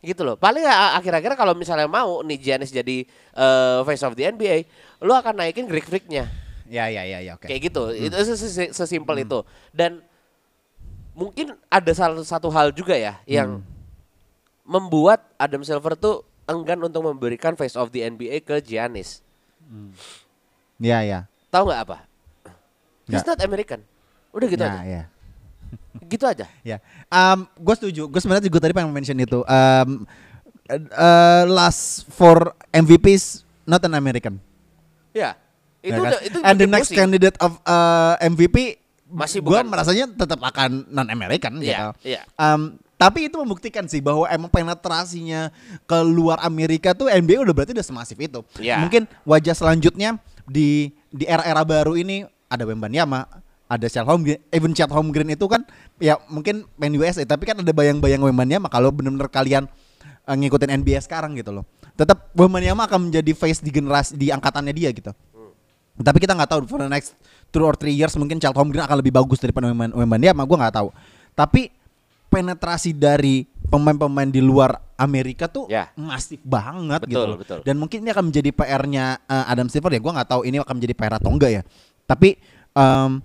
Gitu 0.00 0.20
loh. 0.20 0.36
Paling 0.36 0.64
akhir-akhir 0.96 1.32
kalau 1.34 1.52
misalnya 1.52 1.84
mau 1.84 2.20
nih 2.20 2.36
Giannis 2.36 2.68
jadi 2.68 3.04
eh, 3.30 3.78
face 3.84 4.00
of 4.02 4.12
the 4.12 4.24
NBA 4.26 4.68
lu 5.00 5.12
akan 5.12 5.32
naikin 5.34 5.64
Greek 5.64 5.84
Freak-nya 5.84 6.28
Ya 6.68 6.86
ya 6.86 7.02
ya 7.02 7.18
ya 7.18 7.34
oke. 7.34 7.44
kayak 7.44 7.60
gitu. 7.66 7.88
Itu 7.90 8.16
ses- 8.16 8.40
ses- 8.46 8.72
sesimpel 8.72 9.16
itu. 9.18 9.40
Dan 9.72 10.04
mungkin 11.12 11.52
ada 11.66 11.90
salah 11.90 12.20
satu 12.22 12.48
hal 12.48 12.70
juga 12.70 12.94
ya 12.94 13.18
yang 13.24 13.58
Hmm. 13.58 13.66
membuat 14.62 15.26
Adam 15.34 15.60
Silver 15.60 15.96
tuh 15.96 16.22
enggan 16.50 16.82
untuk 16.82 17.00
memberikan 17.00 17.54
face 17.54 17.78
of 17.78 17.88
the 17.90 18.02
NBA 18.02 18.42
ke 18.42 18.58
Giannis. 18.60 19.22
Iya, 20.76 20.98
iya. 21.00 21.20
Tahu 21.48 21.70
nggak 21.70 21.82
apa? 21.86 21.96
He's 23.06 23.22
not 23.22 23.38
American. 23.40 23.82
Udah 24.30 24.46
gitu 24.46 24.62
Ya, 24.62 24.70
aja. 24.70 24.82
ya. 24.84 25.02
Gitu 26.06 26.24
aja. 26.24 26.46
Ya, 26.70 26.76
um, 27.08 27.46
gue 27.46 27.74
setuju. 27.76 28.02
Gue 28.06 28.20
sebenarnya 28.20 28.46
juga 28.46 28.58
tadi 28.60 28.72
pengen 28.72 28.90
mention 28.90 29.18
itu. 29.18 29.42
Um, 29.42 30.06
uh, 30.70 31.44
last 31.46 32.06
for 32.08 32.54
MVPs 32.70 33.42
not 33.64 33.82
an 33.82 33.94
American. 33.94 34.38
Ya. 35.10 35.34
Itu 35.80 35.90
Ya 35.90 35.96
kan? 35.96 36.10
udah 36.12 36.20
itu 36.22 36.36
And 36.44 36.56
the 36.56 36.68
next 36.68 36.90
pusing. 36.92 36.98
candidate 37.00 37.36
of 37.40 37.56
uh, 37.64 38.14
MVP 38.20 38.78
Masih 39.10 39.42
gue 39.42 39.58
merasanya 39.66 40.06
tetap 40.06 40.38
akan 40.38 40.86
non 40.86 41.10
American 41.10 41.58
Iya, 41.58 41.66
gitu. 41.66 42.14
iya. 42.14 42.22
Um, 42.38 42.78
tapi 43.00 43.32
itu 43.32 43.40
membuktikan 43.40 43.88
sih 43.88 44.04
bahwa 44.04 44.28
emang 44.28 44.52
penetrasinya 44.52 45.48
ke 45.88 45.98
luar 46.04 46.36
Amerika 46.44 46.92
tuh 46.92 47.08
NBA 47.08 47.40
udah 47.40 47.54
berarti 47.56 47.72
udah 47.72 47.86
semasif 47.86 48.20
itu. 48.20 48.44
Iya. 48.60 48.76
Mungkin 48.84 49.08
wajah 49.24 49.56
selanjutnya 49.56 50.20
di 50.44 50.92
di 51.08 51.24
era-era 51.24 51.64
baru 51.64 51.96
ini 51.96 52.28
ada 52.52 52.68
Wembanyama, 52.68 53.24
ada 53.72 53.86
Chet 53.88 54.04
Holmgren, 54.04 54.36
even 54.52 54.76
Chet 54.76 54.92
Holmgren 54.92 55.32
itu 55.32 55.48
kan 55.48 55.64
ya 55.96 56.20
mungkin 56.28 56.68
main 56.76 56.92
USA 56.92 57.24
tapi 57.24 57.48
kan 57.48 57.56
ada 57.56 57.72
bayang-bayang 57.72 58.20
Wembanyama 58.20 58.68
kalau 58.68 58.92
benar-benar 58.92 59.32
kalian 59.32 59.64
uh, 60.28 60.36
ngikutin 60.36 60.68
NBA 60.84 61.00
sekarang 61.00 61.32
gitu 61.40 61.56
loh. 61.56 61.64
Tetap 61.96 62.28
Wembanyama 62.36 62.84
akan 62.84 63.08
menjadi 63.08 63.32
face 63.32 63.64
di 63.64 63.72
generasi 63.72 64.12
di 64.12 64.28
angkatannya 64.28 64.76
dia 64.76 64.92
gitu. 64.92 65.16
Tapi 66.00 66.20
kita 66.20 66.36
nggak 66.36 66.52
tahu 66.52 66.60
for 66.68 66.84
the 66.84 66.88
next 66.92 67.16
two 67.48 67.64
or 67.64 67.72
three 67.72 67.96
years 67.96 68.12
mungkin 68.20 68.36
Charles 68.36 68.60
Holmgren 68.60 68.84
akan 68.84 69.00
lebih 69.00 69.16
bagus 69.16 69.40
daripada 69.40 69.72
Wemban- 69.72 69.96
Wembanyama, 69.96 70.44
gue 70.44 70.56
nggak 70.60 70.76
tahu. 70.76 70.92
Tapi 71.32 71.79
penetrasi 72.30 72.94
dari 72.94 73.42
pemain-pemain 73.66 74.26
di 74.26 74.38
luar 74.38 74.78
Amerika 74.94 75.46
tuh 75.46 75.66
Ya. 75.66 75.90
masif 75.94 76.38
banget 76.42 77.02
Betul, 77.04 77.10
gitu. 77.10 77.26
loh. 77.26 77.38
betul. 77.38 77.58
Dan 77.66 77.76
mungkin 77.76 78.02
ini 78.02 78.10
akan 78.10 78.30
menjadi 78.30 78.50
PR-nya 78.50 79.04
uh, 79.26 79.44
Adam 79.50 79.66
Silver 79.66 79.90
ya. 79.90 80.00
Gue 80.00 80.12
nggak 80.14 80.30
tahu 80.30 80.42
ini 80.46 80.62
akan 80.62 80.74
menjadi 80.78 80.94
PR 80.94 81.14
atau 81.18 81.30
enggak 81.30 81.50
ya. 81.50 81.62
Tapi 82.06 82.38
um, 82.72 83.18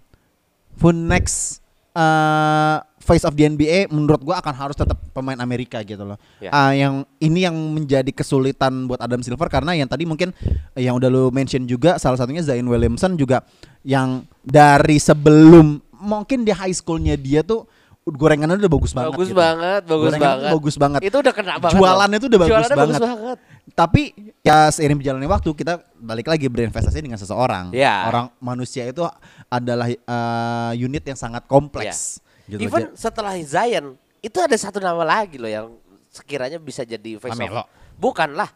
for 0.76 0.92
next 0.92 1.62
uh, 1.94 2.82
face 3.00 3.22
of 3.22 3.34
the 3.34 3.46
NBA 3.46 3.94
menurut 3.94 4.22
gua 4.22 4.42
akan 4.42 4.54
harus 4.54 4.74
tetap 4.74 4.98
pemain 5.14 5.38
Amerika 5.38 5.82
gitu 5.82 6.02
loh. 6.02 6.18
Ya. 6.42 6.50
Ah, 6.50 6.74
yang 6.74 7.06
ini 7.18 7.46
yang 7.46 7.54
menjadi 7.54 8.10
kesulitan 8.10 8.86
buat 8.86 8.98
Adam 8.98 9.22
Silver 9.22 9.46
karena 9.46 9.78
yang 9.78 9.86
tadi 9.86 10.06
mungkin 10.06 10.34
eh, 10.74 10.84
yang 10.86 10.98
udah 10.98 11.10
lu 11.10 11.30
mention 11.30 11.66
juga 11.66 12.02
salah 12.02 12.18
satunya 12.18 12.42
Zion 12.42 12.66
Williamson 12.66 13.14
juga 13.14 13.46
yang 13.86 14.26
dari 14.42 14.98
sebelum 14.98 15.78
mungkin 15.96 16.46
di 16.46 16.54
high 16.54 16.74
schoolnya 16.74 17.14
dia 17.16 17.42
tuh 17.42 17.66
gorengannya 18.06 18.62
udah 18.62 18.70
bagus 18.72 18.92
banget. 18.94 19.12
Bagus 19.12 19.30
gitu. 19.30 19.38
banget, 19.38 19.82
bagus 19.82 20.04
Gorengannya 20.06 20.22
tuh 20.22 20.30
banget. 20.30 20.52
bagus 20.54 20.76
banget. 20.78 21.00
Itu 21.02 21.18
udah 21.20 21.34
kena 21.34 21.54
banget. 21.58 21.74
Jualannya 21.74 22.18
tuh 22.18 22.28
udah 22.30 22.40
bagus 22.40 22.52
Jualannya 22.54 22.70
banget. 22.70 22.94
bagus 22.94 23.02
banget. 23.02 23.38
Tapi 23.66 24.02
ya 24.40 24.58
seiring 24.70 24.98
berjalannya 25.02 25.26
waktu 25.28 25.50
kita 25.52 25.74
balik 25.98 26.28
lagi 26.30 26.46
berinvestasi 26.46 27.02
dengan 27.02 27.18
seseorang. 27.18 27.74
Ya. 27.74 28.06
Orang 28.06 28.30
manusia 28.38 28.86
itu 28.86 29.02
adalah 29.48 29.90
eh, 29.90 30.72
unit 30.78 31.02
yang 31.02 31.18
sangat 31.18 31.44
kompleks. 31.46 32.22
Gitu. 32.46 32.62
Even 32.62 32.94
setelah 32.94 33.34
Zion 33.42 33.98
itu 34.22 34.38
ada 34.38 34.54
satu 34.54 34.78
nama 34.78 35.02
lagi 35.02 35.42
loh 35.42 35.50
yang 35.50 35.74
sekiranya 36.08 36.62
bisa 36.62 36.86
jadi 36.86 37.18
face 37.18 37.34
Lamelo. 37.34 37.66
Bukan 37.98 38.38
lah. 38.38 38.54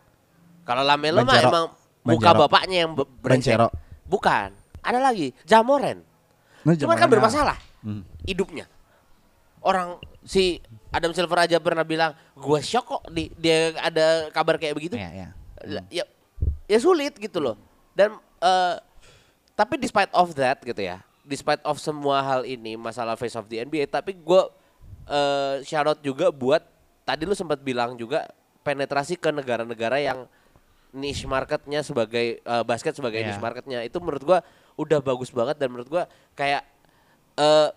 Kalau 0.62 0.86
Lamelo 0.86 1.26
mah 1.26 1.41
emang 1.41 1.66
muka 2.06 2.38
bapaknya 2.38 2.86
yang 2.86 2.93
be- 2.93 3.10
brengsek. 3.18 3.58
Banchero. 3.58 3.74
Bukan. 4.06 4.54
Ada 4.80 5.02
lagi 5.02 5.34
Jamoren. 5.41 6.06
Nah, 6.62 6.78
Cuman 6.78 6.95
kan 6.95 7.10
bermasalah 7.10 7.58
Hmm. 7.82 8.06
hidupnya. 8.24 8.70
Orang 9.60 9.99
si 10.24 10.64
Adam 10.89 11.12
Silver 11.12 11.43
aja 11.43 11.60
pernah 11.60 11.84
bilang, 11.84 12.12
gue 12.34 12.60
shock 12.60 12.86
kok 12.88 13.03
di, 13.10 13.28
dia 13.36 13.76
ada 13.78 14.32
kabar 14.32 14.55
kayak 14.55 14.74
begitu. 14.74 14.95
Iya, 14.95 15.10
iya. 15.12 15.30
Lah, 15.68 15.84
ya 15.91 16.07
ya 16.66 16.78
sulit 16.80 17.18
gitu 17.18 17.41
loh 17.41 17.60
dan 17.91 18.16
eh, 18.39 18.76
tapi 19.51 19.76
despite 19.76 20.07
of 20.16 20.32
that 20.32 20.62
gitu 20.64 20.80
ya 20.80 21.03
despite 21.26 21.60
of 21.68 21.76
semua 21.82 22.24
hal 22.24 22.41
ini 22.47 22.78
masalah 22.78 23.20
face 23.20 23.36
of 23.36 23.49
the 23.49 23.60
NBA 23.60 23.89
tapi 23.89 24.16
gue 24.16 24.41
eh 25.10 25.66
shout 25.66 25.84
out 25.84 25.99
juga 25.99 26.30
buat 26.30 26.64
tadi 27.03 27.26
lu 27.26 27.34
sempat 27.34 27.60
bilang 27.60 27.97
juga 27.97 28.24
penetrasi 28.62 29.18
ke 29.18 29.34
negara-negara 29.34 29.99
yang 29.99 30.30
niche 30.89 31.26
marketnya 31.26 31.82
sebagai 31.82 32.39
eh, 32.39 32.64
basket 32.64 32.95
sebagai 32.95 33.20
Iya. 33.20 33.34
niche 33.34 33.41
marketnya 33.41 33.80
itu 33.84 33.97
menurut 33.99 34.24
gua 34.24 34.39
udah 34.78 35.01
bagus 35.03 35.34
banget 35.34 35.57
dan 35.57 35.74
menurut 35.74 35.89
gua 35.89 36.03
kayak 36.38 36.64
eh 37.36 37.70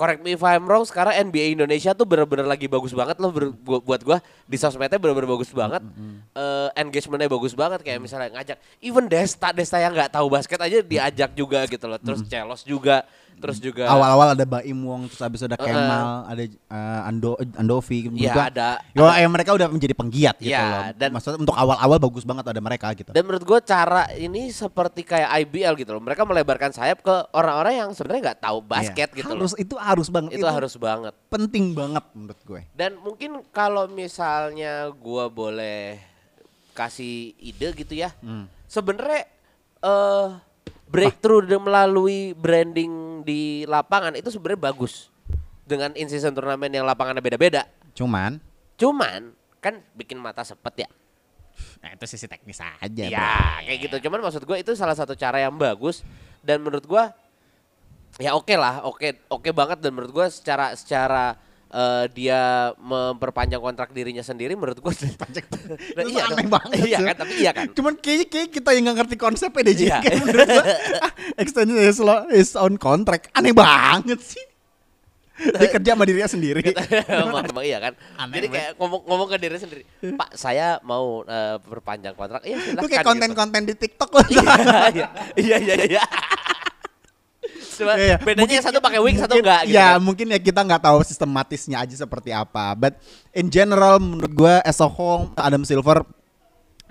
correct 0.00 0.20
me 0.20 0.32
if 0.32 0.40
I'm 0.40 0.64
wrong 0.64 0.80
sekarang 0.82 1.28
NBA 1.28 1.52
Indonesia 1.52 1.92
tuh 1.92 2.02
bener-bener 2.02 2.42
lagi 2.42 2.64
bagus 2.64 2.90
banget 2.90 3.20
loh 3.20 3.28
ber- 3.28 3.52
bu- 3.52 3.84
buat 3.84 4.00
gua. 4.00 4.16
Di 4.42 4.56
sosmednya 4.56 4.96
bener-bener 4.96 5.28
bagus 5.28 5.52
banget. 5.52 5.84
Eh, 6.32 6.68
engagementnya 6.74 7.28
bagus 7.28 7.52
banget 7.52 7.80
kayak 7.80 8.00
misalnya 8.00 8.32
ngajak. 8.32 8.56
Even 8.80 9.04
Desta 9.04 9.52
Desta 9.52 9.76
yang 9.76 9.92
nggak 9.92 10.08
tahu 10.10 10.26
basket 10.26 10.56
aja 10.56 10.80
diajak 10.80 11.30
juga 11.34 11.66
gitu 11.66 11.84
loh. 11.84 12.00
Terus 12.00 12.24
Celos 12.24 12.64
juga 12.64 13.04
terus 13.40 13.58
juga 13.58 13.88
Awal-awal 13.88 14.32
ada 14.32 14.44
Baim 14.44 14.78
Wong, 14.78 15.08
terus 15.08 15.18
habis 15.18 15.40
ada. 15.40 15.56
Kemal, 15.56 16.06
ada 16.24 16.42
eh, 16.44 17.00
Ando 17.04 17.34
Andovi 17.54 18.06
ya 18.14 18.30
juga. 18.30 18.42
ada 18.46 18.68
Ya, 18.92 19.18
ya 19.18 19.26
mereka 19.26 19.50
udah 19.50 19.66
menjadi 19.66 19.92
penggiat 19.92 20.36
gitu 20.36 20.52
Ya, 20.52 20.62
loh. 20.62 20.82
dan- 20.94 21.12
Maksudnya 21.12 21.38
untuk 21.38 21.52
awal-awal 21.52 21.98
bagus 21.98 22.22
banget 22.22 22.44
ada 22.44 22.60
mereka 22.60 22.92
gitu. 22.92 23.10
dan 23.10 23.22
menurut 23.22 23.42
gue 23.42 23.58
cara 23.62 24.06
ini 24.12 24.48
seperti 24.48 25.02
kayak 25.02 25.26
IBL 25.40 25.74
gitu 25.76 25.90
loh 25.90 26.00
mereka 26.00 26.22
melebarkan 26.22 26.70
sayap 26.70 27.00
ke 27.00 27.14
orang-orang 27.30 27.74
yang 27.76 27.90
sebenarnya 27.90 28.30
nggak 28.30 28.40
tahu 28.40 28.58
basket 28.60 29.08
Iya. 29.10 29.16
gitu 29.16 29.30
harus 29.30 29.50
loh 29.50 29.58
itu 29.58 29.74
harus 29.74 30.08
banget 30.08 30.30
itu 30.32 30.44
harus 30.44 30.74
banget 30.76 31.14
penting 31.26 31.72
banget 31.72 32.04
menurut 32.12 32.40
gue. 32.42 32.60
Dan 32.72 32.98
mungkin 32.98 33.30
kalau 33.50 33.86
misalnya 33.86 34.60
gua 34.92 35.26
boleh 35.26 35.96
kasih 36.72 37.34
ide 37.36 37.72
gitu 37.74 37.94
ya. 37.94 38.12
Hmm. 38.20 38.46
Sebenarnya 38.64 39.26
eh 39.80 40.28
breakthrough 40.90 41.46
de- 41.46 41.62
melalui 41.62 42.34
branding 42.34 43.22
di 43.22 43.62
lapangan 43.64 44.18
itu 44.18 44.28
sebenarnya 44.28 44.74
bagus. 44.74 45.08
Dengan 45.64 45.94
in-season 45.94 46.34
turnamen 46.34 46.66
yang 46.74 46.82
lapangannya 46.82 47.22
beda-beda. 47.22 47.62
Cuman 47.94 48.42
Cuman 48.74 49.36
kan 49.60 49.78
bikin 49.92 50.16
mata 50.18 50.42
sepet 50.42 50.88
ya. 50.88 50.90
nah 51.84 51.92
itu 51.92 52.08
sisi 52.08 52.24
teknis 52.24 52.56
aja. 52.56 53.04
Iya, 53.04 53.60
kayak 53.68 53.78
gitu. 53.84 53.96
Cuman 54.08 54.24
maksud 54.24 54.48
gue 54.48 54.56
itu 54.56 54.72
salah 54.72 54.96
satu 54.96 55.12
cara 55.12 55.44
yang 55.44 55.52
bagus 55.60 56.00
dan 56.40 56.64
menurut 56.64 56.88
gua 56.88 57.12
ya 58.16 58.32
oke 58.32 58.56
lah, 58.56 58.80
oke 58.88 59.28
oke 59.28 59.52
banget 59.52 59.84
dan 59.84 59.92
menurut 59.92 60.12
gua 60.12 60.26
secara 60.32 60.72
secara 60.72 61.36
eh, 61.70 62.04
dia 62.10 62.40
memperpanjang 62.76 63.58
kontrak 63.58 63.90
dirinya 63.90 64.20
sendiri 64.20 64.54
menurut 64.54 64.78
gua 64.78 64.90
Nah, 64.98 66.02
Itu 66.02 66.10
iya 66.10 66.22
aneh 66.26 66.44
dong. 66.44 66.50
banget. 66.50 66.78
Iya 66.84 66.98
kan, 67.02 67.16
tapi 67.16 67.32
iya 67.38 67.50
kan. 67.50 67.66
Cuman 67.70 67.94
kayaknya 67.96 68.26
kayak 68.26 68.48
kita 68.50 68.70
yang 68.74 68.82
gak 68.86 68.96
ngerti 69.02 69.16
konsepnya 69.16 69.62
deh 69.62 69.74
Iya. 69.76 69.98
Kayak 70.00 70.18
menurut 70.20 70.48
ah, 71.06 71.12
extend 71.38 71.70
his, 71.72 71.98
lo- 71.98 72.26
his 72.28 72.52
own 72.54 72.74
contract. 72.74 73.30
Aneh 73.32 73.54
banget 73.54 74.18
sih. 74.18 74.44
Dia 75.40 75.72
kerja 75.72 75.96
sama 75.96 76.04
dirinya 76.04 76.28
sendiri. 76.28 76.60
Emang, 77.08 77.40
emang 77.40 77.64
iya 77.64 77.80
kan. 77.80 77.96
Aneh 78.18 78.34
Jadi 78.36 78.46
kayak 78.52 78.70
ngomong 78.76 79.08
ngomong 79.08 79.24
ke 79.24 79.36
diri 79.40 79.56
sendiri, 79.56 79.82
Pak 80.12 80.36
saya 80.36 80.76
mau 80.84 81.24
eh, 81.24 81.56
perpanjang 81.56 82.12
kontrak. 82.12 82.44
Iya 82.44 82.60
silakan. 82.60 82.76
Itu 82.76 82.88
kayak 82.88 83.00
gitu. 83.00 83.08
konten-konten 83.08 83.62
di 83.64 83.72
TikTok 83.72 84.10
loh. 84.12 84.24
Iya 84.28 85.08
iya 85.40 85.56
iya 85.56 85.74
iya. 85.96 86.02
Cuma 87.80 87.96
Iya, 87.96 88.04
iya. 88.04 88.16
bedanya 88.20 88.44
Mungkin- 88.44 88.62
satu 88.62 88.78
pakai 88.78 89.00
wig, 89.00 89.16
satu 89.16 89.34
enggak 89.34 89.60
gitu. 89.64 89.74
Ya 89.74 89.96
kan. 89.96 90.04
mungkin 90.04 90.26
ya 90.28 90.38
kita 90.38 90.60
nggak 90.60 90.82
tahu 90.84 90.98
sistematisnya 91.00 91.80
aja 91.80 91.96
seperti 91.96 92.30
apa. 92.30 92.76
But 92.76 93.00
in 93.32 93.48
general 93.48 93.96
menurut 93.96 94.30
gue 94.30 94.54
as 94.60 94.78
a 94.78 94.86
whole 94.86 95.32
Adam 95.34 95.64
Silver 95.64 96.04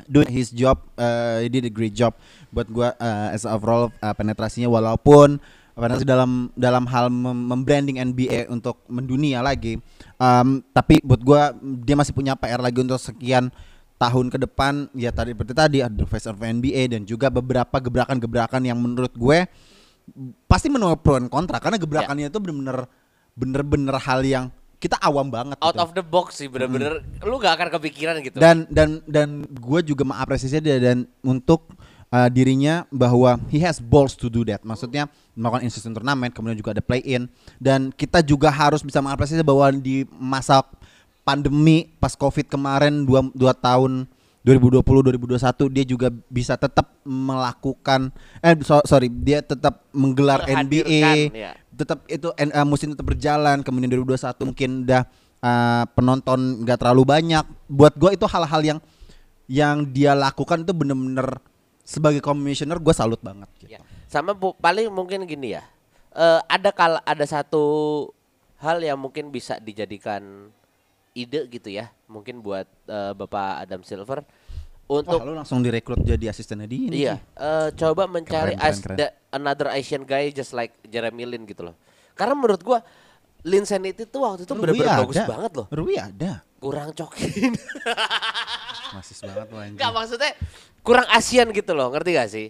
doing 0.06 0.28
his 0.28 0.50
job, 0.50 0.82
uh, 0.96 1.38
he 1.40 1.48
did 1.48 1.64
a 1.64 1.72
great 1.72 1.94
job 1.94 2.18
buat 2.50 2.66
gue 2.66 2.90
uh, 2.90 3.28
as 3.30 3.46
a 3.46 3.54
overall 3.54 3.94
uh, 4.00 4.12
penetrasinya 4.12 4.66
walaupun 4.66 5.38
penetrasi 5.78 6.04
dalam 6.04 6.50
dalam 6.58 6.84
hal 6.90 7.08
mem- 7.08 7.46
membranding 7.48 8.02
NBA 8.02 8.50
untuk 8.50 8.82
mendunia 8.90 9.40
lagi. 9.40 9.78
Um, 10.18 10.60
tapi 10.74 11.00
buat 11.00 11.22
gue 11.22 11.42
dia 11.86 11.96
masih 11.96 12.12
punya 12.12 12.34
PR 12.34 12.60
lagi 12.60 12.82
untuk 12.82 12.98
sekian 12.98 13.48
tahun 13.96 14.32
ke 14.32 14.40
depan 14.40 14.88
ya 14.96 15.12
tadi 15.12 15.36
seperti 15.36 15.52
tadi 15.52 15.78
ada 15.84 16.04
face 16.08 16.24
of 16.26 16.40
NBA 16.40 16.96
dan 16.96 17.04
juga 17.04 17.28
beberapa 17.28 17.76
gebrakan-gebrakan 17.80 18.64
yang 18.64 18.80
menurut 18.80 19.12
gue 19.12 19.44
pasti 20.45 20.68
menuai 20.68 20.97
pro 20.99 21.18
dan 21.18 21.28
kontra 21.28 21.57
karena 21.62 21.78
gebrakannya 21.80 22.28
itu 22.30 22.39
bener-bener 22.41 22.88
bener-bener 23.38 23.95
hal 23.97 24.22
yang 24.26 24.45
kita 24.80 24.95
awam 25.03 25.28
banget 25.28 25.60
out 25.60 25.76
gitu. 25.76 25.84
of 25.84 25.89
the 25.91 26.03
box 26.03 26.39
sih 26.39 26.47
bener-bener. 26.47 27.03
Lu 27.28 27.36
gak 27.36 27.60
akan 27.60 27.68
kepikiran 27.80 28.24
gitu. 28.24 28.39
dan 28.39 28.64
dan 28.72 29.03
dan 29.03 29.43
gue 29.43 29.80
juga 29.84 30.07
mengapresiasi 30.07 30.64
dia 30.64 30.80
dan 30.80 31.03
untuk 31.20 31.68
uh, 32.16 32.32
dirinya 32.32 32.88
bahwa 32.88 33.36
he 33.51 33.60
has 33.60 33.84
balls 33.84 34.16
to 34.16 34.32
do 34.32 34.47
that. 34.47 34.64
Maksudnya 34.64 35.12
melakukan 35.36 35.68
in-season 35.68 35.91
turnamen 35.91 36.32
kemudian 36.32 36.55
juga 36.55 36.72
ada 36.72 36.84
play 36.84 37.03
in 37.03 37.28
dan 37.60 37.91
kita 37.91 38.24
juga 38.24 38.47
harus 38.47 38.80
bisa 38.80 39.03
mengapresiasi 39.03 39.43
bahwa 39.43 39.68
di 39.76 40.07
masa 40.16 40.64
pandemi 41.28 41.91
pas 41.99 42.16
covid 42.16 42.47
kemarin 42.47 43.03
dua, 43.03 43.28
dua 43.36 43.51
tahun 43.51 44.07
2020 44.50 44.82
2021 44.82 45.76
dia 45.76 45.86
juga 45.86 46.08
bisa 46.26 46.58
tetap 46.58 46.89
melakukan 47.06 48.10
eh 48.41 48.58
so- 48.66 48.86
sorry 48.89 49.14
dia 49.14 49.45
tetap 49.45 49.86
menggelar 49.93 50.41
NBA 50.50 51.30
ya. 51.30 51.54
tetap 51.78 52.02
itu 52.10 52.34
eh, 52.34 52.66
musim 52.66 52.97
tetap 52.97 53.06
berjalan 53.06 53.62
kemudian 53.62 53.93
2021 53.93 54.50
mungkin 54.50 54.70
udah 54.89 55.02
eh, 55.45 55.84
penonton 55.93 56.66
nggak 56.66 56.82
terlalu 56.82 57.04
banyak 57.06 57.45
buat 57.70 57.93
gue 57.93 58.18
itu 58.18 58.26
hal-hal 58.26 58.62
yang 58.66 58.80
yang 59.50 59.82
dia 59.82 60.14
lakukan 60.14 60.62
itu 60.62 60.74
bener-bener 60.74 61.41
sebagai 61.82 62.22
commissioner 62.22 62.78
gue 62.78 62.93
salut 62.93 63.18
banget 63.18 63.50
gitu. 63.58 63.74
Ya. 63.74 63.82
Sama 64.06 64.38
bu, 64.38 64.54
paling 64.62 64.93
mungkin 64.93 65.26
gini 65.26 65.58
ya. 65.58 65.66
Eh, 66.14 66.39
ada 66.45 66.70
kal 66.70 67.02
ada 67.02 67.26
satu 67.26 67.66
hal 68.62 68.78
yang 68.86 69.02
mungkin 69.02 69.34
bisa 69.34 69.58
dijadikan 69.58 70.54
ide 71.18 71.50
gitu 71.50 71.74
ya. 71.74 71.89
Mungkin 72.06 72.45
buat 72.45 72.70
eh, 72.86 73.14
Bapak 73.18 73.66
Adam 73.66 73.82
Silver 73.82 74.22
Wah, 74.90 75.00
untuk 75.00 75.22
lu 75.22 75.38
langsung 75.38 75.62
direkrut 75.62 76.02
jadi 76.02 76.26
asistennya 76.28 76.66
dia 76.66 76.90
iya 76.90 77.16
eh, 77.38 77.70
coba 77.72 78.10
mencari 78.10 78.54
Keren, 78.54 78.58
keren, 78.58 78.74
as- 78.74 78.82
keren. 78.82 78.98
the- 78.98 79.14
another 79.30 79.70
Asian 79.70 80.02
guy 80.02 80.30
just 80.30 80.52
like 80.52 80.74
Jeremy 80.84 81.24
Lin 81.24 81.46
gitu 81.46 81.62
loh. 81.62 81.78
Karena 82.14 82.34
menurut 82.34 82.60
gua 82.60 82.82
Lin 83.42 83.64
Sanity 83.64 84.04
tuh 84.04 84.20
waktu 84.20 84.44
itu 84.44 84.52
benar-benar 84.52 85.06
bagus 85.06 85.22
banget 85.24 85.52
loh. 85.56 85.68
Rui 85.70 85.96
ada 85.96 86.42
Kurang 86.60 86.92
cokin. 86.92 87.56
Masis 88.96 89.22
banget 89.22 89.48
loh 89.48 89.62
anjing. 89.62 89.78
Enggak 89.78 89.92
maksudnya 89.94 90.32
kurang 90.82 91.08
Asian 91.08 91.48
gitu 91.50 91.72
loh, 91.72 91.88
ngerti 91.88 92.10
gak 92.12 92.28
sih? 92.28 92.48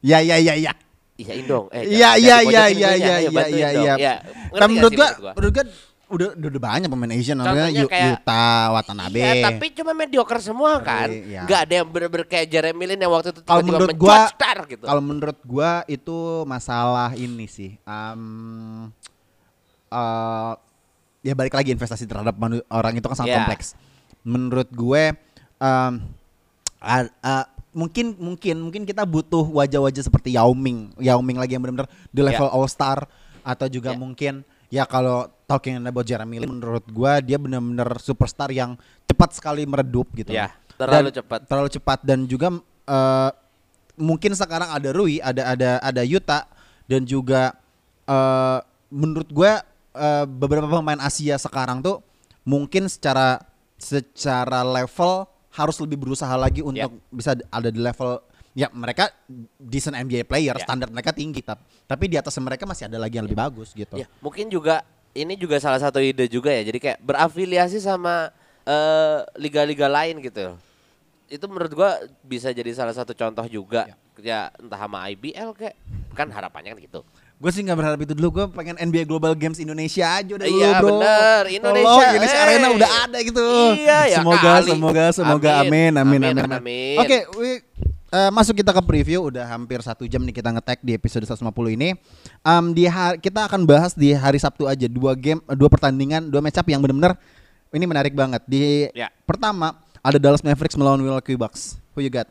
Ya 0.00 0.22
ya 0.22 0.38
ya 0.38 0.54
ya. 0.54 0.72
Iyain 1.14 1.44
dong. 1.44 1.66
Eh, 1.68 1.84
Iya 1.90 2.16
iya 2.16 2.36
iya 2.40 2.62
iya 2.66 2.90
nya. 2.90 2.96
iya 2.96 3.16
iya 3.20 3.44
iya 3.46 3.68
iya. 3.70 3.94
Ya, 3.94 4.14
ngerti 4.50 4.56
gak 4.56 4.68
menurut 4.70 4.92
gua? 4.94 5.10
menurut 5.34 5.52
gua 5.52 5.64
udah 6.14 6.28
udah, 6.34 6.48
udah 6.48 6.62
banyak 6.62 6.88
pemain 6.88 7.12
Asian 7.12 7.36
namanya 7.36 7.66
Yu- 7.68 7.90
kayak- 7.90 8.22
Yuta 8.22 8.46
Watanabe. 8.70 9.18
Iya, 9.18 9.32
tapi 9.42 9.66
cuma 9.72 9.92
mediocre 9.92 10.38
semua 10.38 10.78
kan. 10.78 11.08
Iya. 11.10 11.42
Nggak 11.44 11.60
ada 11.60 11.72
yang 11.74 11.86
bener-bener 11.86 12.26
kayak 12.26 12.46
Jeremy 12.48 12.84
Lin 12.86 13.00
yang 13.00 13.12
waktu 13.12 13.30
itu 13.30 13.40
tiba-tiba 13.42 13.66
menurut 13.74 13.96
gua 13.96 14.16
star 14.28 14.58
gitu. 14.64 14.84
Kalau 14.84 15.02
menurut 15.02 15.38
gua 15.42 15.70
itu 15.84 16.16
masalah 16.44 17.10
ini 17.14 17.46
sih. 17.46 17.74
Em, 17.80 18.22
eh, 19.88 20.52
ya 21.22 21.32
balik 21.32 21.54
lagi 21.54 21.72
investasi 21.72 22.04
terhadap 22.04 22.36
orang 22.68 22.92
itu 22.92 23.04
kan 23.04 23.16
sangat 23.16 23.32
Iya. 23.32 23.38
kompleks. 23.42 23.68
Menurut 24.22 24.68
gue 24.68 25.12
em, 25.56 25.92
a- 26.78 27.14
a- 27.20 27.48
mungkin 27.72 28.14
mungkin 28.14 28.56
mungkin 28.60 28.82
kita 28.84 29.02
butuh 29.02 29.42
wajah-wajah 29.48 30.02
seperti 30.02 30.36
Yao 30.36 30.52
Ming, 30.52 30.92
Yao 30.96 31.18
Ming 31.18 31.36
lagi 31.36 31.56
yang 31.56 31.62
benar-benar 31.62 31.88
di 32.08 32.20
Iya. 32.20 32.28
level 32.30 32.48
All 32.48 32.68
Star 32.68 33.08
atau 33.40 33.66
juga 33.66 33.92
Iya. 33.92 33.98
mungkin 33.98 34.34
ya 34.74 34.82
kalau 34.90 35.30
talking 35.46 35.78
about 35.78 36.02
Jeremy 36.02 36.42
Lin 36.42 36.58
menurut 36.58 36.82
gua 36.90 37.22
dia 37.22 37.38
benar-benar 37.38 37.94
superstar 38.02 38.50
yang 38.50 38.74
cepat 39.06 39.38
sekali 39.38 39.62
meredup 39.62 40.10
gitu. 40.18 40.34
Iya, 40.34 40.50
terlalu 40.74 41.14
Dan- 41.14 41.22
cepat. 41.22 41.38
Terlalu 41.46 41.68
cepat 41.70 41.98
dan 42.02 42.26
juga 42.26 42.58
eh, 42.90 43.30
mungkin 43.94 44.34
sekarang 44.34 44.74
ada 44.74 44.90
Rui, 44.90 45.22
ada 45.22 45.54
ada 45.54 45.70
ada 45.78 46.02
Yuta 46.02 46.50
dan 46.90 47.06
juga 47.06 47.54
eh, 48.10 48.58
menurut 48.90 49.30
gue 49.30 49.52
eh, 49.94 50.24
beberapa 50.26 50.66
pemain 50.66 50.98
Asia 50.98 51.38
sekarang 51.38 51.78
tuh 51.78 52.02
mungkin 52.42 52.90
secara 52.90 53.38
secara 53.78 54.66
level 54.66 55.30
harus 55.54 55.76
lebih 55.78 56.02
berusaha 56.02 56.34
lagi 56.34 56.66
untuk 56.66 56.98
bisa 57.14 57.38
ada 57.46 57.70
di 57.70 57.78
level 57.78 58.18
ya 58.54 58.70
mereka 58.70 59.10
decent 59.58 59.94
NBA 59.94 60.24
player, 60.24 60.54
Ya. 60.54 60.62
standar 60.62 60.86
mereka 60.88 61.10
tinggi 61.10 61.42
tap- 61.42 61.60
tapi 61.84 62.06
di 62.06 62.14
atas 62.14 62.32
mereka 62.38 62.64
masih 62.64 62.86
ada 62.86 62.96
lagi 62.96 63.18
yang 63.18 63.26
lebih 63.26 63.36
bagus 63.36 63.74
gitu. 63.74 63.98
Ya, 63.98 64.06
mungkin 64.18 64.46
juga 64.46 64.80
ini 65.10 65.34
juga 65.34 65.58
salah 65.58 65.78
satu 65.78 65.98
ide 65.98 66.26
juga 66.26 66.48
ya. 66.48 66.62
Jadi 66.62 66.78
kayak 66.80 66.98
berafiliasi 67.00 67.78
sama 67.78 68.30
eh, 68.64 69.18
liga-liga 69.36 69.84
lain 69.84 70.18
gitu. 70.18 70.56
Itu 71.26 71.44
menurut 71.46 71.68
gua 71.70 71.90
bisa 72.22 72.48
jadi 72.48 72.70
salah 72.72 72.94
satu 72.94 73.12
contoh 73.12 73.44
juga. 73.44 73.90
Ya, 74.16 74.48
entah 74.56 74.78
sama 74.78 75.04
IBL 75.10 75.52
kayak 75.52 75.74
kan 76.14 76.30
harapannya 76.30 76.72
kan 76.72 76.80
gitu. 76.80 77.00
Gue 77.34 77.50
sih 77.50 77.60
nggak 77.60 77.74
berharap 77.74 77.98
itu 78.00 78.14
dulu, 78.14 78.28
gue 78.32 78.46
pengen 78.54 78.78
NBA 78.78 79.04
Global 79.04 79.34
Games 79.34 79.58
Indonesia 79.58 80.06
aja 80.16 80.32
udah 80.32 80.46
dulu 80.46 80.62
Iya, 80.62 80.70
bro. 80.78 80.86
bener. 80.88 81.42
Tolong, 81.42 81.52
Indonesia, 81.52 82.04
Indonesia 82.08 82.38
eh. 82.38 82.44
Arena 82.46 82.68
udah 82.70 82.90
ada 83.04 83.18
gitu. 83.20 83.44
Iya, 83.74 83.98
ya 84.06 84.16
semoga, 84.16 84.38
kali. 84.54 84.70
semoga, 84.70 85.04
semoga, 85.10 85.50
Amin. 85.58 85.90
amin, 85.92 85.92
amin, 85.92 86.20
Amin, 86.24 86.36
amin. 86.40 86.56
amin. 86.56 86.98
Oke, 87.02 87.18
we- 87.36 87.62
eh, 88.14 88.30
masuk 88.30 88.62
kita 88.62 88.70
ke 88.70 88.82
preview. 88.86 89.26
Udah 89.26 89.42
hampir 89.50 89.82
satu 89.82 90.06
jam 90.06 90.22
nih 90.22 90.30
kita 90.32 90.54
ngetek 90.54 90.78
di 90.80 90.94
episode 90.94 91.26
150 91.26 91.50
ini. 91.74 91.98
Em, 92.40 92.64
di 92.70 92.86
hari, 92.86 93.18
kita 93.18 93.50
akan 93.50 93.66
bahas 93.66 93.90
di 93.92 94.14
hari 94.14 94.38
Sabtu 94.38 94.70
aja 94.70 94.86
dua 94.86 95.18
game, 95.18 95.42
eh, 95.44 95.56
dua 95.58 95.66
pertandingan, 95.66 96.30
dua 96.30 96.38
match 96.38 96.56
up 96.56 96.66
yang 96.70 96.78
benar-benar 96.78 97.18
ini 97.74 97.84
menarik 97.84 98.14
banget. 98.14 98.42
Di 98.46 98.94
Ya. 98.94 99.10
pertama 99.26 99.74
ada 99.98 100.16
Dallas 100.22 100.46
Mavericks 100.46 100.78
melawan 100.78 101.02
Milwaukee 101.02 101.34
Bucks. 101.34 101.74
Who 101.92 102.06
you 102.06 102.10
got? 102.14 102.30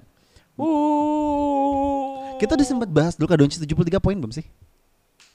Uh. 0.56 2.40
Kita 2.40 2.56
udah 2.56 2.68
sempat 2.68 2.90
bahas 2.92 3.14
Luka 3.20 3.36
Doncic 3.36 3.60
73 3.60 4.00
poin 4.00 4.16
belum 4.16 4.32
sih? 4.32 4.44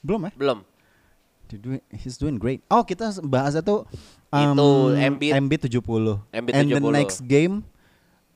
Belum 0.01 0.25
ya? 0.25 0.33
belum. 0.33 0.59
He's 1.97 2.21
doing, 2.21 2.37
great. 2.37 2.61
Oh, 2.69 2.85
kita 2.85 3.09
bahasnya 3.25 3.65
tuh 3.65 3.89
Itu, 4.29 4.93
Embiid. 4.93 5.33
Embiid 5.33 5.61
70. 5.65 6.21
Embiid 6.29 6.53
And 6.53 6.69
the 6.69 6.77
70. 6.77 6.93
next 6.93 7.19
game 7.25 7.65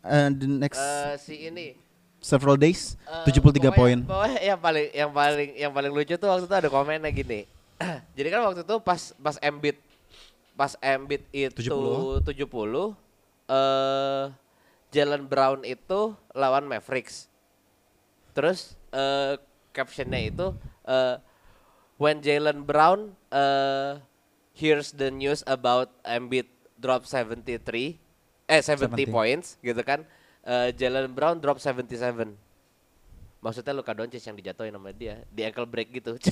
uh, 0.00 0.32
the 0.32 0.48
next 0.48 0.80
Eh, 0.80 1.14
si 1.20 1.34
ini 1.44 1.76
several 2.22 2.54
days 2.54 2.94
Eh, 3.02 3.26
73 3.26 3.42
pokoknya- 3.68 3.74
poin. 3.74 3.98
Pokoknya 4.06 4.40
yang 4.40 4.56
paling 4.56 4.86
yang 4.94 5.10
paling 5.10 5.50
yang 5.58 5.72
paling 5.74 5.90
lucu 5.90 6.14
tuh 6.14 6.28
waktu 6.30 6.46
itu 6.46 6.54
ada 6.54 6.70
komennya 6.70 7.10
gini. 7.10 7.44
Jadi 8.16 8.28
kan 8.30 8.40
waktu 8.42 8.62
itu 8.62 8.76
pas 8.78 9.10
pas 9.18 9.36
Embiid 9.36 9.76
pas 10.54 10.72
Embiid 10.78 11.26
itu 11.30 11.58
70. 11.58 12.22
70 12.22 12.94
eh 13.48 14.24
Jalen 14.90 15.24
Brown 15.24 15.64
itu 15.64 16.14
lawan 16.30 16.64
Mavericks. 16.64 17.26
Terus 18.32 18.78
eh 18.90 19.36
captionnya 19.72 20.22
itu 20.22 20.54
eh 20.86 21.18
when 21.98 22.22
Jalen 22.22 22.62
Brown 22.62 23.12
eh 23.28 23.98
hears 24.54 24.92
the 24.92 25.10
news 25.10 25.42
about 25.44 25.90
Embiid 26.02 26.46
drop 26.76 27.02
73 27.02 27.98
eh 28.46 28.60
70, 28.60 28.94
70. 28.94 29.10
points 29.10 29.56
gitu 29.58 29.80
kan. 29.82 30.04
Eh 30.42 30.74
Jalen 30.74 31.14
Brown 31.14 31.38
drop 31.38 31.62
77. 31.62 31.86
Maksudnya 33.42 33.74
Luka 33.74 33.94
Doncic 33.94 34.22
yang 34.22 34.36
dijatuhin 34.38 34.74
sama 34.74 34.94
dia 34.94 35.22
di 35.30 35.42
ankle 35.42 35.66
break 35.66 35.90
gitu. 35.98 36.14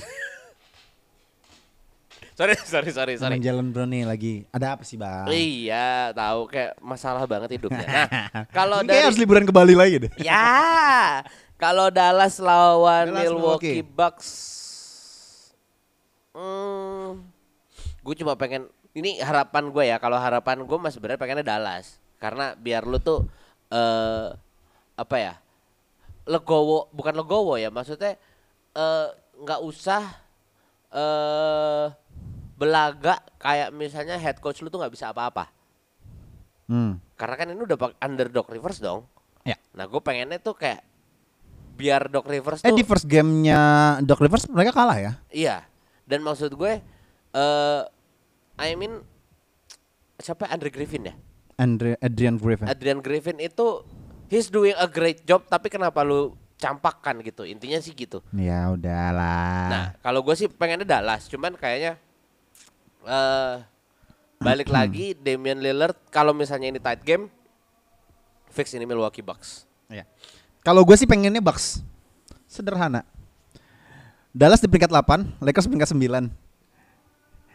sorry, 2.39 2.55
sorry, 2.63 2.91
sorry, 2.91 3.13
sorry. 3.19 3.39
Jalen 3.39 3.71
Brown 3.71 3.91
nih 3.91 4.07
lagi 4.07 4.33
ada 4.51 4.75
apa 4.75 4.83
sih 4.87 4.95
bang? 4.95 5.27
Iya, 5.27 6.15
tahu 6.15 6.47
kayak 6.47 6.79
masalah 6.79 7.27
banget 7.27 7.59
hidupnya. 7.59 7.83
Nah, 7.83 8.47
kalau 8.57 8.79
dari 8.83 9.03
harus 9.03 9.19
liburan 9.19 9.43
ke 9.43 9.51
Bali 9.51 9.75
lagi 9.75 10.07
deh. 10.07 10.11
ya, 10.23 11.19
kalau 11.59 11.91
Dallas 11.91 12.39
lawan 12.39 13.11
Dallas, 13.11 13.27
Milwaukee 13.27 13.83
Milwaukee. 13.83 13.87
Bucks, 13.91 14.27
hmm, 16.31 17.27
gue 18.07 18.15
cuma 18.23 18.39
pengen 18.39 18.71
ini 18.95 19.19
harapan 19.19 19.67
gue 19.67 19.83
ya. 19.87 19.99
Kalau 19.99 20.15
harapan 20.15 20.63
gue 20.63 20.77
mas 20.79 20.95
sebenarnya 20.95 21.19
pengennya 21.19 21.43
Dallas, 21.43 21.99
karena 22.23 22.55
biar 22.55 22.87
lu 22.87 23.03
tuh 23.03 23.27
eh 23.71 24.27
apa 24.99 25.15
ya 25.17 25.33
legowo, 26.27 26.91
bukan 26.93 27.13
legowo 27.17 27.57
ya, 27.57 27.73
maksudnya 27.73 28.19
eh, 28.77 29.07
nggak 29.41 29.61
usah 29.65 30.03
eh 30.91 31.85
belaga 32.61 33.17
kayak 33.41 33.73
misalnya 33.73 34.21
head 34.21 34.37
coach 34.37 34.61
lu 34.61 34.69
tuh 34.69 34.77
nggak 34.77 34.93
bisa 34.93 35.09
apa-apa. 35.09 35.49
Hmm. 36.69 37.01
Karena 37.17 37.35
kan 37.35 37.47
ini 37.49 37.61
udah 37.65 37.77
underdog 37.99 38.47
Rivers 38.53 38.77
dong. 38.77 39.09
Ya. 39.41 39.57
Nah 39.73 39.89
gue 39.89 39.97
pengennya 39.97 40.37
tuh 40.37 40.53
kayak 40.53 40.85
biar 41.73 42.13
Doc 42.13 42.29
Rivers 42.29 42.61
Eh 42.61 42.69
tuh 42.69 42.77
di 42.77 42.85
first 42.85 43.09
gamenya 43.09 43.97
Doc 44.05 44.21
Rivers 44.21 44.45
mereka 44.45 44.69
kalah 44.75 44.99
ya? 45.01 45.13
iya. 45.33 45.65
Dan 46.05 46.21
maksud 46.21 46.53
gue 46.53 46.77
eh 47.33 47.81
I 48.61 48.77
mean 48.77 49.01
siapa 50.21 50.45
Andre 50.45 50.69
Griffin 50.69 51.09
ya? 51.09 51.15
Andre 51.57 51.97
Adrian 51.99 52.35
Griffin. 52.37 52.67
Adrian 52.67 52.99
Griffin 52.99 53.37
itu 53.39 53.83
he's 54.31 54.47
doing 54.47 54.75
a 54.77 54.87
great 54.87 55.23
job 55.27 55.43
tapi 55.47 55.67
kenapa 55.67 56.03
lu 56.03 56.35
campakkan 56.61 57.17
gitu? 57.25 57.43
Intinya 57.47 57.81
sih 57.81 57.91
gitu. 57.91 58.21
Ya 58.35 58.69
udahlah. 58.69 59.67
Nah 59.67 59.85
kalau 59.99 60.21
gue 60.21 60.35
sih 60.37 60.47
pengennya 60.47 60.87
Dallas 60.87 61.25
cuman 61.27 61.57
kayaknya 61.57 61.97
uh, 63.07 63.65
balik 64.41 64.69
hmm. 64.69 64.75
lagi 64.75 65.05
Damian 65.17 65.59
Lillard 65.61 65.97
kalau 66.13 66.33
misalnya 66.33 66.69
ini 66.69 66.79
tight 66.81 67.01
game 67.01 67.27
fix 68.51 68.71
ini 68.75 68.85
Milwaukee 68.85 69.25
Bucks. 69.25 69.65
Ya. 69.89 70.05
Kalau 70.61 70.85
gue 70.85 70.95
sih 70.99 71.09
pengennya 71.09 71.41
Bucks. 71.41 71.81
Sederhana. 72.45 73.07
Dallas 74.31 74.63
di 74.63 74.67
peringkat 74.71 74.91
8 74.91 75.43
Lakers 75.43 75.67
peringkat 75.67 75.91
9 75.91 76.31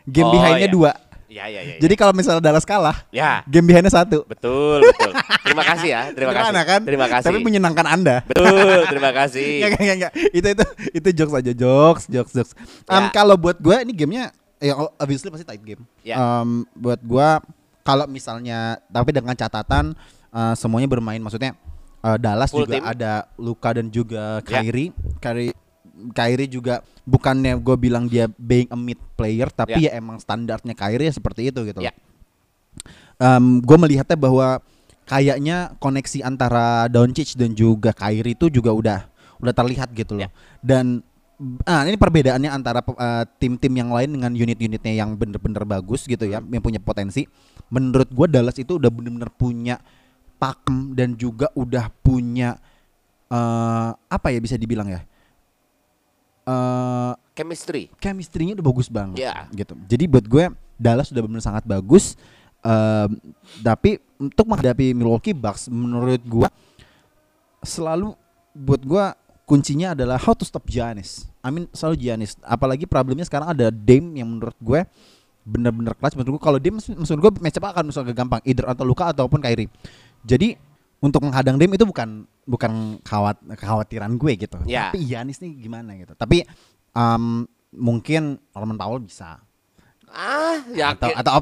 game 0.06 0.28
oh, 0.28 0.32
behindnya 0.32 0.68
iya. 0.70 1.00
2 1.00 1.05
Ya, 1.26 1.50
ya, 1.50 1.58
ya, 1.58 1.74
ya. 1.74 1.82
Jadi 1.82 1.94
kalau 1.98 2.14
misalnya 2.14 2.38
Dallas 2.38 2.62
kalah, 2.62 3.02
ya. 3.10 3.42
game 3.50 3.66
behindnya 3.66 3.90
satu. 3.90 4.22
Betul 4.30 4.86
betul. 4.86 5.10
Terima 5.42 5.64
kasih 5.66 5.88
ya, 5.90 6.02
terima 6.14 6.30
Gimana, 6.30 6.50
kasih. 6.54 6.70
Kan? 6.70 6.80
Terima 6.86 7.06
kasih. 7.10 7.26
Tapi 7.26 7.38
menyenangkan 7.42 7.86
Anda. 7.86 8.16
Betul, 8.30 8.78
terima 8.86 9.10
kasih. 9.10 9.48
gak, 9.66 9.68
gak, 9.74 9.82
gak, 9.82 9.96
gak. 10.06 10.12
Itu 10.30 10.46
itu 10.54 10.64
itu 11.02 11.08
jokes 11.18 11.34
aja 11.34 11.52
jokes 11.52 12.02
jokes 12.06 12.32
jokes. 12.32 12.52
Um. 12.86 13.10
Kalau 13.10 13.34
buat 13.34 13.58
gue 13.58 13.76
ini 13.82 13.92
gamenya 13.94 14.30
ya 14.62 14.72
obviously 14.78 15.28
pasti 15.34 15.44
tight 15.44 15.62
game. 15.66 15.82
Ya. 16.06 16.16
Um, 16.16 16.62
buat 16.78 17.02
gue 17.02 17.28
kalau 17.82 18.06
misalnya 18.06 18.78
tapi 18.88 19.10
dengan 19.10 19.34
catatan 19.34 19.98
uh, 20.30 20.54
semuanya 20.54 20.88
bermain 20.90 21.18
maksudnya 21.18 21.54
uh, 22.02 22.16
Dallas 22.18 22.50
Full 22.50 22.64
juga 22.66 22.78
team. 22.78 22.84
ada 22.86 23.12
Luka 23.34 23.70
dan 23.74 23.86
juga 23.90 24.40
Kyrie. 24.46 24.90
Ya. 24.90 25.18
Kyrie 25.20 25.54
Kyrie 26.12 26.50
juga 26.50 26.84
bukannya 27.08 27.56
gue 27.60 27.76
bilang 27.80 28.04
dia 28.04 28.28
being 28.36 28.68
a 28.68 28.78
mid 28.78 29.00
player 29.16 29.48
tapi 29.48 29.80
Ya. 29.80 29.90
ya 29.92 30.00
emang 30.00 30.20
standarnya 30.20 30.76
Kyrie 30.76 31.08
ya 31.08 31.14
seperti 31.14 31.48
itu 31.48 31.60
gitu. 31.64 31.80
Ya. 31.80 31.92
gue 33.40 33.78
melihatnya 33.80 34.16
bahwa 34.20 34.60
kayaknya 35.08 35.72
koneksi 35.80 36.20
antara 36.26 36.84
Doncic 36.92 37.32
dan 37.38 37.56
juga 37.56 37.94
Kyrie 37.96 38.36
itu 38.36 38.52
juga 38.52 38.74
udah 38.74 38.98
udah 39.40 39.54
terlihat 39.56 39.88
gitu 39.96 40.18
loh. 40.20 40.28
Ya. 40.28 40.30
Dan 40.60 41.00
ah 41.68 41.84
ini 41.84 41.96
perbedaannya 42.00 42.48
antara 42.48 42.80
eh, 42.84 43.24
tim-tim 43.40 43.72
yang 43.72 43.92
lain 43.92 44.16
dengan 44.16 44.32
unit-unitnya 44.32 44.92
yang 44.96 45.16
bener-bener 45.16 45.64
bagus 45.64 46.04
gitu 46.04 46.24
ya, 46.28 46.40
yang 46.40 46.62
punya 46.64 46.80
potensi. 46.80 47.24
Menurut 47.72 48.08
gue 48.12 48.26
Dallas 48.28 48.56
itu 48.60 48.76
udah 48.76 48.90
bener-bener 48.92 49.30
punya 49.32 49.76
pakem 50.36 50.92
dan 50.92 51.16
juga 51.16 51.48
udah 51.56 51.88
punya 52.04 52.60
eh 53.26 53.90
apa 53.96 54.28
ya 54.30 54.38
bisa 54.38 54.60
dibilang 54.60 54.86
ya? 54.90 55.00
Eh 56.46 57.12
Chemistry. 57.34 57.90
chemistry-nya 57.98 58.56
udah 58.56 58.66
bagus 58.66 58.88
banget 58.88 59.20
Iya. 59.20 59.50
gitu. 59.52 59.74
Jadi 59.84 60.04
buat 60.06 60.24
gue 60.24 60.44
Dallas 60.78 61.10
sudah 61.10 61.20
benar 61.26 61.42
sangat 61.42 61.66
bagus. 61.66 62.14
Ehm, 62.62 63.20
tapi 63.60 64.00
untuk 64.16 64.48
menghadapi 64.48 64.96
Milwaukee 64.96 65.36
Bucks 65.36 65.68
menurut 65.68 66.22
gue 66.24 66.48
selalu 67.60 68.14
buat 68.56 68.80
gue 68.80 69.04
kuncinya 69.46 69.92
adalah 69.94 70.18
how 70.18 70.34
to 70.34 70.42
stop 70.42 70.66
Giannis. 70.66 71.28
I 71.42 71.52
mean 71.52 71.66
selalu 71.70 72.00
Giannis. 72.00 72.34
Apalagi 72.42 72.88
problemnya 72.88 73.22
sekarang 73.22 73.52
ada 73.52 73.70
Dame 73.70 74.18
yang 74.18 74.26
menurut 74.26 74.56
gue 74.58 74.82
bener-bener 75.46 75.94
clutch. 75.94 76.18
Menurut 76.18 76.40
gue 76.40 76.42
kalau 76.42 76.58
Dame 76.58 76.82
maksud 76.82 77.18
gue 77.20 77.32
match 77.38 77.58
up 77.60 77.70
akan 77.70 77.84
agak 77.92 78.16
gampang, 78.16 78.40
either 78.42 78.66
atau 78.66 78.82
Luka 78.82 79.06
ataupun 79.14 79.38
Kyrie. 79.38 79.70
Jadi 80.26 80.58
untuk 81.06 81.22
menghadang 81.22 81.54
Dame 81.54 81.74
itu 81.74 81.86
bukan 81.86 82.26
bukan 82.42 82.72
khawat, 83.00 83.38
kekhawatiran 83.54 84.10
gue 84.14 84.32
gitu. 84.36 84.58
Ya. 84.64 84.90
Tapi 84.90 85.02
Giannis 85.02 85.38
nih 85.38 85.54
gimana 85.56 85.94
gitu. 85.94 86.12
Tapi 86.12 86.42
em, 86.92 87.24
mungkin 87.70 88.36
Norman 88.50 88.74
Powell 88.74 89.00
bisa 89.00 89.38
Ah, 90.08 90.58
atau 90.62 91.12
yakin. 91.12 91.14
atau 91.14 91.34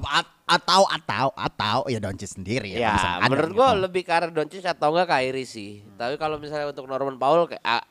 atau 0.45 0.83
atau 0.85 1.27
atau 1.31 1.79
ya 1.87 1.97
Doncic 1.97 2.27
sendiri 2.29 2.75
ya, 2.75 2.91
Ya, 2.91 2.95
menurut 3.23 3.49
gitu. 3.49 3.57
gua 3.57 3.73
lebih 3.79 4.03
ke 4.03 4.11
arah 4.11 4.29
Doncic 4.29 4.61
atau 4.61 4.91
enggak 4.91 5.09
Kyrie 5.11 5.45
sih. 5.45 5.71
Tapi 5.95 6.17
kalau 6.17 6.37
misalnya 6.37 6.69
untuk 6.69 6.85
Norman 6.85 7.15
Powell 7.15 7.47
kayak 7.47 7.63
ah, 7.63 7.85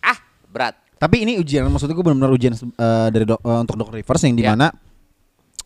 ah, 0.00 0.18
berat. 0.46 0.78
Tapi 0.96 1.26
ini 1.26 1.34
ujian 1.34 1.66
maksudnya 1.66 1.92
gue 1.92 2.04
benar-benar 2.04 2.30
ujian 2.30 2.54
eh, 2.54 3.08
dari 3.10 3.26
dok- 3.26 3.42
eh, 3.42 3.60
untuk 3.60 3.74
Doc 3.74 3.90
Rivers 3.90 4.22
yang 4.22 4.34
Ya. 4.34 4.38
di 4.38 4.44
mana 4.46 4.66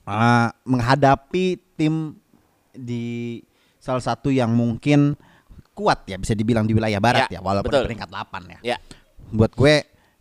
eh, 0.03 0.49
menghadapi 0.65 1.45
tim 1.77 2.17
di 2.73 3.39
salah 3.77 4.01
satu 4.01 4.29
yang 4.29 4.51
mungkin 4.51 5.15
kuat 5.77 6.09
ya 6.09 6.17
bisa 6.17 6.33
dibilang 6.33 6.65
di 6.65 6.73
wilayah 6.73 6.97
barat 6.97 7.29
Ya, 7.29 7.37
ya, 7.37 7.41
walaupun 7.41 7.69
betul. 7.69 7.85
peringkat 7.85 8.09
8 8.09 8.43
ya. 8.49 8.59
Ya. 8.65 8.77
Buat 9.29 9.53
gue 9.53 9.75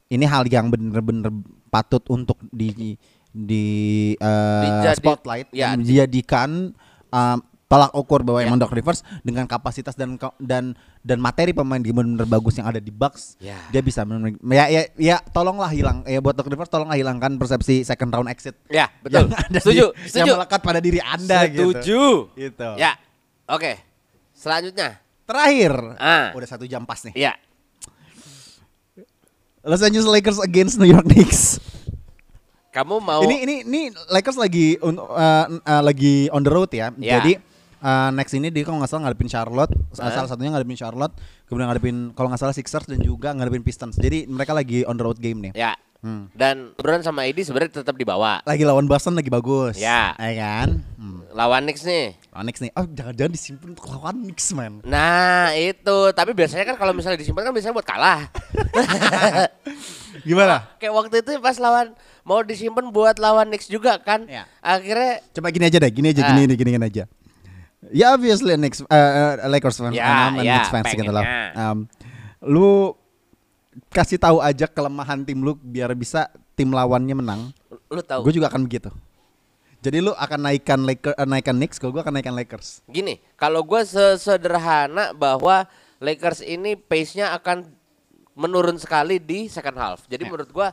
ini 0.08 0.26
hal 0.26 0.44
yang 0.46 0.68
bener-bener 0.68 1.32
patut 1.68 2.04
untuk 2.08 2.36
di 2.46 3.00
di 3.32 3.66
eh, 4.14 4.62
Dijadi- 4.62 5.00
spotlight 5.00 5.48
ya, 5.50 5.76
dijadikan 5.76 6.76
eh, 7.10 7.38
tolak 7.66 7.92
ukur 7.92 8.22
bahwa 8.22 8.40
Ya. 8.40 8.46
emang 8.46 8.60
Doc 8.60 8.72
Rivers 8.72 9.02
dengan 9.20 9.44
kapasitas 9.46 9.94
dan 9.94 10.16
dan 10.38 10.76
dan 11.02 11.18
materi 11.18 11.50
pemain 11.50 11.78
di 11.78 11.90
benar-benar 11.90 12.30
bagus 12.30 12.56
yang 12.56 12.66
ada 12.66 12.78
di 12.78 12.88
Bucks 12.90 13.36
Ya. 13.38 13.58
dia 13.70 13.82
bisa 13.82 14.04
bener-bener- 14.04 14.38
ya 14.46 14.66
ya 14.68 14.82
ya 14.96 15.18
tolonglah 15.26 15.68
hilang 15.68 16.04
ya 16.04 16.20
buat 16.20 16.32
Doc 16.32 16.46
Rivers 16.46 16.70
tolonglah 16.70 16.94
hilangkan 16.94 17.36
persepsi 17.36 17.82
second 17.82 18.12
round 18.12 18.28
exit 18.28 18.54
Ya, 18.68 18.88
betul. 19.00 19.26
yang 19.26 19.34
ada 19.42 19.58
Setuju, 19.58 19.86
di- 19.90 19.98
setuju. 20.06 20.20
yang 20.22 20.38
melekat 20.38 20.60
pada 20.62 20.80
diri 20.80 21.00
anda 21.00 21.40
gitu 21.46 21.74
Setuju. 21.74 22.04
gitu 22.38 22.70
Ya. 22.76 22.94
Oke. 23.46 23.82
Selanjutnya. 24.32 25.00
Terakhir 25.26 25.74
Ah. 25.98 26.32
udah 26.32 26.48
satu 26.48 26.66
jam 26.66 26.86
pas 26.86 27.02
nih 27.04 27.14
Ya. 27.14 27.34
Los 29.66 29.82
Angeles 29.82 30.06
Lakers 30.06 30.38
against 30.40 30.78
New 30.78 30.86
York 30.86 31.06
Knicks 31.06 31.58
Kamu 32.70 33.00
mau 33.00 33.24
ini 33.24 33.42
ini 33.48 33.56
ini 33.64 33.82
Lakers 34.12 34.36
lagi 34.36 34.76
uh, 34.78 34.92
uh, 34.92 35.48
lagi 35.80 36.28
on 36.28 36.44
the 36.44 36.52
road 36.52 36.68
ya. 36.76 36.92
Ya. 37.00 37.24
Jadi 37.24 37.40
uh, 37.80 38.12
next 38.12 38.36
ini 38.36 38.52
dia 38.52 38.68
kalau 38.68 38.84
nggak 38.84 38.92
salah 38.92 39.08
ngadepin 39.08 39.32
Charlotte, 39.32 39.72
Hah? 39.96 40.12
salah 40.12 40.28
satunya 40.28 40.52
ngadepin 40.52 40.76
Charlotte, 40.76 41.16
kemudian 41.48 41.72
ngadepin 41.72 42.12
kalau 42.12 42.28
nggak 42.28 42.42
salah 42.44 42.52
Sixers 42.52 42.84
dan 42.84 43.00
juga 43.00 43.32
ngadepin 43.32 43.64
Pistons. 43.64 43.96
Jadi 43.96 44.28
mereka 44.28 44.52
lagi 44.52 44.84
on 44.84 45.00
the 45.00 45.08
road 45.08 45.16
game 45.24 45.40
nih. 45.40 45.54
Ya. 45.56 45.72
Hmm. 46.06 46.30
Dan 46.38 46.78
LeBron 46.78 47.02
sama 47.02 47.26
AD 47.26 47.42
sebenarnya 47.42 47.82
tetap 47.82 47.98
dibawa. 47.98 48.38
Lagi 48.46 48.62
lawan 48.62 48.86
Boston 48.86 49.18
lagi 49.18 49.34
bagus. 49.34 49.74
Ya. 49.82 50.14
Ya 50.22 50.34
kan? 50.38 50.86
Hmm. 51.02 51.26
Lawan 51.34 51.66
Knicks 51.66 51.82
nih. 51.82 52.14
Lawan 52.30 52.46
Knicks 52.46 52.62
nih. 52.62 52.72
Oh, 52.78 52.86
jangan-jangan 52.86 53.34
disimpan 53.34 53.68
untuk 53.74 53.90
lawan 53.90 54.16
Knicks, 54.22 54.54
man. 54.54 54.86
Nah, 54.86 55.50
itu. 55.58 55.98
Tapi 56.14 56.38
biasanya 56.38 56.62
kan 56.70 56.78
kalau 56.78 56.94
misalnya 56.94 57.18
disimpan 57.18 57.50
kan 57.50 57.54
biasanya 57.58 57.74
buat 57.74 57.90
kalah. 57.90 58.30
Gimana? 60.30 60.70
Kayak 60.78 60.94
waktu 60.94 61.16
itu 61.26 61.32
pas 61.42 61.58
lawan 61.58 61.98
mau 62.22 62.46
disimpan 62.46 62.86
buat 62.94 63.18
lawan 63.18 63.50
Knicks 63.50 63.66
juga 63.66 63.98
kan. 63.98 64.30
Ya. 64.30 64.46
Akhirnya 64.62 65.26
Coba 65.34 65.50
gini 65.50 65.66
aja 65.66 65.78
deh, 65.82 65.90
gini 65.90 66.14
aja, 66.14 66.22
Ah. 66.22 66.30
gini 66.38 66.54
gini, 66.54 66.70
gini 66.78 66.86
aja. 66.86 67.04
Ya 67.90 68.14
obviously 68.14 68.54
Knicks, 68.58 68.86
uh, 68.86 69.42
Lakers 69.50 69.78
fans, 69.78 69.94
Ya, 69.94 70.30
um, 70.30 70.42
ya, 70.42 70.58
Knicks 70.62 70.70
fans 70.70 70.90
gitu 70.94 71.10
loh. 71.10 71.26
Um, 71.54 71.78
lu 72.46 72.94
kasih 73.90 74.18
tahu 74.18 74.40
aja 74.40 74.66
kelemahan 74.66 75.22
tim 75.22 75.40
lu 75.40 75.56
biar 75.56 75.92
bisa 75.94 76.28
tim 76.54 76.70
lawannya 76.70 77.16
menang. 77.16 77.42
lu 77.86 78.02
tahu 78.02 78.26
Gue 78.26 78.36
juga 78.36 78.48
akan 78.48 78.64
begitu. 78.64 78.90
Jadi 79.80 80.02
lu 80.02 80.12
akan 80.12 80.40
naikkan 80.42 80.82
Lakers, 80.82 81.14
uh, 81.14 81.28
naikkan 81.28 81.54
Knicks, 81.54 81.78
kalau 81.78 81.94
gue 81.94 82.02
akan 82.02 82.14
naikkan 82.14 82.34
Lakers. 82.34 82.82
gini, 82.88 83.22
kalau 83.36 83.62
gue 83.62 83.82
sesederhana 83.86 85.14
bahwa 85.14 85.70
Lakers 86.00 86.42
ini 86.42 86.74
pace-nya 86.74 87.32
akan 87.34 87.70
menurun 88.34 88.76
sekali 88.76 89.16
di 89.16 89.46
second 89.46 89.78
half. 89.78 90.04
Jadi 90.06 90.26
Ya. 90.26 90.30
menurut 90.30 90.50
gue 90.50 90.68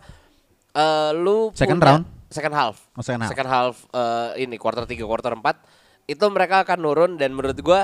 eh, 0.73 1.13
lu 1.13 1.53
Second 1.53 1.77
punya- 1.77 2.01
round? 2.01 2.05
second 2.27 2.55
half, 2.57 2.77
Oh, 2.97 3.05
second 3.05 3.29
half. 3.29 3.37
half, 3.45 3.75
eh, 3.93 4.41
ini 4.41 4.57
quarter 4.57 4.89
3, 4.89 5.05
quarter 5.05 5.37
4 5.37 5.61
itu 6.03 6.25
mereka 6.27 6.65
akan 6.65 6.79
nurun 6.81 7.13
dan 7.15 7.31
menurut 7.31 7.55
gue 7.55 7.81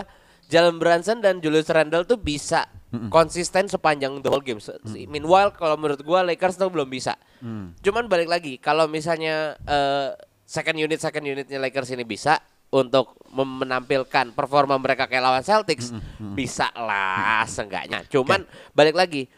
Jalen 0.49 0.81
Brunson 0.81 1.21
dan 1.21 1.39
Julius 1.39 1.69
Randle 1.69 2.03
tuh 2.03 2.17
bisa 2.17 2.65
konsisten 3.13 3.69
sepanjang 3.69 4.25
the 4.25 4.33
whole 4.33 4.41
game. 4.41 4.57
Se- 4.59 4.81
Meanwhile 5.05 5.53
kalau 5.53 5.77
menurut 5.77 6.01
gue 6.01 6.21
Lakers 6.25 6.57
tuh 6.57 6.73
belum 6.73 6.89
bisa. 6.89 7.21
Mm. 7.45 7.77
Cuman 7.85 8.09
balik 8.09 8.33
lagi 8.33 8.57
kalau 8.57 8.89
misalnya 8.89 9.61
eh, 9.61 10.17
second 10.49 10.81
unit 10.81 10.97
second 10.97 11.21
unitnya 11.21 11.61
Lakers 11.61 11.93
ini 11.93 12.09
bisa 12.09 12.41
untuk 12.69 13.17
menampilkan 13.29 14.33
performa 14.33 14.77
mereka 14.77 15.05
kayak 15.05 15.21
lawan 15.21 15.45
Celtics 15.45 15.93
bisa 16.33 16.73
lah 16.73 17.45
seenggaknya. 17.45 18.09
Cuman 18.09 18.49
balik 18.73 18.97
lagi 18.97 19.29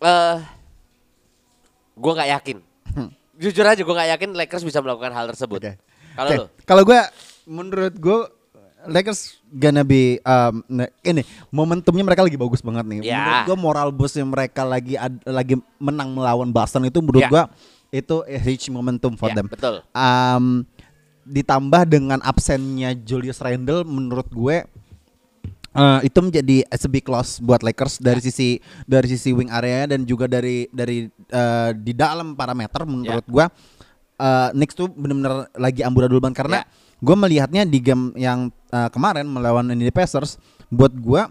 eh 0.00 0.36
gua 1.94 2.12
nggak 2.12 2.30
yakin. 2.34 2.58
Jujur 3.34 3.66
aja 3.66 3.82
gua 3.82 3.94
nggak 3.98 4.10
yakin 4.18 4.30
Lakers 4.34 4.66
bisa 4.66 4.82
melakukan 4.82 5.14
hal 5.14 5.30
tersebut. 5.30 5.62
Kalau 6.14 6.30
lu 6.30 6.44
Kalau 6.62 6.82
gue 6.82 7.00
menurut 7.44 7.94
gue 7.94 8.18
Lakers 8.86 9.40
gonna 9.48 9.82
be 9.82 10.20
um, 10.22 10.60
ini 11.00 11.22
momentumnya 11.48 12.04
mereka 12.04 12.22
lagi 12.22 12.36
bagus 12.36 12.60
banget 12.60 12.84
nih. 12.84 12.98
Ya. 13.02 13.16
Menurut 13.16 13.40
gue 13.46 13.56
moral 13.58 13.88
boostnya 13.90 14.24
mereka 14.24 14.62
lagi 14.62 14.94
ad- 14.94 15.24
lagi 15.24 15.56
menang 15.78 16.12
melawan 16.12 16.50
Boston 16.50 16.84
itu 16.86 17.00
menurut 17.00 17.24
Ya. 17.24 17.30
gue 17.30 17.42
itu 17.94 18.16
huge 18.26 18.68
momentum 18.68 19.14
for 19.14 19.30
Ya, 19.30 19.38
them. 19.38 19.46
betul. 19.46 19.80
Um, 19.94 20.66
ditambah 21.24 21.88
dengan 21.88 22.20
absennya 22.20 22.92
Julius 22.92 23.40
Randle 23.40 23.86
menurut 23.86 24.28
gue 24.28 24.66
eh, 25.72 26.00
itu 26.04 26.18
menjadi 26.20 26.62
as 26.68 26.84
a 26.84 26.90
big 26.90 27.02
loss 27.08 27.40
buat 27.40 27.64
Lakers 27.64 27.98
dari 27.98 28.20
Ya. 28.20 28.26
sisi 28.30 28.48
dari 28.84 29.06
sisi 29.08 29.32
wing 29.32 29.50
area 29.50 29.88
dan 29.88 30.04
juga 30.04 30.28
dari 30.28 30.68
dari 30.70 31.08
eh, 31.10 31.70
di 31.74 31.92
dalam 31.92 32.36
parameter 32.36 32.84
menurut 32.84 33.24
gua 33.26 33.48
eh, 34.14 34.48
Knicks 34.54 34.74
tuh 34.74 34.86
benar-benar 34.86 35.50
lagi 35.56 35.82
amburadul 35.82 36.22
banget 36.22 36.44
karena 36.44 36.58
Ya. 36.62 36.66
Gua 36.98 37.16
melihatnya 37.16 37.62
di 37.62 37.78
game 37.78 38.12
yang 38.14 38.38
eh, 38.68 38.88
kemarin 38.88 39.24
melawan 39.24 39.66
Indiana 39.66 39.90
Pacers 39.90 40.36
buat 40.68 40.92
gua 40.92 41.30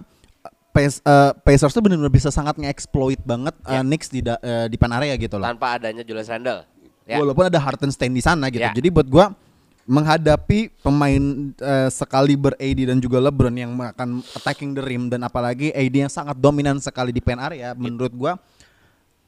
Pace- 0.69 0.99
eh, 0.99 1.31
Pacers 1.37 1.69
tuh 1.69 1.79
benar-benar 1.79 2.09
bisa 2.09 2.27
sangat 2.27 2.55
nge-exploit 2.55 3.21
banget 3.21 3.53
eh, 3.63 3.73
Ya. 3.73 3.81
Knicks 3.81 4.07
di 4.07 4.19
da- 4.19 4.39
eh, 4.39 4.65
di 4.65 4.75
pan 4.75 4.89
area 4.91 5.13
gitu 5.13 5.37
loh 5.37 5.45
tanpa 5.45 5.77
adanya 5.77 6.01
Julius 6.01 6.25
Randle. 6.25 6.65
Ya. 7.03 7.19
walaupun 7.19 7.45
ada 7.45 7.59
Hartenstein 7.59 8.09
di 8.09 8.19
sana 8.19 8.47
gitu. 8.47 8.63
Ya. 8.63 8.71
Jadi 8.71 8.87
buat 8.89 9.05
gua 9.05 9.35
menghadapi 9.83 10.71
pemain 10.79 11.19
eh, 11.53 11.89
sekaliber 11.89 12.55
AD 12.55 12.79
dan 12.85 12.97
juga 12.97 13.19
LeBron 13.19 13.51
yang 13.51 13.75
akan 13.75 14.23
attacking 14.33 14.71
the 14.71 14.79
rim 14.79 15.07
dan 15.07 15.19
apalagi 15.21 15.69
AD 15.69 15.91
yang 15.93 16.07
sangat 16.07 16.33
dominan 16.35 16.79
sekali 16.79 17.11
di 17.11 17.19
pen 17.19 17.37
area, 17.37 17.71
menurut 17.73 18.11
gua 18.11 18.39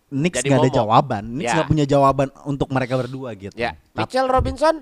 Knicks 0.07 0.39
Jadi 0.39 0.47
gak 0.47 0.55
ada 0.55 0.63
momok. 0.63 0.77
jawaban. 0.77 1.23
Knicks 1.27 1.49
Ya. 1.49 1.57
gak 1.57 1.67
punya 1.67 1.85
jawaban 1.85 2.27
untuk 2.43 2.69
mereka 2.69 2.93
berdua 2.95 3.33
gitu. 3.33 3.51
Ya, 3.53 3.75
Tapi 3.91 4.07
Mitchell 4.07 4.29
Robinson 4.29 4.75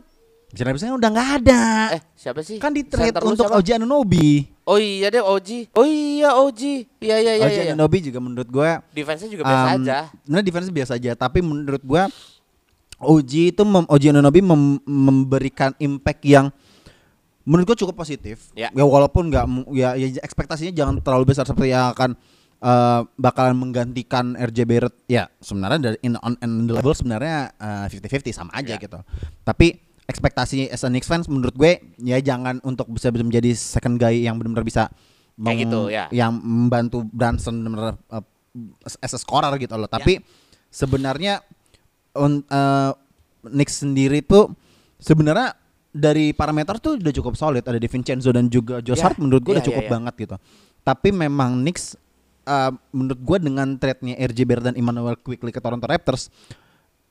Jeremy 0.54 0.78
udah 0.78 1.10
nggak 1.10 1.30
ada. 1.41 1.62
eh 1.97 2.01
siapa 2.14 2.45
sih? 2.45 2.62
kan 2.62 2.70
di 2.70 2.86
trade 2.86 3.18
untuk 3.26 3.49
siapa? 3.49 3.58
OG 3.58 3.82
Anunoby. 3.82 4.45
Oh 4.70 4.78
iya 4.78 5.10
deh 5.10 5.26
Oji. 5.26 5.74
Oh 5.74 5.82
iya 5.82 6.38
Oji. 6.38 6.86
Iya 7.01 7.18
iya 7.20 7.34
iya 7.41 7.45
OG 7.49 7.58
iya. 7.58 7.64
Anunoby 7.74 7.97
juga 8.06 8.22
menurut 8.22 8.47
gua 8.47 8.86
Defense-nya 8.93 9.34
juga 9.34 9.43
biasa 9.49 9.66
um, 9.66 9.76
aja. 9.82 9.97
Sebenarnya 10.24 10.45
defense 10.45 10.70
biasa 10.70 10.91
aja, 11.01 11.12
tapi 11.18 11.41
menurut 11.41 11.82
gua 11.82 12.06
OG 13.01 13.58
itu 13.58 13.64
mem, 13.66 13.84
OG 13.89 14.04
Anunoby 14.14 14.39
mem- 14.45 14.84
memberikan 14.86 15.74
impact 15.82 16.22
yang 16.22 16.54
menurut 17.43 17.74
gua 17.74 17.78
cukup 17.82 17.97
positif. 17.97 18.54
Ya. 18.54 18.70
walaupun 18.72 19.34
nggak 19.34 19.45
ya, 19.74 19.97
ya 19.97 20.22
ekspektasinya 20.22 20.72
jangan 20.72 21.01
terlalu 21.01 21.34
besar 21.34 21.49
seperti 21.49 21.74
yang 21.74 21.91
akan 21.91 22.14
eh, 22.62 23.01
bakalan 23.18 23.58
menggantikan 23.58 24.38
RJ 24.38 24.70
Barrett 24.70 24.95
ya 25.10 25.28
sebenarnya 25.41 25.80
dari 25.91 25.97
in 26.06 26.14
on 26.22 26.38
and 26.39 26.70
the 26.70 26.78
level 26.78 26.93
sebenarnya 26.93 27.51
eh, 27.58 27.89
50-50 27.89 28.32
sama 28.32 28.54
aja 28.54 28.78
Ya. 28.78 28.80
gitu. 28.80 29.01
Tapi 29.43 29.93
ekspektasi 30.04 30.68
as 30.68 30.84
a 30.84 30.89
Knicks 30.91 31.08
fans 31.08 31.32
menurut 31.32 31.56
gue 31.56 31.80
ya 32.04 32.20
jangan 32.20 32.60
untuk 32.62 32.91
bisa 32.91 33.08
menjadi 33.10 33.56
second 33.56 33.95
guy 33.95 34.24
yang 34.24 34.36
benar-benar 34.36 34.68
bisa 34.68 34.84
Kayak 35.34 35.66
gitu, 35.66 35.80
ya. 35.89 36.06
yang 36.14 36.30
membantu 36.38 37.01
Brunson 37.10 37.58
benar-benar 37.66 37.97
eh, 38.14 38.24
as 39.01 39.14
a 39.14 39.18
scorer 39.18 39.49
gitu 39.58 39.74
Ya. 39.74 39.82
loh. 39.82 39.89
Tapi 39.89 40.22
sebenarnya 40.70 41.41
un, 42.14 42.45
eh, 42.45 42.91
Knicks 43.43 43.82
sendiri 43.82 44.22
tuh 44.22 44.54
sebenarnya 45.01 45.58
dari 45.89 46.38
parameter 46.38 46.78
tuh 46.78 47.01
udah 47.01 47.14
cukup 47.14 47.34
solid 47.34 47.66
ada 47.66 47.82
DiVincenzo 47.82 48.30
dan 48.30 48.45
juga 48.45 48.78
Josh 48.80 49.01
Ya, 49.01 49.10
Hart 49.10 49.18
menurut 49.18 49.41
gue 49.41 49.54
udah 49.58 49.66
ya, 49.66 49.70
cukup 49.74 49.84
ya, 49.84 49.89
ya. 49.89 49.93
banget 49.97 50.14
gitu. 50.22 50.36
Tapi 50.86 51.10
memang 51.10 51.66
Knicks 51.66 51.97
eh, 52.45 52.72
menurut 52.93 53.20
gue 53.20 53.38
dengan 53.41 53.68
trade-nya 53.74 54.14
RJ 54.22 54.39
Barrett 54.45 54.66
dan 54.70 54.76
Emmanuel 54.78 55.18
Quickly 55.18 55.49
ke 55.49 55.58
Toronto 55.58 55.89
Raptors 55.89 56.30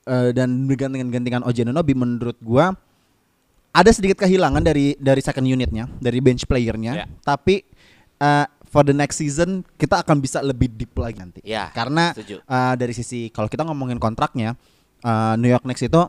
eh, 0.03 0.29
dan 0.31 0.49
dengan 0.65 1.09
gantikan 1.09 1.41
OG 1.41 1.63
Anunoby 1.63 1.93
menurut 1.93 2.37
gue 2.37 2.65
ada 3.73 3.89
sedikit 3.89 4.21
kehilangan 4.21 4.61
dari 4.61 4.93
dari 4.95 5.19
second 5.19 5.43
unitnya 5.43 5.89
dari 5.97 6.19
bench 6.19 6.45
playernya 6.45 6.93
Ya. 6.93 7.05
tapi 7.21 7.65
eh, 8.17 8.45
for 8.67 8.81
the 8.81 8.93
next 8.93 9.17
season 9.17 9.61
kita 9.75 10.01
akan 10.01 10.17
bisa 10.17 10.41
lebih 10.41 10.69
deep 10.69 10.93
lagi 10.93 11.17
nanti 11.17 11.39
Ya, 11.41 11.69
karena 11.71 12.13
setuju. 12.13 12.41
eh, 12.41 12.73
dari 12.75 12.93
sisi 12.93 13.29
kalau 13.29 13.47
kita 13.47 13.63
ngomongin 13.63 13.97
kontraknya 13.97 14.53
eh, 14.99 15.33
New 15.37 15.47
York 15.47 15.63
Knicks 15.63 15.83
itu 15.83 16.01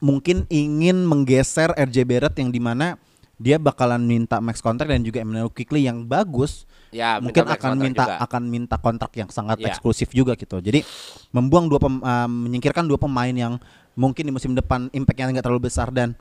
mungkin 0.00 0.48
ingin 0.48 1.04
menggeser 1.04 1.72
RJ 1.72 2.08
Barrett 2.08 2.36
yang 2.36 2.48
di 2.48 2.56
mana 2.56 2.96
dia 3.40 3.56
bakalan 3.56 3.98
minta 3.98 4.36
max 4.38 4.60
kontrak 4.60 4.84
dan 4.86 5.00
juga 5.00 5.18
Emmanuel 5.18 5.48
Quickly 5.48 5.82
yang 5.82 6.04
bagus 6.04 6.68
Ya, 6.90 7.16
mungkin 7.16 7.40
minta 7.40 7.48
max 7.48 7.60
akan 7.62 7.76
minta 7.78 8.04
juga. 8.04 8.16
akan 8.20 8.42
minta 8.44 8.76
kontrak 8.76 9.12
yang 9.14 9.28
sangat 9.30 9.56
Ya. 9.58 9.72
eksklusif 9.72 10.12
juga 10.12 10.36
gitu 10.36 10.60
jadi 10.60 10.84
membuang 11.30 11.66
dua 11.66 11.80
pem- 11.80 12.02
eh, 12.02 12.28
menyingkirkan 12.28 12.84
dua 12.84 12.98
pemain 12.98 13.32
yang 13.32 13.56
mungkin 13.94 14.22
di 14.22 14.30
musim 14.30 14.52
depan 14.52 14.90
impactnya 14.90 15.32
nggak 15.32 15.46
terlalu 15.46 15.66
besar 15.66 15.88
dan 15.88 16.12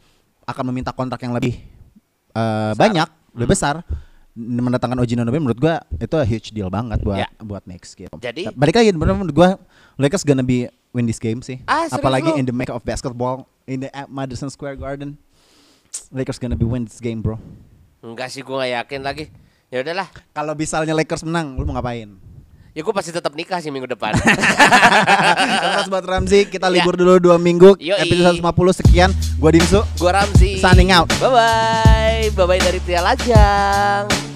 akan 0.46 0.64
meminta 0.66 0.90
kontrak 0.90 1.20
yang 1.20 1.34
lebih 1.34 1.60
eh, 2.32 2.72
banyak 2.74 3.10
lebih 3.36 3.50
besar 3.50 3.84
mendatangkan 4.32 4.96
Oji 4.98 5.14
Anunoby 5.14 5.38
menurut 5.38 5.60
gua 5.60 5.84
itu 5.94 6.16
a 6.16 6.24
huge 6.24 6.50
deal 6.50 6.72
banget 6.72 7.02
buat 7.02 7.20
Ya. 7.20 7.28
buat 7.38 7.66
Knicks 7.66 7.92
gitu. 7.94 8.14
Jadi- 8.16 8.48
balik 8.54 8.80
lagi 8.80 8.96
menurut 8.96 9.34
gua 9.36 9.60
Lakers 9.98 10.24
gonna 10.24 10.40
be 10.42 10.72
win 10.90 11.04
this 11.04 11.20
game 11.20 11.44
sih. 11.44 11.60
Ah, 11.66 11.92
Apalagi 11.92 12.32
lu? 12.32 12.38
in 12.38 12.46
the 12.46 12.56
make 12.56 12.70
of 12.70 12.80
basketball 12.82 13.44
in 13.66 13.84
the 13.84 13.90
at 13.92 14.08
Madison 14.08 14.48
Square 14.48 14.80
Garden. 14.80 15.20
Lakers 16.10 16.38
gonna 16.38 16.58
be 16.58 16.66
win 16.66 16.86
this 16.86 16.98
game, 16.98 17.22
bro. 17.22 17.38
Enggak 18.02 18.30
sih 18.30 18.42
gue 18.42 18.56
gak 18.56 18.72
yakin 18.72 19.02
lagi. 19.02 19.30
Ya 19.70 19.84
udahlah. 19.84 20.10
Kalau 20.32 20.54
misalnya 20.54 20.98
Lakers 20.98 21.22
menang, 21.22 21.54
lu 21.54 21.64
mau 21.64 21.78
ngapain? 21.78 22.10
Ya 22.72 22.82
gue 22.82 22.94
pasti 22.94 23.10
tetap 23.10 23.34
nikah 23.34 23.60
sih 23.60 23.70
minggu 23.70 23.86
depan. 23.88 24.14
Terus 25.74 25.88
buat 25.88 26.06
Ramzi, 26.06 26.46
kita 26.46 26.70
Ya. 26.70 26.80
libur 26.80 26.96
dulu 26.96 27.18
dua 27.20 27.38
minggu. 27.38 27.78
Yoi. 27.78 27.98
Episode 28.00 28.40
150 28.40 28.80
sekian. 28.80 29.10
Gua 29.38 29.52
Dinsu. 29.52 29.82
gue 29.84 30.12
Ramzi. 30.12 30.58
Signing 30.58 30.90
out. 30.90 31.10
Bye 31.18 31.30
bye. 31.30 32.24
Bye 32.32 32.46
bye 32.48 32.62
dari 32.62 32.80
Pria 32.80 33.02
Lajang. 33.02 34.29